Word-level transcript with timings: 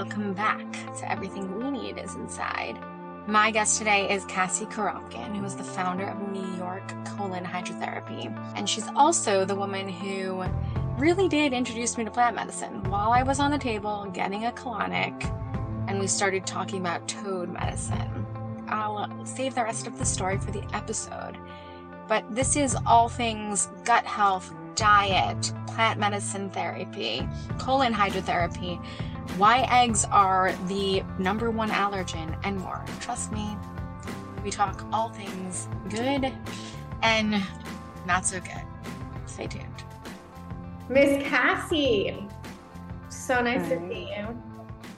welcome 0.00 0.32
back 0.32 0.72
to 0.96 1.12
Everything 1.12 1.58
We 1.58 1.70
Need 1.70 1.98
is 1.98 2.14
Inside. 2.14 2.78
My 3.26 3.50
guest 3.50 3.76
today 3.76 4.10
is 4.10 4.24
Cassie 4.24 4.64
Koropkin, 4.64 5.36
who 5.36 5.44
is 5.44 5.54
the 5.54 5.62
founder 5.62 6.06
of 6.06 6.32
New 6.32 6.56
York 6.56 6.88
Colon 7.04 7.44
Hydrotherapy. 7.44 8.34
And 8.56 8.66
she's 8.66 8.88
also 8.96 9.44
the 9.44 9.54
woman 9.54 9.90
who 9.90 10.42
really 10.96 11.28
did 11.28 11.52
introduce 11.52 11.98
me 11.98 12.04
to 12.04 12.10
plant 12.10 12.34
medicine 12.34 12.82
while 12.84 13.12
I 13.12 13.22
was 13.22 13.40
on 13.40 13.50
the 13.50 13.58
table 13.58 14.08
getting 14.14 14.46
a 14.46 14.52
colonic 14.52 15.22
and 15.86 16.00
we 16.00 16.06
started 16.06 16.46
talking 16.46 16.80
about 16.80 17.06
toad 17.06 17.50
medicine. 17.50 18.26
I'll 18.68 19.26
save 19.26 19.54
the 19.54 19.64
rest 19.64 19.86
of 19.86 19.98
the 19.98 20.06
story 20.06 20.38
for 20.38 20.50
the 20.50 20.64
episode. 20.74 21.36
But 22.08 22.24
this 22.34 22.56
is 22.56 22.74
all 22.86 23.10
things 23.10 23.68
gut 23.84 24.06
health, 24.06 24.50
diet, 24.76 25.52
plant 25.66 26.00
medicine 26.00 26.48
therapy, 26.48 27.28
colon 27.58 27.92
hydrotherapy, 27.92 28.82
why 29.36 29.66
eggs 29.70 30.04
are 30.06 30.52
the 30.66 31.02
number 31.18 31.50
one 31.50 31.70
allergen, 31.70 32.36
and 32.44 32.58
more. 32.58 32.84
Trust 33.00 33.32
me, 33.32 33.56
we 34.44 34.50
talk 34.50 34.84
all 34.92 35.10
things 35.10 35.68
good 35.88 36.32
and 37.02 37.42
not 38.06 38.26
so 38.26 38.40
good. 38.40 38.62
Stay 39.26 39.46
tuned. 39.46 39.66
Miss 40.88 41.22
Cassie, 41.28 42.26
so 43.08 43.40
nice 43.40 43.62
Hi. 43.68 43.76
to 43.76 43.88
see 43.88 44.12
you. 44.16 44.42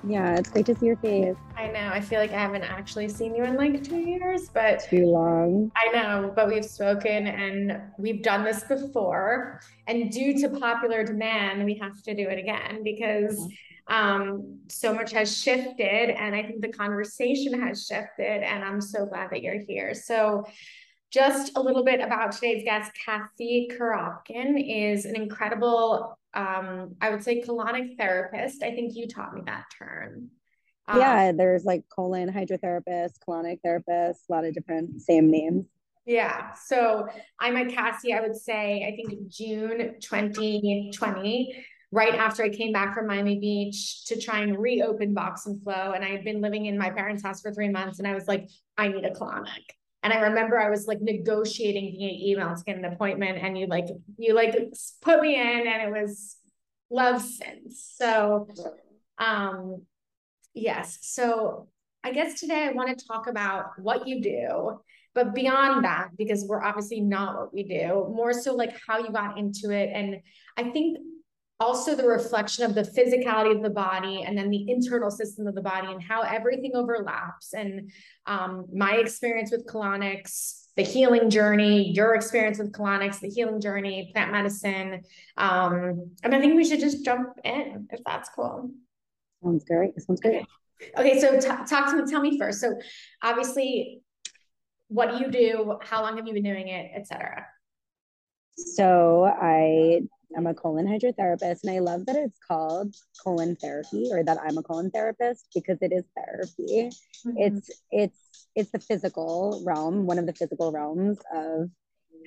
Yeah, 0.05 0.35
it's 0.37 0.51
great 0.51 0.67
to 0.67 0.75
see 0.77 0.87
your 0.87 0.97
face. 0.97 1.37
I 1.57 1.69
know. 1.69 1.91
I 1.93 2.01
feel 2.01 2.19
like 2.19 2.33
I 2.33 2.41
haven't 2.41 2.65
actually 2.65 3.09
seen 3.09 3.37
you 3.37 3.45
in 3.45 3.57
like 3.57 3.85
two 3.85 3.99
years, 3.99 4.49
but 4.49 4.85
too 4.91 5.07
long. 5.07 5.71
I 5.77 5.93
know, 5.93 6.33
but 6.35 6.49
we've 6.49 6.65
spoken 6.65 7.29
and 7.29 7.81
we've 7.99 8.23
done 8.23 8.43
this 8.43 8.65
before. 8.65 9.61
And 9.87 10.11
due 10.11 10.37
to 10.41 10.49
popular 10.59 11.05
demand, 11.05 11.65
we 11.65 11.75
have 11.75 12.03
to 12.03 12.15
do 12.15 12.29
it 12.29 12.39
again 12.39 12.83
because 12.83 13.47
um, 13.93 14.59
so 14.69 14.93
much 14.93 15.13
has 15.13 15.37
shifted. 15.37 16.11
And 16.11 16.35
I 16.35 16.43
think 16.43 16.63
the 16.63 16.73
conversation 16.73 17.61
has 17.61 17.87
shifted. 17.87 18.43
And 18.43 18.65
I'm 18.65 18.81
so 18.81 19.07
glad 19.07 19.31
that 19.31 19.43
you're 19.43 19.61
here. 19.61 19.95
So, 19.95 20.45
just 21.11 21.59
a 21.59 21.61
little 21.61 21.85
bit 21.85 22.01
about 22.01 22.33
today's 22.33 22.65
guest, 22.65 22.91
Cassie 23.05 23.71
Koropkin, 23.71 24.57
is 24.67 25.05
an 25.05 25.15
incredible 25.15 26.19
um, 26.35 26.97
I 27.01 27.11
would 27.11 27.23
say 27.23 27.43
colonic 27.43 27.97
therapist. 27.97 28.63
I 28.63 28.75
think 28.75 28.95
you 28.95 29.07
taught 29.07 29.35
me 29.35 29.43
that 29.47 29.65
term. 29.77 30.31
Um, 30.89 30.99
yeah, 30.99 31.33
there's 31.33 31.65
like 31.65 31.85
colon 31.95 32.33
hydrotherapist, 32.33 33.13
colonic 33.27 33.61
therapist, 33.63 34.23
a 34.29 34.33
lot 34.33 34.45
of 34.45 34.55
different 34.55 35.01
same 35.01 35.31
names. 35.31 35.67
Yeah. 36.05 36.53
So 36.55 37.07
I 37.39 37.51
met 37.53 37.69
Cassie, 37.69 38.13
I 38.13 38.21
would 38.21 38.35
say, 38.35 38.85
I 38.85 38.97
think 38.97 39.29
June 39.29 40.01
2020, 40.01 41.65
right 41.93 42.15
after 42.15 42.43
I 42.43 42.49
came 42.49 42.73
back 42.73 42.95
from 42.95 43.07
Miami 43.07 43.39
Beach 43.39 44.07
to 44.07 44.19
try 44.19 44.41
and 44.41 44.59
reopen 44.59 45.13
Box 45.13 45.47
and 45.47 45.63
Flow. 45.63 45.93
And 45.95 46.03
I 46.03 46.09
had 46.09 46.25
been 46.25 46.41
living 46.41 46.67
in 46.67 46.79
my 46.79 46.91
parents' 46.91 47.23
house 47.23 47.43
for 47.43 47.53
three 47.53 47.69
months 47.69 47.99
and 47.99 48.09
I 48.09 48.15
was 48.15 48.27
like, 48.27 48.49
I 48.79 48.89
need 48.89 49.05
a 49.05 49.11
colonic. 49.11 49.63
And 50.03 50.13
I 50.13 50.21
remember 50.21 50.59
I 50.59 50.71
was 50.71 50.87
like 50.87 51.01
negotiating 51.03 51.93
via 51.93 52.33
email 52.33 52.57
to 52.57 52.65
get 52.65 52.79
an 52.79 52.87
appointment 52.87 53.39
and 53.39 53.57
you 53.57 53.67
like, 53.67 53.87
you 54.17 54.35
like 54.35 54.57
put 55.03 55.21
me 55.21 55.39
in 55.39 55.67
and 55.67 55.83
it 55.83 55.93
was 55.93 56.37
love 56.91 57.21
since. 57.21 57.95
So, 57.97 58.49
um, 59.19 59.83
yes. 60.55 60.99
So 61.03 61.69
I 62.03 62.13
guess 62.13 62.41
today 62.41 62.65
I 62.65 62.73
want 62.73 62.99
to 62.99 63.07
talk 63.07 63.27
about 63.29 63.79
what 63.79 64.09
you 64.09 64.23
do, 64.23 64.81
but 65.15 65.35
beyond 65.35 65.85
that, 65.85 66.09
because 66.17 66.47
we're 66.49 66.63
obviously 66.63 67.01
not 67.01 67.37
what 67.37 67.55
we 67.55 67.65
do, 67.65 68.11
more 68.13 68.33
so 68.33 68.55
like 68.55 68.75
how 68.89 68.99
you 68.99 69.13
got 69.13 69.39
into 69.39 69.71
it. 69.71 69.91
And 69.93 70.17
I 70.57 70.71
think 70.71 70.99
also 71.63 71.95
the 71.95 72.07
reflection 72.07 72.65
of 72.65 72.75
the 72.75 72.83
physicality 72.83 73.55
of 73.55 73.63
the 73.63 73.71
body 73.71 74.25
and 74.27 74.37
then 74.37 74.51
the 74.51 74.69
internal 74.69 75.11
system 75.11 75.47
of 75.47 75.55
the 75.55 75.63
body 75.63 75.93
and 75.93 76.03
how 76.03 76.23
everything 76.23 76.73
overlaps. 76.75 77.55
And 77.55 77.91
um, 78.27 78.67
my 78.75 78.97
experience 78.97 79.53
with 79.53 79.67
colonics, 79.67 80.67
the 80.77 80.83
healing 80.83 81.31
journey, 81.31 81.93
your 81.93 82.15
experience 82.15 82.59
with 82.59 82.73
colonics, 82.73 83.21
the 83.21 83.29
healing 83.29 83.61
journey, 83.61 84.11
plant 84.13 84.33
medicine. 84.33 85.03
Um, 85.37 86.11
and 86.25 86.35
I 86.35 86.41
think 86.41 86.57
we 86.57 86.65
should 86.65 86.81
just 86.81 87.05
jump 87.05 87.29
in 87.45 87.89
if 87.93 88.01
that's 88.05 88.29
cool. 88.31 88.71
Sounds 89.43 89.65
great. 89.65 90.01
Sounds 90.01 90.21
great. 90.21 90.45
Okay, 90.99 91.13
okay 91.13 91.21
so 91.21 91.39
t- 91.39 91.65
talk 91.69 91.91
to 91.91 92.03
me. 92.03 92.11
Tell 92.11 92.21
me 92.21 92.39
first. 92.39 92.61
So 92.61 92.75
obviously, 93.23 94.01
what 94.89 95.11
do 95.11 95.19
you 95.19 95.31
do? 95.31 95.79
How 95.83 96.03
long 96.03 96.17
have 96.17 96.27
you 96.27 96.35
been 96.35 96.43
doing 96.43 96.69
it, 96.69 96.91
etc. 96.97 97.47
So 98.57 99.25
I 99.25 100.03
I'm 100.37 100.47
a 100.47 100.55
colon 100.55 100.87
hydrotherapist, 100.87 101.65
and 101.65 101.73
I 101.73 101.79
love 101.81 102.07
that 102.07 102.17
it's 102.17 102.39
called 102.47 102.95
colon 103.23 103.57
therapy, 103.57 104.09
or 104.11 104.23
that 104.25 104.39
I'm 104.43 104.59
a 104.59 104.63
colon 104.63 104.91
therapist 104.91 105.49
because 105.55 105.79
it 105.81 105.93
is 105.93 106.05
therapy. 106.17 106.91
Mm-hmm. 107.27 107.37
It's 107.37 107.71
it's 107.91 108.49
it's 108.55 108.71
the 108.71 108.79
physical 108.79 109.63
realm, 109.65 110.07
one 110.07 110.19
of 110.19 110.27
the 110.27 110.33
physical 110.33 110.73
realms 110.73 111.19
of 111.35 111.71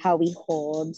how 0.02 0.16
we 0.18 0.36
hold 0.48 0.96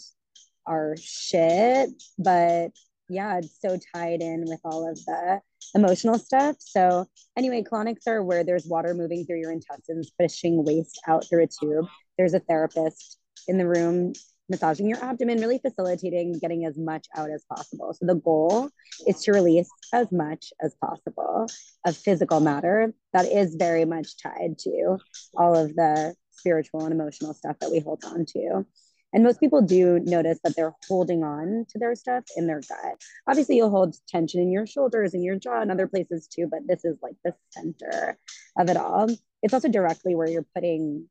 our 0.66 0.94
shit, 0.98 1.90
but 2.18 2.72
yeah, 3.08 3.38
it's 3.38 3.58
so 3.60 3.78
tied 3.94 4.20
in 4.20 4.44
with 4.46 4.60
all 4.64 4.88
of 4.88 4.96
the 5.06 5.40
emotional 5.74 6.18
stuff. 6.18 6.56
So 6.58 7.06
anyway, 7.36 7.62
colonics 7.62 8.06
are 8.06 8.22
where 8.22 8.44
there's 8.44 8.66
water 8.66 8.94
moving 8.94 9.24
through 9.24 9.40
your 9.40 9.52
intestines, 9.52 10.10
pushing 10.18 10.64
waste 10.64 11.00
out 11.06 11.26
through 11.28 11.44
a 11.44 11.46
tube. 11.46 11.86
There's 12.18 12.34
a 12.34 12.40
therapist 12.40 13.18
in 13.46 13.58
the 13.58 13.66
room 13.66 14.12
massaging 14.48 14.88
your 14.88 15.02
abdomen, 15.02 15.40
really 15.40 15.58
facilitating 15.58 16.38
getting 16.38 16.64
as 16.64 16.76
much 16.78 17.06
out 17.16 17.30
as 17.30 17.44
possible. 17.44 17.92
So 17.94 18.06
the 18.06 18.14
goal 18.14 18.70
is 19.06 19.22
to 19.24 19.32
release 19.32 19.68
as 19.92 20.10
much 20.10 20.52
as 20.60 20.74
possible 20.74 21.46
of 21.86 21.96
physical 21.96 22.40
matter 22.40 22.92
that 23.12 23.26
is 23.26 23.54
very 23.54 23.84
much 23.84 24.20
tied 24.22 24.58
to 24.60 24.98
all 25.36 25.56
of 25.56 25.74
the 25.74 26.14
spiritual 26.30 26.84
and 26.84 26.92
emotional 26.92 27.34
stuff 27.34 27.58
that 27.60 27.70
we 27.70 27.80
hold 27.80 28.02
on 28.04 28.24
to. 28.26 28.64
And 29.12 29.24
most 29.24 29.40
people 29.40 29.62
do 29.62 30.00
notice 30.00 30.38
that 30.44 30.54
they're 30.54 30.74
holding 30.86 31.24
on 31.24 31.64
to 31.70 31.78
their 31.78 31.94
stuff 31.94 32.24
in 32.36 32.46
their 32.46 32.60
gut. 32.60 33.00
Obviously, 33.26 33.56
you'll 33.56 33.70
hold 33.70 33.96
tension 34.06 34.40
in 34.40 34.52
your 34.52 34.66
shoulders 34.66 35.14
and 35.14 35.24
your 35.24 35.36
jaw 35.36 35.62
and 35.62 35.70
other 35.70 35.86
places 35.86 36.26
too, 36.26 36.46
but 36.50 36.60
this 36.66 36.84
is 36.84 36.98
like 37.02 37.16
the 37.24 37.34
center 37.50 38.18
of 38.58 38.68
it 38.68 38.76
all. 38.76 39.08
It's 39.42 39.54
also 39.54 39.68
directly 39.68 40.14
where 40.14 40.28
you're 40.28 40.46
putting 40.54 41.08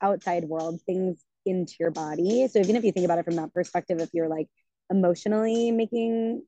outside 0.00 0.44
world 0.44 0.80
things 0.84 1.22
into 1.48 1.74
your 1.80 1.90
body. 1.90 2.46
So 2.48 2.60
even 2.60 2.76
if 2.76 2.84
you 2.84 2.92
think 2.92 3.04
about 3.04 3.18
it 3.18 3.24
from 3.24 3.36
that 3.36 3.52
perspective, 3.52 4.00
if 4.00 4.10
you're 4.12 4.28
like 4.28 4.48
emotionally 4.90 5.70
making 5.70 6.42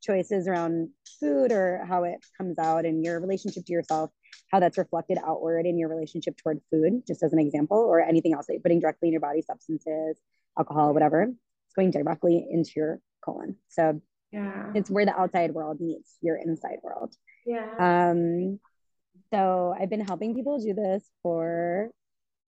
choices 0.00 0.46
around 0.46 0.90
food 1.20 1.52
or 1.52 1.84
how 1.88 2.04
it 2.04 2.18
comes 2.36 2.58
out 2.58 2.84
in 2.84 3.02
your 3.02 3.20
relationship 3.20 3.64
to 3.66 3.72
yourself, 3.72 4.10
how 4.52 4.60
that's 4.60 4.78
reflected 4.78 5.18
outward 5.26 5.66
in 5.66 5.78
your 5.78 5.88
relationship 5.88 6.36
toward 6.36 6.60
food, 6.70 7.02
just 7.06 7.22
as 7.22 7.32
an 7.32 7.38
example, 7.38 7.78
or 7.78 8.00
anything 8.00 8.32
else 8.34 8.46
that 8.46 8.54
you're 8.54 8.62
putting 8.62 8.80
directly 8.80 9.08
in 9.08 9.12
your 9.12 9.20
body, 9.20 9.42
substances, 9.42 10.18
alcohol, 10.58 10.94
whatever, 10.94 11.22
it's 11.22 11.74
going 11.74 11.90
directly 11.90 12.46
into 12.50 12.72
your 12.76 13.00
colon. 13.24 13.56
So 13.68 14.00
yeah, 14.32 14.72
it's 14.74 14.90
where 14.90 15.04
the 15.04 15.18
outside 15.18 15.52
world 15.52 15.80
meets 15.80 16.16
your 16.20 16.36
inside 16.36 16.78
world. 16.82 17.14
Yeah. 17.46 17.74
Um, 17.78 18.60
so 19.32 19.74
I've 19.78 19.90
been 19.90 20.06
helping 20.06 20.34
people 20.34 20.58
do 20.58 20.74
this 20.74 21.04
for 21.22 21.90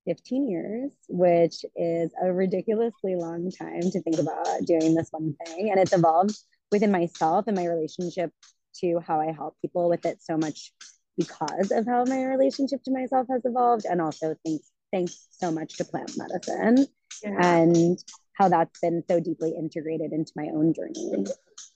15 0.07 0.49
years, 0.49 0.91
which 1.09 1.65
is 1.77 2.11
a 2.23 2.33
ridiculously 2.33 3.17
long 3.17 3.51
time 3.51 3.83
to 3.83 4.03
think 4.03 4.19
about 4.19 4.47
doing 4.67 4.95
this 4.95 5.09
one 5.11 5.35
thing. 5.45 5.71
And 5.71 5.79
it's 5.79 5.93
evolved 5.93 6.37
within 6.73 6.91
myself 6.91 7.47
and 7.47 7.57
my 7.57 7.67
relationship 7.67 8.33
to 8.81 9.01
how 9.07 9.21
I 9.21 9.33
help 9.33 9.57
people 9.61 9.89
with 9.89 10.07
it 10.07 10.23
so 10.23 10.37
much 10.37 10.73
because 11.17 11.71
of 11.71 11.87
how 11.87 12.05
my 12.05 12.25
relationship 12.25 12.83
to 12.85 12.91
myself 12.91 13.27
has 13.31 13.43
evolved. 13.45 13.85
And 13.85 14.01
also 14.01 14.35
thanks, 14.45 14.71
thanks 14.93 15.27
so 15.31 15.51
much 15.51 15.77
to 15.77 15.85
plant 15.85 16.13
medicine 16.17 16.87
yeah. 17.23 17.59
and 17.61 17.99
how 18.35 18.49
that's 18.49 18.79
been 18.81 19.03
so 19.09 19.21
deeply 19.21 19.55
integrated 19.57 20.13
into 20.13 20.33
my 20.37 20.49
own 20.55 20.73
journey. 20.73 21.27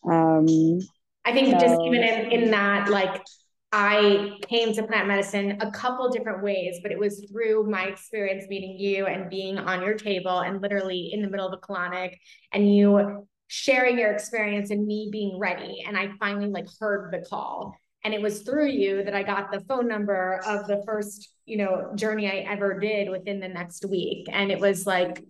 Um, 0.08 0.80
I 1.24 1.32
think 1.32 1.52
so, 1.52 1.58
just 1.58 1.80
even 1.82 2.02
in, 2.02 2.32
in 2.32 2.50
that, 2.50 2.88
like 2.88 3.22
I 3.76 4.38
came 4.48 4.72
to 4.74 4.84
plant 4.84 5.08
medicine 5.08 5.58
a 5.60 5.68
couple 5.68 6.08
different 6.08 6.44
ways, 6.44 6.78
but 6.80 6.92
it 6.92 6.98
was 6.98 7.26
through 7.28 7.68
my 7.68 7.86
experience 7.86 8.44
meeting 8.48 8.78
you 8.78 9.06
and 9.06 9.28
being 9.28 9.58
on 9.58 9.82
your 9.82 9.94
table 9.94 10.38
and 10.38 10.62
literally 10.62 11.10
in 11.12 11.22
the 11.22 11.28
middle 11.28 11.48
of 11.48 11.52
a 11.52 11.56
colonic 11.56 12.14
and 12.52 12.72
you 12.72 13.26
sharing 13.48 13.98
your 13.98 14.12
experience 14.12 14.70
and 14.70 14.86
me 14.86 15.08
being 15.10 15.40
ready. 15.40 15.82
And 15.84 15.98
I 15.98 16.10
finally 16.20 16.46
like 16.46 16.66
heard 16.78 17.12
the 17.12 17.26
call. 17.28 17.74
And 18.04 18.14
it 18.14 18.22
was 18.22 18.42
through 18.42 18.68
you 18.68 19.02
that 19.02 19.14
I 19.16 19.24
got 19.24 19.50
the 19.50 19.58
phone 19.62 19.88
number 19.88 20.40
of 20.46 20.68
the 20.68 20.80
first, 20.86 21.30
you 21.44 21.56
know, 21.56 21.90
journey 21.96 22.28
I 22.30 22.48
ever 22.48 22.78
did 22.78 23.10
within 23.10 23.40
the 23.40 23.48
next 23.48 23.84
week. 23.90 24.28
And 24.30 24.52
it 24.52 24.60
was 24.60 24.86
like 24.86 25.24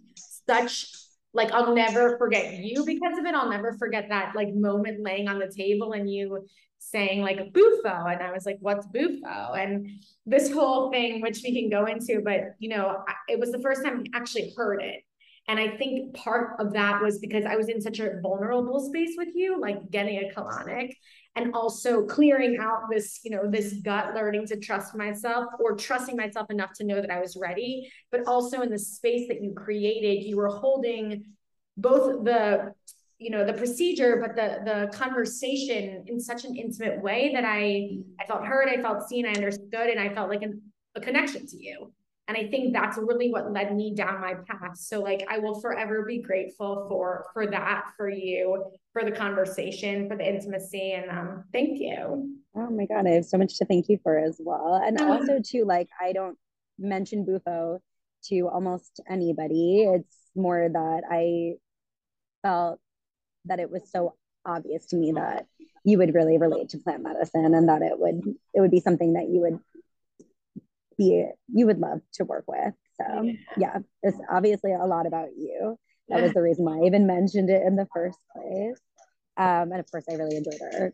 such 0.46 0.92
like 1.32 1.50
I'll 1.52 1.74
never 1.74 2.18
forget 2.18 2.58
you 2.58 2.84
because 2.84 3.18
of 3.18 3.24
it. 3.24 3.34
I'll 3.34 3.48
never 3.48 3.72
forget 3.78 4.10
that 4.10 4.36
like 4.36 4.52
moment 4.54 5.02
laying 5.02 5.28
on 5.28 5.38
the 5.38 5.50
table 5.50 5.92
and 5.92 6.10
you 6.10 6.46
saying 6.90 7.22
like 7.22 7.52
bufo 7.52 8.06
and 8.06 8.22
i 8.22 8.30
was 8.32 8.46
like 8.46 8.58
what's 8.60 8.86
bufo? 8.86 9.52
And 9.54 9.88
this 10.26 10.50
whole 10.50 10.90
thing 10.90 11.20
which 11.20 11.40
we 11.42 11.52
can 11.58 11.70
go 11.70 11.86
into 11.86 12.20
but 12.24 12.54
you 12.58 12.68
know 12.68 13.04
it 13.28 13.38
was 13.38 13.52
the 13.52 13.60
first 13.60 13.84
time 13.84 14.04
i 14.12 14.16
actually 14.18 14.52
heard 14.56 14.82
it. 14.82 15.02
And 15.48 15.58
i 15.58 15.76
think 15.76 16.14
part 16.14 16.60
of 16.60 16.72
that 16.72 17.02
was 17.02 17.18
because 17.18 17.44
i 17.44 17.56
was 17.56 17.68
in 17.68 17.80
such 17.80 18.00
a 18.00 18.20
vulnerable 18.22 18.80
space 18.80 19.14
with 19.16 19.34
you 19.34 19.60
like 19.60 19.90
getting 19.90 20.18
a 20.18 20.32
colonic 20.34 20.92
and 21.36 21.54
also 21.54 22.06
clearing 22.06 22.58
out 22.60 22.82
this 22.90 23.20
you 23.24 23.30
know 23.30 23.50
this 23.50 23.74
gut 23.82 24.14
learning 24.14 24.46
to 24.46 24.56
trust 24.58 24.94
myself 24.94 25.46
or 25.60 25.76
trusting 25.76 26.16
myself 26.16 26.50
enough 26.50 26.72
to 26.76 26.84
know 26.84 27.00
that 27.00 27.10
i 27.10 27.20
was 27.20 27.36
ready. 27.36 27.90
But 28.10 28.26
also 28.26 28.60
in 28.62 28.70
the 28.70 28.78
space 28.78 29.28
that 29.28 29.42
you 29.42 29.52
created 29.52 30.24
you 30.24 30.36
were 30.36 30.48
holding 30.48 31.24
both 31.76 32.24
the 32.24 32.72
you 33.24 33.30
know 33.30 33.42
the 33.42 33.54
procedure 33.54 34.16
but 34.20 34.36
the 34.36 34.60
the 34.70 34.94
conversation 34.94 36.04
in 36.06 36.20
such 36.20 36.44
an 36.44 36.54
intimate 36.54 37.00
way 37.00 37.30
that 37.32 37.44
i 37.46 37.88
i 38.20 38.26
felt 38.26 38.44
heard 38.44 38.68
i 38.68 38.76
felt 38.82 39.08
seen 39.08 39.24
i 39.24 39.30
understood 39.30 39.88
and 39.88 39.98
i 39.98 40.14
felt 40.14 40.28
like 40.28 40.42
an, 40.42 40.60
a 40.94 41.00
connection 41.00 41.46
to 41.46 41.56
you. 41.56 41.90
And 42.28 42.36
i 42.36 42.46
think 42.48 42.74
that's 42.74 42.98
really 42.98 43.30
what 43.30 43.50
led 43.50 43.74
me 43.74 43.94
down 43.94 44.20
my 44.20 44.34
path. 44.46 44.76
So 44.76 45.00
like 45.00 45.26
i 45.30 45.38
will 45.38 45.58
forever 45.58 46.04
be 46.06 46.20
grateful 46.20 46.86
for 46.88 47.24
for 47.32 47.46
that 47.46 47.84
for 47.96 48.10
you 48.10 48.64
for 48.92 49.04
the 49.04 49.10
conversation 49.10 50.06
for 50.06 50.16
the 50.16 50.28
intimacy 50.28 50.92
and 50.92 51.10
um 51.10 51.44
thank 51.52 51.80
you. 51.80 52.36
Oh 52.54 52.70
my 52.70 52.84
god 52.84 53.06
i 53.06 53.12
have 53.12 53.24
so 53.24 53.38
much 53.38 53.56
to 53.58 53.64
thank 53.64 53.88
you 53.88 53.98
for 54.02 54.18
as 54.18 54.38
well. 54.38 54.82
And 54.84 55.00
oh. 55.00 55.12
also 55.12 55.40
too 55.40 55.64
like 55.64 55.88
i 55.98 56.12
don't 56.12 56.36
mention 56.78 57.24
bufo 57.24 57.80
to 58.24 58.48
almost 58.48 59.00
anybody. 59.08 59.86
It's 59.88 60.16
more 60.34 60.68
that 60.70 61.02
i 61.10 61.54
felt 62.42 62.80
that 63.46 63.60
it 63.60 63.70
was 63.70 63.90
so 63.90 64.14
obvious 64.46 64.86
to 64.86 64.96
me 64.96 65.12
that 65.12 65.46
you 65.84 65.98
would 65.98 66.14
really 66.14 66.38
relate 66.38 66.70
to 66.70 66.78
plant 66.78 67.02
medicine 67.02 67.54
and 67.54 67.68
that 67.68 67.82
it 67.82 67.98
would 67.98 68.22
it 68.54 68.60
would 68.60 68.70
be 68.70 68.80
something 68.80 69.14
that 69.14 69.28
you 69.28 69.40
would 69.40 69.58
be 70.96 71.26
you 71.52 71.66
would 71.66 71.78
love 71.78 72.00
to 72.14 72.24
work 72.24 72.44
with. 72.46 72.74
So 73.00 73.22
yeah, 73.22 73.32
yeah 73.56 73.78
it's 74.02 74.18
obviously 74.30 74.72
a 74.72 74.86
lot 74.86 75.06
about 75.06 75.28
you. 75.36 75.76
That 76.08 76.22
was 76.22 76.32
the 76.32 76.42
reason 76.42 76.64
why 76.64 76.78
i 76.78 76.86
even 76.86 77.06
mentioned 77.06 77.48
it 77.50 77.62
in 77.66 77.76
the 77.76 77.88
first 77.94 78.18
place. 78.34 78.78
Um, 79.36 79.72
and 79.72 79.80
of 79.80 79.90
course 79.90 80.04
i 80.10 80.14
really 80.14 80.36
enjoyed 80.36 80.60
our 80.74 80.92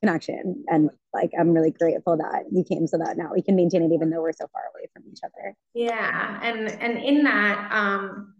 connection 0.00 0.64
and 0.68 0.88
like 1.12 1.30
i'm 1.38 1.50
really 1.50 1.70
grateful 1.70 2.16
that 2.16 2.44
you 2.50 2.64
came 2.64 2.86
so 2.86 2.96
that 2.96 3.18
now 3.18 3.32
we 3.34 3.42
can 3.42 3.54
maintain 3.54 3.82
it 3.82 3.92
even 3.92 4.08
though 4.08 4.22
we're 4.22 4.32
so 4.32 4.46
far 4.50 4.62
away 4.74 4.88
from 4.94 5.02
each 5.10 5.20
other. 5.22 5.54
Yeah. 5.74 6.40
And 6.42 6.68
and 6.68 6.98
in 6.98 7.24
that 7.24 7.70
um 7.70 8.34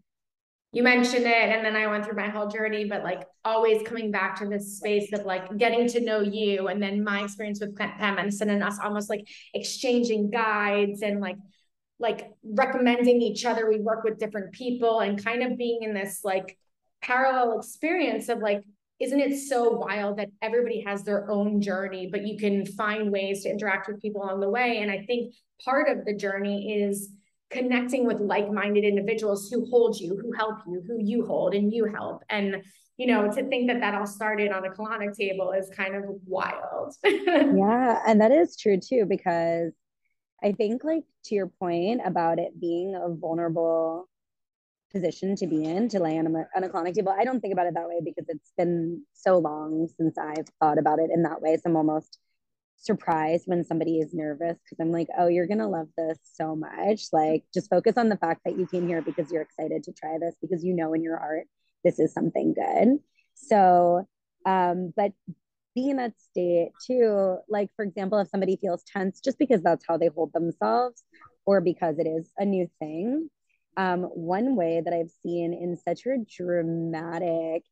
you 0.73 0.85
mentioned 0.85 1.27
it 1.27 1.49
and 1.49 1.65
then 1.65 1.75
I 1.75 1.89
went 1.89 2.05
through 2.05 2.17
my 2.17 2.29
whole 2.29 2.47
journey, 2.47 2.85
but 2.85 3.03
like 3.03 3.27
always 3.45 3.83
coming 3.83 4.13
back 4.13 4.37
to 4.37 4.47
this 4.47 4.77
space 4.77 5.13
of 5.13 5.25
like 5.25 5.57
getting 5.57 5.89
to 5.89 6.01
know 6.01 6.21
you 6.21 6.69
and 6.69 6.81
then 6.81 7.03
my 7.03 7.25
experience 7.25 7.61
with 7.61 7.77
plant 7.77 7.99
medicine 7.99 8.51
and 8.51 8.63
us 8.63 8.79
almost 8.83 9.11
like 9.11 9.27
exchanging 9.53 10.31
guides 10.31 11.03
and 11.03 11.21
like 11.21 11.37
like 11.99 12.31
recommending 12.43 13.21
each 13.21 13.45
other. 13.45 13.69
We 13.69 13.81
work 13.81 14.05
with 14.05 14.19
different 14.19 14.53
people 14.53 15.01
and 15.01 15.23
kind 15.23 15.43
of 15.43 15.59
being 15.59 15.83
in 15.83 15.93
this 15.93 16.21
like 16.25 16.57
parallel 17.03 17.59
experience 17.59 18.29
of 18.29 18.39
like, 18.39 18.63
isn't 19.01 19.21
it 19.21 19.39
so 19.39 19.71
wild 19.71 20.19
that 20.19 20.29
everybody 20.41 20.83
has 20.87 21.03
their 21.03 21.31
own 21.31 21.61
journey, 21.61 22.09
but 22.11 22.27
you 22.27 22.39
can 22.39 22.65
find 22.65 23.11
ways 23.11 23.43
to 23.43 23.51
interact 23.51 23.89
with 23.89 24.01
people 24.01 24.23
along 24.23 24.41
the 24.41 24.49
way? 24.49 24.79
And 24.79 24.91
I 24.91 25.05
think 25.07 25.35
part 25.65 25.89
of 25.89 26.05
the 26.05 26.15
journey 26.15 26.81
is 26.81 27.11
connecting 27.51 28.07
with 28.07 28.21
like-minded 28.21 28.85
individuals 28.85 29.51
who 29.51 29.67
hold 29.67 29.99
you, 29.99 30.17
who 30.17 30.33
help 30.33 30.59
you, 30.67 30.83
who 30.87 30.99
you 31.01 31.27
hold 31.27 31.55
and 31.55 31.73
you 31.73 31.85
help. 31.85 32.23
And 32.31 32.63
you 32.97 33.07
know, 33.07 33.33
to 33.33 33.43
think 33.49 33.67
that 33.69 33.81
that 33.81 33.95
all 33.95 34.07
started 34.07 34.53
on 34.53 34.67
a 34.67 34.71
colonic 34.71 35.17
table 35.17 35.53
is 35.53 35.71
kind 35.71 35.95
of 35.95 36.05
wild. 36.27 36.95
yeah, 37.05 38.03
and 38.07 38.21
that 38.21 38.31
is 38.31 38.57
true 38.57 38.79
too 38.79 39.07
because 39.09 39.73
I 40.43 40.53
think 40.53 40.85
like 40.85 41.05
to 41.25 41.35
your 41.35 41.47
point 41.47 42.03
about 42.05 42.39
it 42.39 42.61
being 42.61 42.95
a 42.95 43.09
vulnerable 43.09 44.07
position 44.93 45.37
to 45.37 45.47
be 45.47 45.65
in 45.65 45.89
to 45.89 46.01
lay 46.01 46.19
on 46.19 46.27
a, 46.27 46.47
on 46.55 46.65
a 46.65 46.69
colonic 46.69 46.95
table. 46.95 47.15
I 47.19 47.25
don't 47.25 47.41
think 47.41 47.53
about 47.53 47.67
it 47.67 47.75
that 47.75 47.89
way 47.89 48.01
because 48.05 48.27
it's 48.29 48.53
been 48.59 49.03
so 49.15 49.39
long 49.39 49.89
since 49.97 50.19
I've 50.19 50.49
thought 50.61 50.79
about 50.79 50.99
it 50.99 51.11
in 51.13 51.23
that 51.23 51.41
way. 51.41 51.57
So 51.57 51.63
I'm 51.67 51.77
almost 51.77 52.19
surprised 52.81 53.45
when 53.47 53.63
somebody 53.65 53.99
is 53.99 54.15
nervous 54.15 54.59
because 54.65 54.81
I'm 54.81 54.91
like, 54.91 55.09
oh, 55.19 55.29
you're 55.29 55.47
gonna 55.47 55.69
love 55.69 55.89
this 55.97 56.19
so 56.35 56.57
much. 56.57 57.05
Like, 57.13 57.45
just 57.53 57.71
focus 57.71 57.97
on 57.97 58.09
the 58.09 58.17
fact 58.17 58.41
that 58.45 58.59
you 58.59 58.67
came 58.67 58.89
here 58.89 59.03
because 59.03 59.31
you're 59.31 59.43
excited 59.43 59.85
to 59.85 59.93
try 59.93 60.19
this 60.19 60.35
because 60.41 60.65
you 60.65 60.75
know 60.75 60.95
in 60.95 61.03
your 61.03 61.19
heart 61.19 61.47
this 61.85 61.99
is 61.99 62.13
something 62.13 62.55
good. 62.55 62.99
So, 63.35 64.07
um, 64.47 64.93
but 64.97 65.13
be 65.75 65.91
in 65.91 65.97
that 65.99 66.15
state 66.19 66.71
too. 66.85 67.39
Like, 67.49 67.71
for 67.77 67.85
example, 67.85 68.19
if 68.19 68.29
somebody 68.29 68.57
feels 68.57 68.83
tense 68.85 69.21
just 69.21 69.39
because 69.39 69.63
that's 69.63 69.85
how 69.87 69.97
they 69.97 70.09
hold 70.09 70.33
themselves 70.33 71.03
or 71.47 71.61
because 71.61 71.99
it 71.99 72.07
is 72.07 72.31
a 72.39 72.45
new 72.45 72.69
thing. 72.79 73.31
Um, 73.77 74.03
one 74.03 74.57
way 74.57 74.83
that 74.85 74.93
I've 74.93 75.13
seen 75.23 75.55
in 75.55 75.77
such 75.77 76.07
a 76.07 76.19
dramatic, 76.37 77.63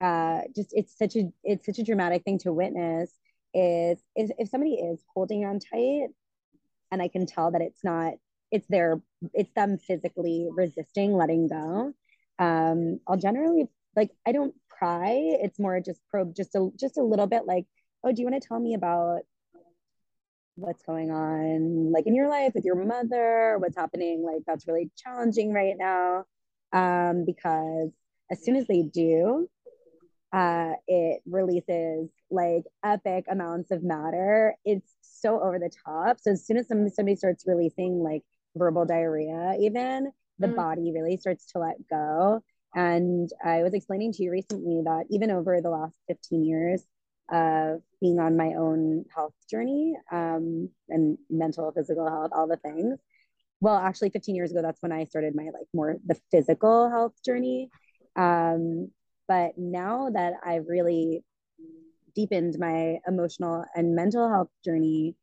uh, 0.00 0.40
just 0.56 0.70
it's 0.72 0.96
such 0.96 1.16
a 1.16 1.30
it's 1.44 1.66
such 1.66 1.78
a 1.78 1.84
dramatic 1.84 2.24
thing 2.24 2.38
to 2.38 2.52
witness 2.52 3.12
is 3.54 4.02
if, 4.14 4.30
if 4.38 4.48
somebody 4.48 4.74
is 4.74 5.00
holding 5.14 5.44
on 5.44 5.58
tight 5.58 6.08
and 6.90 7.02
I 7.02 7.08
can 7.08 7.26
tell 7.26 7.50
that 7.52 7.62
it's 7.62 7.84
not, 7.84 8.14
it's 8.50 8.66
their, 8.68 9.00
it's 9.34 9.52
them 9.54 9.78
physically 9.78 10.48
resisting 10.50 11.12
letting 11.12 11.48
go. 11.48 11.92
Um, 12.38 13.00
I'll 13.06 13.16
generally 13.16 13.66
like, 13.96 14.10
I 14.26 14.32
don't 14.32 14.54
pry. 14.68 15.14
It's 15.14 15.58
more 15.58 15.80
just 15.80 16.00
probe 16.10 16.34
just 16.34 16.54
a, 16.54 16.70
just 16.78 16.98
a 16.98 17.02
little 17.02 17.26
bit 17.26 17.46
like, 17.46 17.66
oh, 18.04 18.12
do 18.12 18.20
you 18.20 18.28
want 18.28 18.42
to 18.42 18.46
tell 18.46 18.60
me 18.60 18.74
about 18.74 19.20
what's 20.56 20.82
going 20.82 21.10
on 21.10 21.90
like 21.92 22.06
in 22.06 22.14
your 22.14 22.28
life 22.28 22.52
with 22.54 22.64
your 22.64 22.84
mother 22.84 23.56
what's 23.58 23.76
happening 23.76 24.22
like 24.22 24.42
that's 24.46 24.68
really 24.68 24.90
challenging 24.98 25.52
right 25.52 25.76
now 25.78 26.24
um, 26.72 27.24
because 27.24 27.90
as 28.30 28.44
soon 28.44 28.56
as 28.56 28.66
they 28.66 28.82
do 28.82 29.48
uh, 30.32 30.72
it 30.88 31.20
releases 31.26 32.08
like 32.30 32.64
epic 32.84 33.26
amounts 33.30 33.70
of 33.70 33.82
matter. 33.82 34.56
It's 34.64 34.96
so 35.02 35.40
over 35.40 35.58
the 35.58 35.70
top. 35.84 36.18
So 36.20 36.32
as 36.32 36.46
soon 36.46 36.56
as 36.56 36.68
somebody, 36.68 36.90
somebody 36.90 37.16
starts 37.16 37.44
releasing 37.46 38.02
like 38.02 38.22
verbal 38.56 38.86
diarrhea, 38.86 39.56
even 39.60 40.10
the 40.38 40.48
mm. 40.48 40.56
body 40.56 40.92
really 40.94 41.16
starts 41.18 41.46
to 41.52 41.58
let 41.58 41.76
go. 41.88 42.42
And 42.74 43.30
I 43.44 43.62
was 43.62 43.74
explaining 43.74 44.12
to 44.14 44.22
you 44.22 44.30
recently 44.30 44.80
that 44.84 45.04
even 45.10 45.30
over 45.30 45.60
the 45.60 45.68
last 45.68 45.98
15 46.08 46.44
years 46.44 46.82
of 47.30 47.82
being 48.00 48.18
on 48.18 48.36
my 48.36 48.54
own 48.54 49.04
health 49.14 49.34
journey 49.50 49.94
um, 50.10 50.70
and 50.88 51.18
mental, 51.28 51.70
physical 51.72 52.08
health, 52.08 52.30
all 52.34 52.48
the 52.48 52.56
things. 52.56 52.98
Well, 53.60 53.76
actually, 53.76 54.10
15 54.10 54.34
years 54.34 54.50
ago, 54.50 54.60
that's 54.62 54.82
when 54.82 54.90
I 54.90 55.04
started 55.04 55.34
my 55.34 55.44
like 55.44 55.68
more 55.72 55.96
the 56.04 56.18
physical 56.30 56.90
health 56.90 57.12
journey. 57.24 57.70
Um, 58.16 58.90
but 59.32 59.56
now 59.56 60.10
that 60.12 60.34
I've 60.44 60.66
really 60.68 61.24
deepened 62.14 62.56
my 62.58 62.98
emotional 63.08 63.64
and 63.74 63.96
mental 63.96 64.28
health 64.28 64.50
journey, 64.62 65.16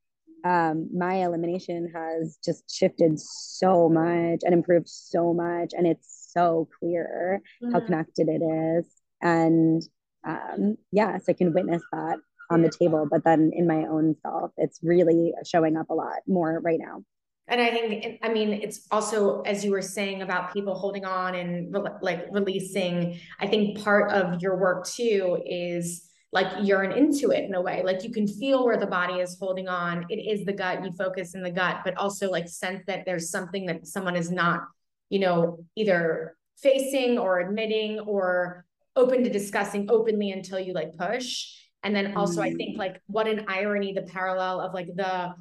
um, 0.43 0.89
my 0.91 1.23
elimination 1.23 1.91
has 1.93 2.39
just 2.43 2.63
shifted 2.75 3.19
so 3.19 3.87
much 3.87 4.39
and 4.41 4.51
improved 4.51 4.89
so 4.89 5.31
much. 5.31 5.73
And 5.77 5.85
it's 5.85 6.31
so 6.33 6.67
clear 6.79 7.43
mm-hmm. 7.61 7.71
how 7.71 7.81
connected 7.81 8.29
it 8.29 8.41
is. 8.41 8.87
And 9.21 9.83
um, 10.27 10.77
yes, 10.91 11.25
I 11.29 11.33
can 11.33 11.53
witness 11.53 11.83
that 11.91 12.17
on 12.49 12.63
the 12.63 12.71
table, 12.71 13.07
but 13.11 13.23
then 13.23 13.51
in 13.53 13.67
my 13.67 13.85
own 13.85 14.15
self, 14.23 14.49
it's 14.57 14.79
really 14.81 15.35
showing 15.45 15.77
up 15.77 15.91
a 15.91 15.93
lot 15.93 16.17
more 16.27 16.59
right 16.63 16.79
now. 16.81 17.03
And 17.49 17.59
I 17.59 17.71
think, 17.71 18.19
I 18.21 18.29
mean, 18.29 18.53
it's 18.53 18.87
also, 18.91 19.41
as 19.41 19.65
you 19.65 19.71
were 19.71 19.81
saying 19.81 20.21
about 20.21 20.53
people 20.53 20.75
holding 20.75 21.05
on 21.05 21.35
and 21.35 21.73
re- 21.73 21.91
like 22.01 22.27
releasing, 22.31 23.19
I 23.39 23.47
think 23.47 23.81
part 23.83 24.11
of 24.11 24.41
your 24.41 24.57
work 24.57 24.85
too 24.85 25.41
is 25.45 26.09
like 26.31 26.47
you're 26.61 26.83
an 26.83 26.91
intuit 26.91 27.45
in 27.45 27.55
a 27.55 27.61
way. 27.61 27.81
Like 27.83 28.03
you 28.03 28.11
can 28.11 28.27
feel 28.27 28.65
where 28.65 28.77
the 28.77 28.87
body 28.87 29.15
is 29.15 29.37
holding 29.39 29.67
on. 29.67 30.05
It 30.09 30.17
is 30.17 30.45
the 30.45 30.53
gut. 30.53 30.83
You 30.83 30.91
focus 30.91 31.33
in 31.33 31.41
the 31.41 31.51
gut 31.51 31.81
but 31.83 31.97
also 31.97 32.29
like 32.29 32.47
sense 32.47 32.83
that 32.87 33.05
there's 33.05 33.31
something 33.31 33.65
that 33.65 33.87
someone 33.87 34.15
is 34.15 34.29
not 34.29 34.61
you 35.09 35.19
know 35.19 35.65
either 35.75 36.35
facing 36.57 37.17
or 37.17 37.39
admitting 37.39 37.99
or 38.01 38.65
open 38.95 39.23
to 39.23 39.29
discussing 39.29 39.89
openly 39.89 40.31
until 40.31 40.59
you 40.59 40.73
like 40.73 40.95
push. 40.97 41.55
And 41.81 41.95
then 41.95 42.17
also 42.17 42.41
mm. 42.41 42.43
i 42.43 42.53
think 42.55 42.77
like 42.77 43.01
what 43.07 43.25
an 43.25 43.45
irony 43.47 43.93
the 43.93 44.01
parallel 44.01 44.59
of 44.59 44.73
like 44.73 44.89
the 44.93 45.33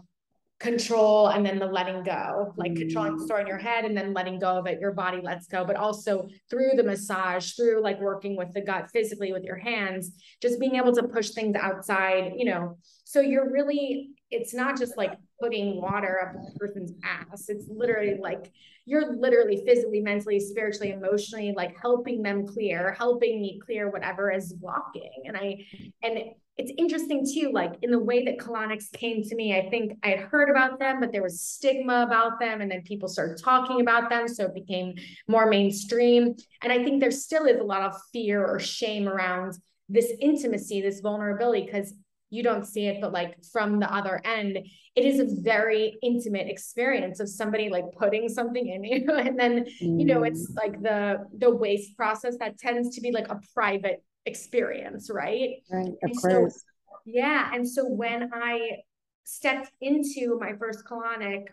control 0.58 1.28
and 1.28 1.46
then 1.46 1.58
the 1.58 1.66
letting 1.66 2.02
go, 2.02 2.52
like 2.56 2.72
mm. 2.72 2.78
controlling 2.78 3.16
the 3.16 3.24
story 3.24 3.42
in 3.42 3.46
your 3.46 3.58
head 3.58 3.84
and 3.84 3.96
then 3.96 4.12
letting 4.12 4.38
go 4.38 4.58
of 4.58 4.66
it, 4.66 4.80
your 4.80 4.92
body 4.92 5.20
lets 5.22 5.46
go, 5.46 5.64
but 5.64 5.76
also 5.76 6.28
through 6.50 6.72
the 6.76 6.82
massage, 6.82 7.52
through 7.52 7.80
like 7.80 8.00
working 8.00 8.36
with 8.36 8.52
the 8.52 8.60
gut 8.60 8.90
physically 8.92 9.32
with 9.32 9.44
your 9.44 9.56
hands, 9.56 10.12
just 10.42 10.58
being 10.58 10.74
able 10.74 10.92
to 10.92 11.04
push 11.04 11.30
things 11.30 11.54
outside, 11.54 12.32
you 12.36 12.44
know. 12.44 12.76
So 13.04 13.20
you're 13.20 13.50
really, 13.50 14.10
it's 14.30 14.52
not 14.52 14.76
just 14.76 14.96
like 14.96 15.12
putting 15.40 15.80
water 15.80 16.20
up 16.22 16.34
a 16.34 16.58
person's 16.58 16.92
ass. 17.04 17.48
It's 17.48 17.66
literally 17.68 18.16
like 18.20 18.52
you're 18.86 19.16
literally 19.16 19.62
physically, 19.66 20.00
mentally, 20.00 20.40
spiritually, 20.40 20.92
emotionally, 20.92 21.52
like 21.56 21.76
helping 21.80 22.22
them 22.22 22.46
clear, 22.46 22.94
helping 22.98 23.40
me 23.40 23.60
clear 23.64 23.90
whatever 23.90 24.32
is 24.32 24.52
blocking. 24.54 25.10
And 25.26 25.36
I, 25.36 25.66
and 26.02 26.18
it's 26.56 26.72
interesting 26.76 27.24
too, 27.24 27.52
like 27.52 27.74
in 27.82 27.90
the 27.90 27.98
way 27.98 28.24
that 28.24 28.38
colonics 28.38 28.90
came 28.92 29.22
to 29.22 29.34
me, 29.36 29.56
I 29.56 29.68
think 29.68 29.92
I 30.02 30.08
had 30.08 30.20
heard 30.20 30.50
about 30.50 30.78
them, 30.78 31.00
but 31.00 31.12
there 31.12 31.22
was 31.22 31.40
stigma 31.40 32.02
about 32.02 32.40
them. 32.40 32.62
And 32.62 32.70
then 32.70 32.82
people 32.82 33.08
started 33.08 33.38
talking 33.38 33.80
about 33.80 34.10
them. 34.10 34.26
So 34.26 34.46
it 34.46 34.54
became 34.54 34.94
more 35.28 35.48
mainstream. 35.48 36.34
And 36.62 36.72
I 36.72 36.82
think 36.82 37.00
there 37.00 37.10
still 37.10 37.44
is 37.44 37.60
a 37.60 37.64
lot 37.64 37.82
of 37.82 37.94
fear 38.12 38.44
or 38.44 38.58
shame 38.58 39.06
around 39.06 39.56
this 39.88 40.12
intimacy, 40.20 40.80
this 40.80 41.00
vulnerability, 41.00 41.64
because 41.64 41.94
you 42.30 42.42
don't 42.42 42.66
see 42.66 42.86
it, 42.86 43.00
but 43.00 43.12
like 43.12 43.42
from 43.52 43.80
the 43.80 43.92
other 43.92 44.20
end, 44.24 44.58
it 44.94 45.04
is 45.04 45.20
a 45.20 45.40
very 45.42 45.98
intimate 46.02 46.48
experience 46.48 47.20
of 47.20 47.28
somebody 47.28 47.70
like 47.70 47.84
putting 47.96 48.28
something 48.28 48.68
in 48.68 48.84
you. 48.84 49.06
And 49.18 49.38
then, 49.38 49.66
you 49.80 50.04
know, 50.04 50.24
it's 50.24 50.50
mm. 50.50 50.56
like 50.56 50.82
the 50.82 51.26
the 51.38 51.54
waste 51.54 51.96
process 51.96 52.36
that 52.40 52.58
tends 52.58 52.94
to 52.96 53.00
be 53.00 53.12
like 53.12 53.28
a 53.28 53.40
private 53.54 54.02
experience, 54.26 55.10
right? 55.10 55.56
Right, 55.70 55.88
of 55.88 55.96
and 56.02 56.20
course. 56.20 56.54
So, 56.54 56.60
yeah. 57.06 57.50
And 57.54 57.68
so 57.68 57.86
when 57.86 58.30
I 58.32 58.78
stepped 59.24 59.70
into 59.80 60.38
my 60.38 60.52
first 60.58 60.84
colonic, 60.84 61.46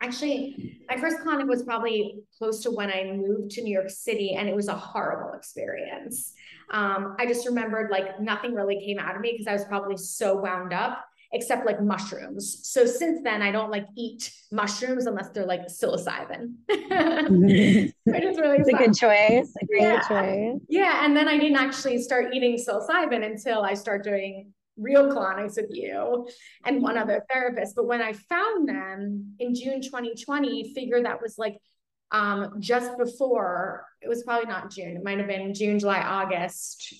actually 0.00 0.80
my 0.88 0.96
first 0.96 1.18
colonic 1.18 1.46
was 1.46 1.62
probably 1.62 2.20
close 2.38 2.62
to 2.62 2.70
when 2.70 2.90
I 2.90 3.12
moved 3.14 3.52
to 3.52 3.62
New 3.62 3.72
York 3.72 3.90
City 3.90 4.34
and 4.34 4.48
it 4.48 4.56
was 4.56 4.68
a 4.68 4.74
horrible 4.74 5.36
experience. 5.36 6.32
Um, 6.70 7.16
I 7.18 7.26
just 7.26 7.46
remembered 7.46 7.90
like 7.90 8.20
nothing 8.20 8.54
really 8.54 8.80
came 8.80 8.98
out 8.98 9.14
of 9.14 9.20
me 9.20 9.32
because 9.32 9.46
I 9.46 9.52
was 9.52 9.64
probably 9.64 9.96
so 9.96 10.36
wound 10.36 10.72
up 10.72 11.04
except 11.34 11.66
like 11.66 11.82
mushrooms. 11.82 12.60
So 12.62 12.86
since 12.86 13.20
then, 13.22 13.42
I 13.42 13.50
don't 13.50 13.70
like 13.70 13.86
eat 13.96 14.32
mushrooms 14.52 15.06
unless 15.06 15.30
they're 15.30 15.44
like 15.44 15.66
psilocybin. 15.66 16.54
Which 16.68 18.22
is 18.22 18.38
really 18.38 18.58
it's 18.58 18.68
a 18.68 18.72
good 18.72 18.94
choice. 18.94 19.52
A 19.60 19.66
great 19.66 19.82
yeah. 19.82 20.00
choice. 20.08 20.60
Yeah. 20.68 21.04
And 21.04 21.16
then 21.16 21.28
I 21.28 21.36
didn't 21.36 21.56
actually 21.56 22.00
start 22.00 22.32
eating 22.32 22.56
psilocybin 22.56 23.24
until 23.24 23.62
I 23.62 23.74
start 23.74 24.04
doing 24.04 24.52
real 24.76 25.08
colonics 25.08 25.56
with 25.56 25.70
you 25.70 26.28
and 26.64 26.80
one 26.80 26.96
other 26.96 27.24
therapist. 27.30 27.74
But 27.74 27.86
when 27.86 28.00
I 28.00 28.12
found 28.12 28.68
them 28.68 29.34
in 29.40 29.54
June 29.54 29.82
2020, 29.82 30.72
figured 30.72 31.04
that 31.04 31.20
was 31.20 31.36
like 31.36 31.56
um, 32.10 32.56
just 32.60 32.96
before, 32.98 33.86
it 34.00 34.08
was 34.08 34.22
probably 34.22 34.46
not 34.46 34.70
June, 34.70 34.96
it 34.96 35.04
might 35.04 35.18
have 35.18 35.28
been 35.28 35.54
June, 35.54 35.78
July, 35.78 36.00
August, 36.00 36.94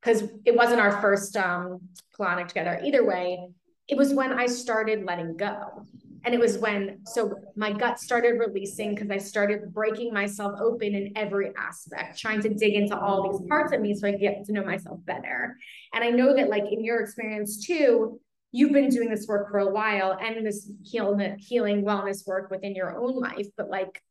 because 0.00 0.24
it 0.44 0.56
wasn't 0.56 0.80
our 0.80 1.00
first 1.00 1.36
um, 1.36 1.80
colonic 2.18 2.48
together. 2.48 2.80
Either 2.84 3.04
way, 3.04 3.48
it 3.88 3.96
was 3.96 4.14
when 4.14 4.32
I 4.32 4.46
started 4.46 5.04
letting 5.04 5.36
go. 5.36 5.84
And 6.22 6.34
it 6.34 6.40
was 6.40 6.58
when, 6.58 7.00
so 7.06 7.34
my 7.56 7.72
gut 7.72 7.98
started 7.98 8.38
releasing 8.38 8.94
because 8.94 9.10
I 9.10 9.16
started 9.16 9.72
breaking 9.72 10.12
myself 10.12 10.60
open 10.60 10.94
in 10.94 11.12
every 11.16 11.50
aspect, 11.56 12.18
trying 12.18 12.42
to 12.42 12.50
dig 12.50 12.74
into 12.74 12.98
all 12.98 13.32
these 13.32 13.48
parts 13.48 13.72
of 13.72 13.80
me 13.80 13.94
so 13.94 14.06
I 14.06 14.12
could 14.12 14.20
get 14.20 14.44
to 14.44 14.52
know 14.52 14.62
myself 14.62 15.00
better. 15.06 15.56
And 15.94 16.04
I 16.04 16.10
know 16.10 16.36
that, 16.36 16.50
like, 16.50 16.64
in 16.70 16.84
your 16.84 17.00
experience 17.00 17.66
too, 17.66 18.20
you've 18.52 18.72
been 18.72 18.90
doing 18.90 19.08
this 19.08 19.26
work 19.26 19.50
for 19.50 19.60
a 19.60 19.70
while 19.70 20.18
and 20.20 20.46
this 20.46 20.70
healing, 20.84 21.38
healing 21.38 21.84
wellness 21.84 22.26
work 22.26 22.50
within 22.50 22.74
your 22.74 23.00
own 23.00 23.18
life. 23.18 23.46
But, 23.56 23.70
like, 23.70 24.02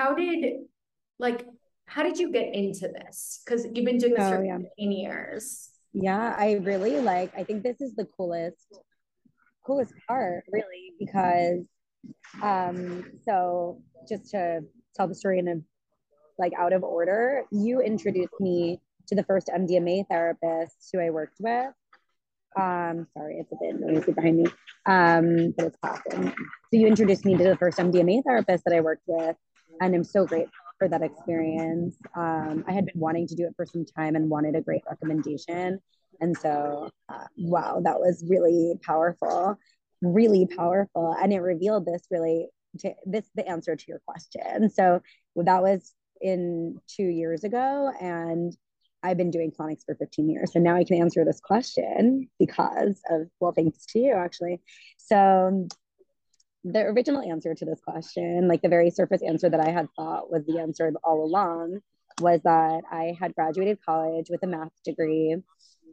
how 0.00 0.14
did, 0.14 0.62
like, 1.18 1.46
how 1.86 2.02
did 2.02 2.18
you 2.18 2.32
get 2.32 2.54
into 2.54 2.88
this? 2.88 3.42
Because 3.44 3.66
you've 3.72 3.84
been 3.84 3.98
doing 3.98 4.14
this 4.14 4.24
oh, 4.24 4.36
for 4.36 4.44
yeah. 4.44 4.58
15 4.58 4.92
years. 4.92 5.70
Yeah, 5.92 6.34
I 6.38 6.54
really 6.62 7.00
like, 7.00 7.32
I 7.36 7.44
think 7.44 7.62
this 7.62 7.80
is 7.80 7.94
the 7.94 8.06
coolest 8.16 8.66
coolest 9.66 9.92
part, 10.08 10.44
really, 10.50 10.94
because 10.98 11.64
um, 12.42 13.04
so 13.24 13.82
just 14.08 14.30
to 14.30 14.60
tell 14.96 15.06
the 15.06 15.14
story 15.14 15.38
in 15.38 15.48
a 15.48 15.56
like 16.38 16.52
out 16.58 16.72
of 16.72 16.82
order, 16.82 17.44
you 17.52 17.80
introduced 17.80 18.40
me 18.40 18.80
to 19.08 19.14
the 19.14 19.24
first 19.24 19.48
MDMA 19.48 20.04
therapist 20.08 20.88
who 20.92 21.00
I 21.00 21.10
worked 21.10 21.36
with. 21.38 21.72
Um, 22.56 23.06
sorry, 23.16 23.36
it's 23.38 23.52
a 23.52 23.56
bit 23.60 23.78
noisy 23.78 24.12
behind 24.12 24.38
me, 24.38 24.46
um, 24.86 25.52
but 25.56 25.66
it's 25.66 25.76
passing. 25.84 26.28
So 26.30 26.72
you 26.72 26.86
introduced 26.86 27.24
me 27.24 27.36
to 27.36 27.44
the 27.44 27.56
first 27.56 27.78
MDMA 27.78 28.22
therapist 28.24 28.64
that 28.64 28.74
I 28.74 28.80
worked 28.80 29.04
with, 29.06 29.36
and 29.80 29.94
I'm 29.94 30.04
so 30.04 30.26
grateful 30.26 30.52
for 30.78 30.88
that 30.88 31.02
experience. 31.02 31.96
Um, 32.14 32.64
I 32.66 32.72
had 32.72 32.86
been 32.86 33.00
wanting 33.00 33.26
to 33.28 33.34
do 33.34 33.46
it 33.46 33.54
for 33.56 33.66
some 33.66 33.84
time 33.84 34.16
and 34.16 34.28
wanted 34.28 34.54
a 34.54 34.60
great 34.60 34.82
recommendation. 34.88 35.80
And 36.20 36.36
so, 36.36 36.90
uh, 37.08 37.24
wow, 37.38 37.80
that 37.84 37.98
was 37.98 38.24
really 38.28 38.74
powerful, 38.82 39.58
really 40.02 40.46
powerful. 40.46 41.16
And 41.20 41.32
it 41.32 41.40
revealed 41.40 41.86
this 41.86 42.06
really, 42.10 42.48
to, 42.80 42.94
this 43.06 43.26
the 43.34 43.46
answer 43.48 43.74
to 43.74 43.84
your 43.88 44.00
question. 44.06 44.70
So 44.70 45.00
that 45.36 45.62
was 45.62 45.94
in 46.20 46.78
two 46.86 47.06
years 47.06 47.44
ago. 47.44 47.90
And 48.00 48.56
I've 49.02 49.16
been 49.16 49.30
doing 49.30 49.50
colonics 49.50 49.84
for 49.86 49.94
15 49.94 50.28
years. 50.28 50.52
So 50.52 50.60
now 50.60 50.76
I 50.76 50.84
can 50.84 51.00
answer 51.00 51.24
this 51.24 51.40
question 51.40 52.28
because 52.38 53.00
of, 53.10 53.28
well, 53.40 53.52
thanks 53.52 53.86
to 53.86 53.98
you 53.98 54.12
actually. 54.12 54.60
So 54.98 55.68
the 56.64 56.80
original 56.80 57.22
answer 57.22 57.54
to 57.54 57.64
this 57.64 57.80
question, 57.80 58.48
like 58.48 58.62
the 58.62 58.68
very 58.68 58.90
surface 58.90 59.22
answer 59.22 59.48
that 59.48 59.60
I 59.60 59.70
had 59.70 59.88
thought 59.96 60.30
was 60.30 60.44
the 60.46 60.58
answer 60.60 60.92
all 61.02 61.24
along, 61.24 61.80
was 62.20 62.40
that 62.42 62.82
I 62.90 63.16
had 63.18 63.34
graduated 63.34 63.78
college 63.84 64.26
with 64.30 64.42
a 64.42 64.46
math 64.46 64.72
degree 64.84 65.36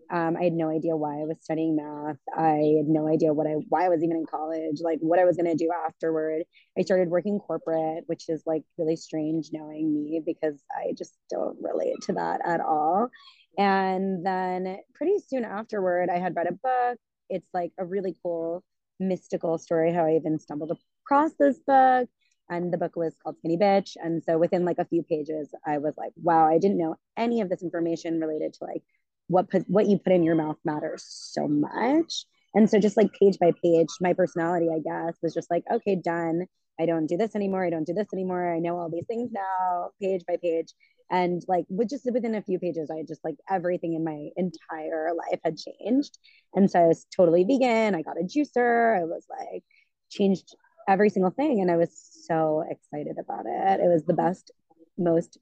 um, 0.09 0.38
I 0.38 0.43
had 0.45 0.53
no 0.53 0.69
idea 0.69 0.95
why 0.95 1.21
I 1.21 1.25
was 1.25 1.38
studying 1.41 1.75
math. 1.75 2.17
I 2.33 2.75
had 2.77 2.88
no 2.88 3.07
idea 3.07 3.33
what 3.33 3.45
I 3.45 3.55
why 3.67 3.86
I 3.86 3.89
was 3.89 4.03
even 4.03 4.15
in 4.15 4.25
college, 4.25 4.79
like 4.79 5.00
what 5.00 5.19
I 5.19 5.25
was 5.25 5.36
going 5.36 5.50
to 5.50 5.55
do 5.55 5.69
afterward. 5.86 6.43
I 6.77 6.83
started 6.83 7.09
working 7.09 7.39
corporate, 7.39 8.05
which 8.07 8.29
is 8.29 8.43
like 8.45 8.63
really 8.77 8.95
strange 8.95 9.50
knowing 9.51 9.93
me 9.93 10.21
because 10.25 10.63
I 10.74 10.93
just 10.97 11.17
don't 11.29 11.57
relate 11.62 11.95
to 12.03 12.13
that 12.13 12.41
at 12.45 12.62
all. 12.62 13.09
And 13.57 14.25
then 14.25 14.77
pretty 14.93 15.19
soon 15.27 15.43
afterward, 15.43 16.09
I 16.09 16.19
had 16.19 16.36
read 16.36 16.47
a 16.47 16.53
book. 16.53 17.00
It's 17.29 17.50
like 17.53 17.74
a 17.77 17.83
really 17.83 18.15
cool 18.24 18.63
mystical 19.00 19.58
story 19.58 19.94
how 19.94 20.06
I 20.06 20.16
even 20.16 20.39
stumbled 20.39 20.77
across 21.04 21.32
this 21.39 21.60
book. 21.66 22.10
And 22.50 22.72
the 22.72 22.77
book 22.77 22.96
was 22.96 23.16
called 23.22 23.38
Skinny 23.39 23.58
Bitch. 23.58 23.98
And 24.01 24.24
so 24.24 24.38
within 24.38 24.63
like 24.63 24.80
a 24.80 24.86
few 24.86 25.04
pages, 25.04 25.50
I 25.66 25.80
was 25.80 25.96
like, 25.98 26.13
wow, 26.16 26.48
I 26.48 26.60
didn't 26.60 26.77
know 26.77 26.96
any 27.18 27.42
of 27.42 27.50
this 27.50 27.62
information 27.62 28.22
related 28.22 28.54
to 28.54 28.63
like 28.63 28.84
what 29.27 29.50
put, 29.50 29.70
what 29.70 29.88
you 29.88 29.98
put 29.98 30.13
in 30.13 30.24
your 30.24 30.36
mouth 30.36 30.58
matters 30.63 31.04
so 31.08 31.48
much. 31.48 32.25
And 32.56 32.70
so 32.70 32.80
just 32.80 32.96
like 32.96 33.12
page 33.20 33.38
by 33.39 33.51
page, 33.62 33.89
my 34.00 34.13
personality, 34.13 34.68
I 34.74 34.80
guess, 34.80 35.18
was 35.22 35.34
just 35.34 35.51
like, 35.51 35.63
okay, 35.72 35.96
done. 35.96 36.46
I 36.80 36.86
don't 36.86 37.08
do 37.08 37.18
this 37.18 37.36
anymore. 37.36 37.66
I 37.66 37.70
don't 37.70 37.86
do 37.86 37.94
this 37.94 38.08
anymore. 38.13 38.54
I 38.54 38.60
know 38.60 38.77
all 38.77 38.89
these 38.89 39.06
things 39.08 39.32
now, 39.32 39.89
page 40.01 40.24
by 40.27 40.38
page. 40.42 40.74
And 41.10 41.42
like 41.48 41.66
with 41.70 41.90
just 41.90 42.10
within 42.12 42.36
a 42.36 42.42
few 42.42 42.60
pages, 42.60 42.90
I 42.92 43.04
just 43.08 43.24
like 43.24 43.36
everything 43.50 43.94
in 43.94 44.04
my 44.04 44.30
entire 44.36 45.12
life 45.16 45.40
had 45.44 45.58
changed. 45.58 46.18
And 46.54 46.70
so 46.70 46.80
I 46.80 46.88
was 46.88 47.06
totally 47.16 47.44
vegan. 47.44 47.96
I 47.96 48.02
got 48.02 48.20
a 48.20 48.24
juicer. 48.24 49.00
I 49.00 49.04
was 49.06 49.26
like 49.30 49.64
changed 50.10 50.56
every 50.88 51.10
single 51.10 51.32
thing. 51.32 51.62
And 51.62 51.72
I 51.72 51.78
was 51.78 51.92
so 52.26 52.64
excited 52.70 53.18
about 53.20 53.46
it. 53.46 53.80
It 53.80 53.88
was 53.88 54.04
the 54.06 54.14
best, 54.14 54.52
most 54.98 55.38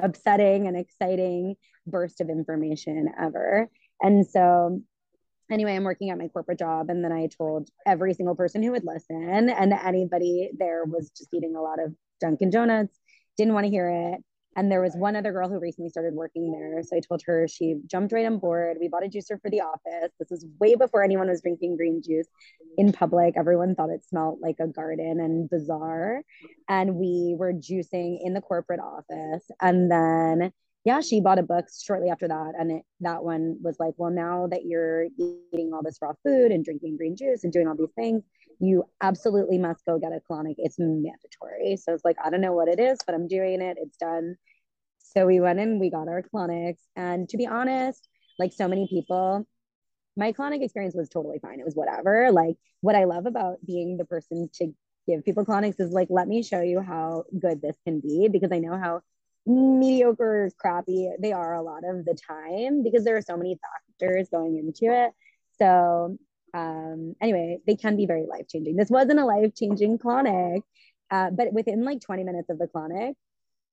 upsetting 0.00 0.66
and 0.66 0.76
exciting 0.76 1.56
burst 1.86 2.20
of 2.20 2.28
information 2.28 3.08
ever. 3.20 3.68
And 4.00 4.26
so 4.26 4.82
anyway, 5.50 5.74
I'm 5.74 5.84
working 5.84 6.10
at 6.10 6.18
my 6.18 6.28
corporate 6.28 6.58
job. 6.58 6.90
And 6.90 7.02
then 7.02 7.12
I 7.12 7.28
told 7.28 7.68
every 7.86 8.14
single 8.14 8.34
person 8.34 8.62
who 8.62 8.72
would 8.72 8.84
listen, 8.84 9.48
and 9.48 9.72
anybody 9.72 10.50
there 10.58 10.84
was 10.84 11.10
just 11.10 11.32
eating 11.32 11.56
a 11.56 11.62
lot 11.62 11.82
of 11.82 11.94
Dunkin' 12.20 12.50
Donuts, 12.50 12.98
didn't 13.36 13.54
want 13.54 13.64
to 13.64 13.70
hear 13.70 13.88
it. 13.88 14.22
And 14.56 14.72
there 14.72 14.80
was 14.80 14.94
one 14.96 15.14
other 15.14 15.32
girl 15.32 15.48
who 15.48 15.58
recently 15.58 15.88
started 15.88 16.14
working 16.14 16.50
there. 16.50 16.82
So 16.82 16.96
I 16.96 17.00
told 17.00 17.22
her 17.26 17.46
she 17.46 17.76
jumped 17.86 18.12
right 18.12 18.26
on 18.26 18.38
board. 18.38 18.78
We 18.80 18.88
bought 18.88 19.04
a 19.04 19.08
juicer 19.08 19.40
for 19.40 19.50
the 19.50 19.60
office. 19.60 20.12
This 20.18 20.32
is 20.32 20.46
way 20.58 20.74
before 20.74 21.04
anyone 21.04 21.28
was 21.28 21.42
drinking 21.42 21.76
green 21.76 22.02
juice 22.02 22.26
in 22.76 22.92
public. 22.92 23.34
Everyone 23.36 23.74
thought 23.74 23.90
it 23.90 24.04
smelled 24.04 24.40
like 24.42 24.56
a 24.60 24.66
garden 24.66 25.20
and 25.20 25.48
bizarre. 25.48 26.22
And 26.68 26.96
we 26.96 27.36
were 27.38 27.52
juicing 27.52 28.18
in 28.22 28.34
the 28.34 28.40
corporate 28.40 28.80
office. 28.80 29.48
And 29.60 29.90
then 29.90 30.52
yeah, 30.84 31.00
she 31.00 31.20
bought 31.20 31.38
a 31.38 31.42
book 31.42 31.66
shortly 31.84 32.08
after 32.08 32.28
that. 32.28 32.52
And 32.58 32.70
it, 32.70 32.82
that 33.00 33.22
one 33.22 33.58
was 33.62 33.76
like, 33.78 33.94
well, 33.96 34.10
now 34.10 34.46
that 34.46 34.64
you're 34.64 35.04
eating 35.04 35.72
all 35.74 35.82
this 35.82 35.98
raw 36.00 36.12
food 36.24 36.50
and 36.50 36.64
drinking 36.64 36.96
green 36.96 37.14
juice 37.14 37.44
and 37.44 37.52
doing 37.52 37.68
all 37.68 37.76
these 37.76 37.92
things, 37.94 38.22
you 38.60 38.84
absolutely 39.00 39.58
must 39.58 39.84
go 39.84 39.98
get 39.98 40.12
a 40.12 40.20
colonic. 40.30 40.54
It's 40.58 40.78
mandatory. 40.78 41.76
So 41.76 41.94
it's 41.94 42.04
like, 42.04 42.16
I 42.22 42.30
don't 42.30 42.40
know 42.40 42.52
what 42.52 42.68
it 42.68 42.80
is, 42.80 42.98
but 43.06 43.14
I'm 43.14 43.28
doing 43.28 43.60
it. 43.60 43.78
It's 43.80 43.96
done. 43.96 44.36
So 44.98 45.26
we 45.26 45.40
went 45.40 45.60
and 45.60 45.80
we 45.80 45.90
got 45.90 46.08
our 46.08 46.22
colonics. 46.22 46.80
And 46.96 47.28
to 47.28 47.36
be 47.36 47.46
honest, 47.46 48.08
like 48.38 48.52
so 48.52 48.68
many 48.68 48.86
people, 48.88 49.46
my 50.16 50.32
colonic 50.32 50.62
experience 50.62 50.94
was 50.96 51.08
totally 51.08 51.38
fine. 51.38 51.60
It 51.60 51.64
was 51.64 51.76
whatever. 51.76 52.30
Like 52.32 52.56
what 52.80 52.96
I 52.96 53.04
love 53.04 53.26
about 53.26 53.64
being 53.64 53.96
the 53.96 54.04
person 54.04 54.48
to 54.54 54.72
give 55.06 55.24
people 55.24 55.44
colonics 55.44 55.80
is 55.80 55.92
like, 55.92 56.08
let 56.10 56.28
me 56.28 56.42
show 56.42 56.60
you 56.60 56.80
how 56.80 57.24
good 57.38 57.62
this 57.62 57.76
can 57.84 58.00
be 58.00 58.28
because 58.30 58.50
I 58.52 58.58
know 58.58 58.76
how 58.76 59.00
mediocre, 59.46 60.50
crappy 60.58 61.10
they 61.20 61.32
are 61.32 61.54
a 61.54 61.62
lot 61.62 61.82
of 61.84 62.04
the 62.04 62.16
time 62.28 62.82
because 62.82 63.04
there 63.04 63.16
are 63.16 63.22
so 63.22 63.36
many 63.36 63.58
factors 63.98 64.28
going 64.28 64.58
into 64.58 64.92
it. 64.92 65.12
So 65.58 66.18
um, 66.54 67.14
anyway, 67.20 67.58
they 67.66 67.76
can 67.76 67.96
be 67.96 68.06
very 68.06 68.26
life 68.26 68.46
changing. 68.48 68.76
This 68.76 68.90
wasn't 68.90 69.20
a 69.20 69.24
life 69.24 69.54
changing 69.54 69.98
colonic, 69.98 70.62
uh, 71.10 71.30
but 71.30 71.52
within 71.52 71.84
like 71.84 72.00
20 72.00 72.24
minutes 72.24 72.50
of 72.50 72.58
the 72.58 72.66
colonic, 72.66 73.14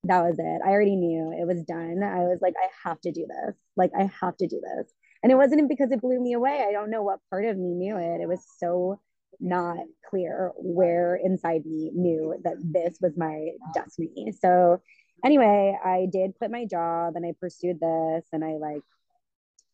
that 0.04 0.22
was 0.22 0.38
it. 0.38 0.60
I 0.64 0.70
already 0.70 0.96
knew 0.96 1.32
it 1.32 1.46
was 1.46 1.62
done. 1.62 2.02
I 2.02 2.20
was 2.24 2.38
like, 2.40 2.54
I 2.56 2.68
have 2.88 3.00
to 3.02 3.12
do 3.12 3.26
this. 3.26 3.56
Like, 3.76 3.90
I 3.98 4.10
have 4.20 4.36
to 4.38 4.46
do 4.46 4.60
this. 4.60 4.92
And 5.22 5.32
it 5.32 5.36
wasn't 5.36 5.68
because 5.68 5.90
it 5.90 6.00
blew 6.00 6.20
me 6.20 6.34
away. 6.34 6.64
I 6.66 6.72
don't 6.72 6.90
know 6.90 7.02
what 7.02 7.20
part 7.30 7.44
of 7.46 7.56
me 7.56 7.74
knew 7.74 7.96
it. 7.96 8.20
It 8.20 8.28
was 8.28 8.44
so 8.58 9.00
not 9.40 9.78
clear 10.08 10.52
where 10.56 11.16
inside 11.16 11.66
me 11.66 11.90
knew 11.94 12.36
that 12.44 12.56
this 12.62 12.98
was 13.00 13.16
my 13.16 13.50
destiny. 13.74 14.32
So, 14.40 14.80
anyway, 15.24 15.76
I 15.84 16.06
did 16.10 16.34
quit 16.38 16.50
my 16.50 16.64
job 16.64 17.16
and 17.16 17.26
I 17.26 17.32
pursued 17.40 17.80
this 17.80 18.26
and 18.32 18.44
I 18.44 18.52
like 18.52 18.82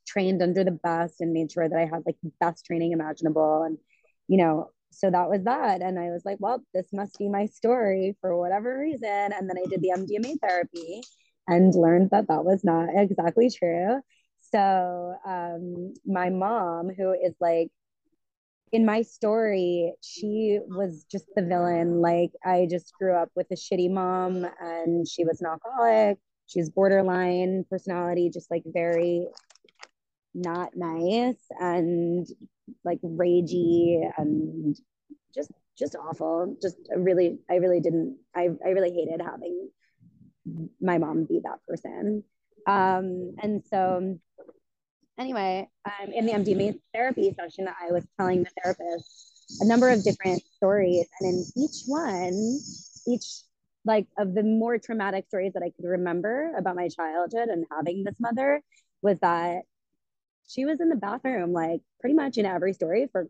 trained 0.07 0.43
under 0.43 0.65
the 0.65 0.71
best 0.71 1.21
and 1.21 1.33
made 1.33 1.53
sure 1.53 1.69
that 1.69 1.79
I 1.79 1.87
had 1.87 2.03
like 2.07 2.17
the 2.23 2.33
best 2.41 2.65
training 2.65 2.93
imaginable. 2.93 3.63
And, 3.63 3.79
you 4.29 4.39
know, 4.39 4.71
so 4.91 5.11
that 5.11 5.29
was 5.29 5.43
that. 5.45 5.83
And 5.83 5.99
I 5.99 6.11
was 6.11 6.23
like, 6.25 6.39
well, 6.41 6.63
this 6.75 6.87
must 6.93 7.19
be 7.19 7.29
my 7.29 7.47
story 7.47 8.17
for 8.21 8.37
whatever 8.37 8.79
reason. 8.79 9.09
And 9.09 9.49
then 9.49 9.57
I 9.59 9.69
did 9.69 9.81
the 9.81 9.93
MDMA 9.97 10.37
therapy 10.41 11.03
and 11.49 11.75
learned 11.75 12.11
that 12.11 12.29
that 12.29 12.45
was 12.45 12.63
not 12.63 12.89
exactly 12.95 13.51
true. 13.51 14.01
So 14.41 15.15
um, 15.27 15.95
my 16.05 16.31
mom, 16.31 16.91
who 16.91 17.13
is 17.13 17.35
like 17.41 17.71
in 18.73 18.87
my 18.87 19.03
story, 19.03 19.93
she 20.01 20.59
was 20.67 21.05
just 21.11 21.27
the 21.37 21.43
villain. 21.43 22.01
Like 22.01 22.33
I 22.45 22.67
just 22.71 22.93
grew 22.95 23.15
up 23.15 23.31
with 23.35 23.47
a 23.51 23.55
shitty 23.55 23.91
mom 23.91 24.47
and 24.61 25.07
she 25.07 25.25
was 25.25 25.41
an 25.41 25.47
alcoholic. 25.47 26.19
She's 26.47 26.71
borderline 26.71 27.65
personality, 27.71 28.31
just 28.31 28.51
like 28.51 28.63
very 28.67 29.27
not 30.35 30.77
nice 30.77 31.37
and 31.59 32.27
like 32.85 33.01
ragey 33.03 34.11
and 34.17 34.77
just 35.35 35.51
just 35.79 35.97
awful. 35.97 36.57
Just 36.61 36.77
really 36.95 37.39
I 37.51 37.57
really 37.57 37.81
didn't 37.81 38.19
I 38.35 38.51
I 38.65 38.71
really 38.71 38.93
hated 38.93 39.21
having 39.21 39.69
my 40.81 40.99
mom 40.99 41.25
be 41.25 41.41
that 41.45 41.59
person. 41.67 42.25
Um 42.67 43.35
and 43.43 43.63
so 43.69 44.19
anyway, 45.19 45.69
um, 45.85 46.13
in 46.13 46.27
the 46.27 46.33
MDMA 46.33 46.79
therapy 46.93 47.35
session, 47.35 47.67
that 47.67 47.77
I 47.81 47.93
was 47.93 48.05
telling 48.19 48.43
the 48.43 48.51
therapist 48.63 49.59
a 49.61 49.65
number 49.65 49.91
of 49.91 50.03
different 50.03 50.43
stories, 50.57 51.07
and 51.21 51.35
in 51.35 51.45
each 51.63 51.83
one, 51.87 52.59
each 53.07 53.43
like 53.85 54.07
of 54.17 54.35
the 54.35 54.43
more 54.43 54.79
traumatic 54.79 55.27
stories 55.27 55.53
that 55.55 55.63
I 55.63 55.71
could 55.71 55.85
remember 55.85 56.53
about 56.57 56.77
my 56.77 56.89
childhood 56.89 57.49
and 57.49 57.65
having 57.71 58.05
this 58.05 58.15
mother 58.21 58.63
was 59.03 59.19
that 59.21 59.63
she 60.49 60.65
was 60.65 60.81
in 60.81 60.89
the 60.89 60.97
bathroom 60.97 61.53
like 61.53 61.81
pretty 62.01 62.15
much 62.15 62.39
in 62.39 62.47
every 62.47 62.73
story 62.73 63.09
for 63.11 63.29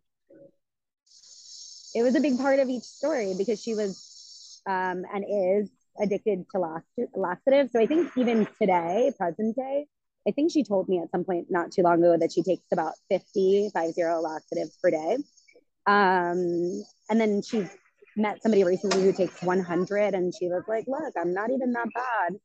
it 1.94 2.02
was 2.02 2.14
a 2.14 2.20
big 2.20 2.38
part 2.38 2.58
of 2.58 2.68
each 2.68 2.84
story 2.84 3.34
because 3.36 3.62
she 3.62 3.74
was 3.74 4.60
um, 4.66 5.04
and 5.12 5.24
is 5.28 5.70
addicted 6.00 6.44
to 6.50 6.58
lax- 6.58 7.10
laxatives 7.14 7.72
so 7.72 7.80
i 7.80 7.86
think 7.86 8.10
even 8.16 8.46
today 8.58 9.12
present 9.18 9.54
day 9.56 9.86
I 10.26 10.30
think 10.30 10.52
she 10.52 10.62
told 10.62 10.88
me 10.88 11.00
at 11.00 11.10
some 11.10 11.24
point 11.24 11.48
not 11.50 11.72
too 11.72 11.82
long 11.82 11.94
ago 11.94 12.16
that 12.16 12.32
she 12.32 12.42
takes 12.42 12.64
about 12.72 12.94
50, 13.10 13.70
50 13.74 14.02
laxatives 14.22 14.76
per 14.80 14.90
day. 14.90 15.18
Um, 15.86 16.84
and 17.10 17.20
then 17.20 17.42
she 17.42 17.66
met 18.16 18.42
somebody 18.42 18.62
recently 18.62 19.02
who 19.02 19.12
takes 19.12 19.42
100 19.42 20.14
and 20.14 20.32
she 20.34 20.46
was 20.46 20.62
like, 20.68 20.84
look, 20.86 21.12
I'm 21.20 21.34
not 21.34 21.50
even 21.50 21.72
that 21.72 21.88
bad. 21.94 22.38